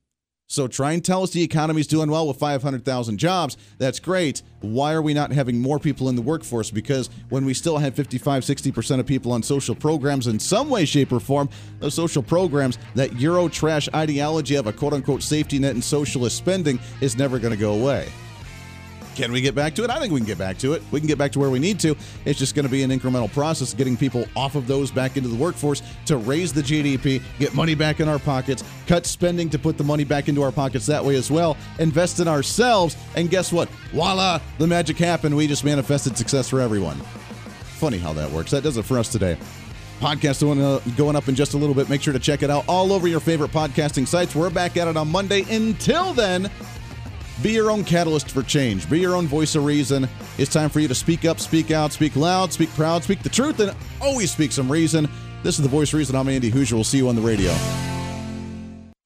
So 0.48 0.68
try 0.68 0.92
and 0.92 1.04
tell 1.04 1.24
us 1.24 1.30
the 1.30 1.42
economy's 1.42 1.88
doing 1.88 2.08
well 2.08 2.28
with 2.28 2.36
500,000 2.38 3.18
jobs. 3.18 3.56
That's 3.78 3.98
great. 3.98 4.42
Why 4.60 4.92
are 4.92 5.02
we 5.02 5.12
not 5.12 5.32
having 5.32 5.60
more 5.60 5.80
people 5.80 6.08
in 6.08 6.14
the 6.14 6.22
workforce? 6.22 6.70
Because 6.70 7.10
when 7.30 7.44
we 7.44 7.52
still 7.52 7.78
have 7.78 7.94
55, 7.94 8.44
60% 8.44 9.00
of 9.00 9.06
people 9.06 9.32
on 9.32 9.42
social 9.42 9.74
programs 9.74 10.28
in 10.28 10.38
some 10.38 10.70
way, 10.70 10.84
shape, 10.84 11.12
or 11.12 11.18
form, 11.18 11.48
those 11.80 11.94
social 11.94 12.22
programs, 12.22 12.78
that 12.94 13.12
Euro 13.20 13.48
trash 13.48 13.88
ideology 13.92 14.54
of 14.54 14.68
a 14.68 14.72
quote 14.72 14.92
unquote 14.92 15.22
safety 15.22 15.58
net 15.58 15.74
and 15.74 15.82
socialist 15.82 16.36
spending 16.36 16.78
is 17.00 17.16
never 17.16 17.40
going 17.40 17.52
to 17.52 17.60
go 17.60 17.74
away. 17.74 18.08
Can 19.16 19.32
we 19.32 19.40
get 19.40 19.54
back 19.54 19.74
to 19.76 19.82
it? 19.82 19.88
I 19.88 19.98
think 19.98 20.12
we 20.12 20.20
can 20.20 20.26
get 20.26 20.36
back 20.36 20.58
to 20.58 20.74
it. 20.74 20.82
We 20.90 21.00
can 21.00 21.06
get 21.06 21.16
back 21.16 21.32
to 21.32 21.38
where 21.38 21.48
we 21.48 21.58
need 21.58 21.80
to. 21.80 21.96
It's 22.26 22.38
just 22.38 22.54
going 22.54 22.66
to 22.66 22.70
be 22.70 22.82
an 22.82 22.90
incremental 22.90 23.32
process 23.32 23.72
getting 23.72 23.96
people 23.96 24.26
off 24.36 24.56
of 24.56 24.66
those 24.66 24.90
back 24.90 25.16
into 25.16 25.30
the 25.30 25.36
workforce 25.36 25.82
to 26.04 26.18
raise 26.18 26.52
the 26.52 26.60
GDP, 26.60 27.22
get 27.38 27.54
money 27.54 27.74
back 27.74 28.00
in 28.00 28.08
our 28.10 28.18
pockets, 28.18 28.62
cut 28.86 29.06
spending 29.06 29.48
to 29.48 29.58
put 29.58 29.78
the 29.78 29.84
money 29.84 30.04
back 30.04 30.28
into 30.28 30.42
our 30.42 30.52
pockets 30.52 30.84
that 30.86 31.02
way 31.02 31.16
as 31.16 31.30
well, 31.30 31.56
invest 31.78 32.20
in 32.20 32.28
ourselves, 32.28 32.94
and 33.16 33.30
guess 33.30 33.50
what? 33.52 33.70
Voila, 33.92 34.38
the 34.58 34.66
magic 34.66 34.98
happened. 34.98 35.34
We 35.34 35.46
just 35.46 35.64
manifested 35.64 36.18
success 36.18 36.50
for 36.50 36.60
everyone. 36.60 36.96
Funny 37.78 37.96
how 37.96 38.12
that 38.12 38.30
works. 38.30 38.50
That 38.50 38.62
does 38.62 38.76
it 38.76 38.84
for 38.84 38.98
us 38.98 39.10
today. 39.10 39.38
Podcast 39.98 40.42
going 40.98 41.16
up 41.16 41.28
in 41.28 41.34
just 41.34 41.54
a 41.54 41.56
little 41.56 41.74
bit. 41.74 41.88
Make 41.88 42.02
sure 42.02 42.12
to 42.12 42.18
check 42.18 42.42
it 42.42 42.50
out 42.50 42.68
all 42.68 42.92
over 42.92 43.08
your 43.08 43.20
favorite 43.20 43.50
podcasting 43.50 44.06
sites. 44.06 44.34
We're 44.34 44.50
back 44.50 44.76
at 44.76 44.88
it 44.88 44.96
on 44.98 45.08
Monday. 45.08 45.40
Until 45.48 46.12
then, 46.12 46.50
be 47.42 47.52
your 47.52 47.70
own 47.70 47.84
catalyst 47.84 48.30
for 48.30 48.42
change. 48.42 48.88
Be 48.88 49.00
your 49.00 49.14
own 49.14 49.26
voice 49.26 49.54
of 49.54 49.64
reason. 49.64 50.08
It's 50.38 50.52
time 50.52 50.70
for 50.70 50.80
you 50.80 50.88
to 50.88 50.94
speak 50.94 51.24
up, 51.24 51.40
speak 51.40 51.70
out, 51.70 51.92
speak 51.92 52.16
loud, 52.16 52.52
speak 52.52 52.70
proud, 52.70 53.04
speak 53.04 53.22
the 53.22 53.28
truth, 53.28 53.60
and 53.60 53.74
always 54.00 54.30
speak 54.30 54.52
some 54.52 54.70
reason. 54.70 55.08
This 55.42 55.58
is 55.58 55.62
the 55.62 55.68
voice 55.68 55.92
of 55.92 55.98
reason. 55.98 56.16
I'm 56.16 56.28
Andy 56.28 56.50
Hooser. 56.50 56.72
We'll 56.72 56.84
see 56.84 56.98
you 56.98 57.08
on 57.08 57.16
the 57.16 57.22
radio. 57.22 57.52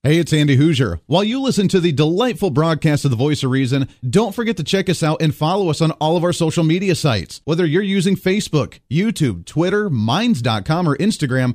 Hey, 0.02 0.16
it's 0.16 0.32
Andy 0.32 0.56
Hooser. 0.56 0.98
While 1.04 1.24
you 1.24 1.42
listen 1.42 1.68
to 1.68 1.78
the 1.78 1.92
delightful 1.92 2.48
broadcast 2.48 3.04
of 3.04 3.10
The 3.10 3.18
Voice 3.18 3.42
of 3.42 3.50
Reason, 3.50 3.86
don't 4.08 4.34
forget 4.34 4.56
to 4.56 4.64
check 4.64 4.88
us 4.88 5.02
out 5.02 5.20
and 5.20 5.34
follow 5.34 5.68
us 5.68 5.82
on 5.82 5.90
all 5.92 6.16
of 6.16 6.24
our 6.24 6.32
social 6.32 6.64
media 6.64 6.94
sites. 6.94 7.42
Whether 7.44 7.66
you're 7.66 7.82
using 7.82 8.16
Facebook, 8.16 8.80
YouTube, 8.90 9.44
Twitter, 9.44 9.90
Minds.com, 9.90 10.88
or 10.88 10.96
Instagram, 10.96 11.54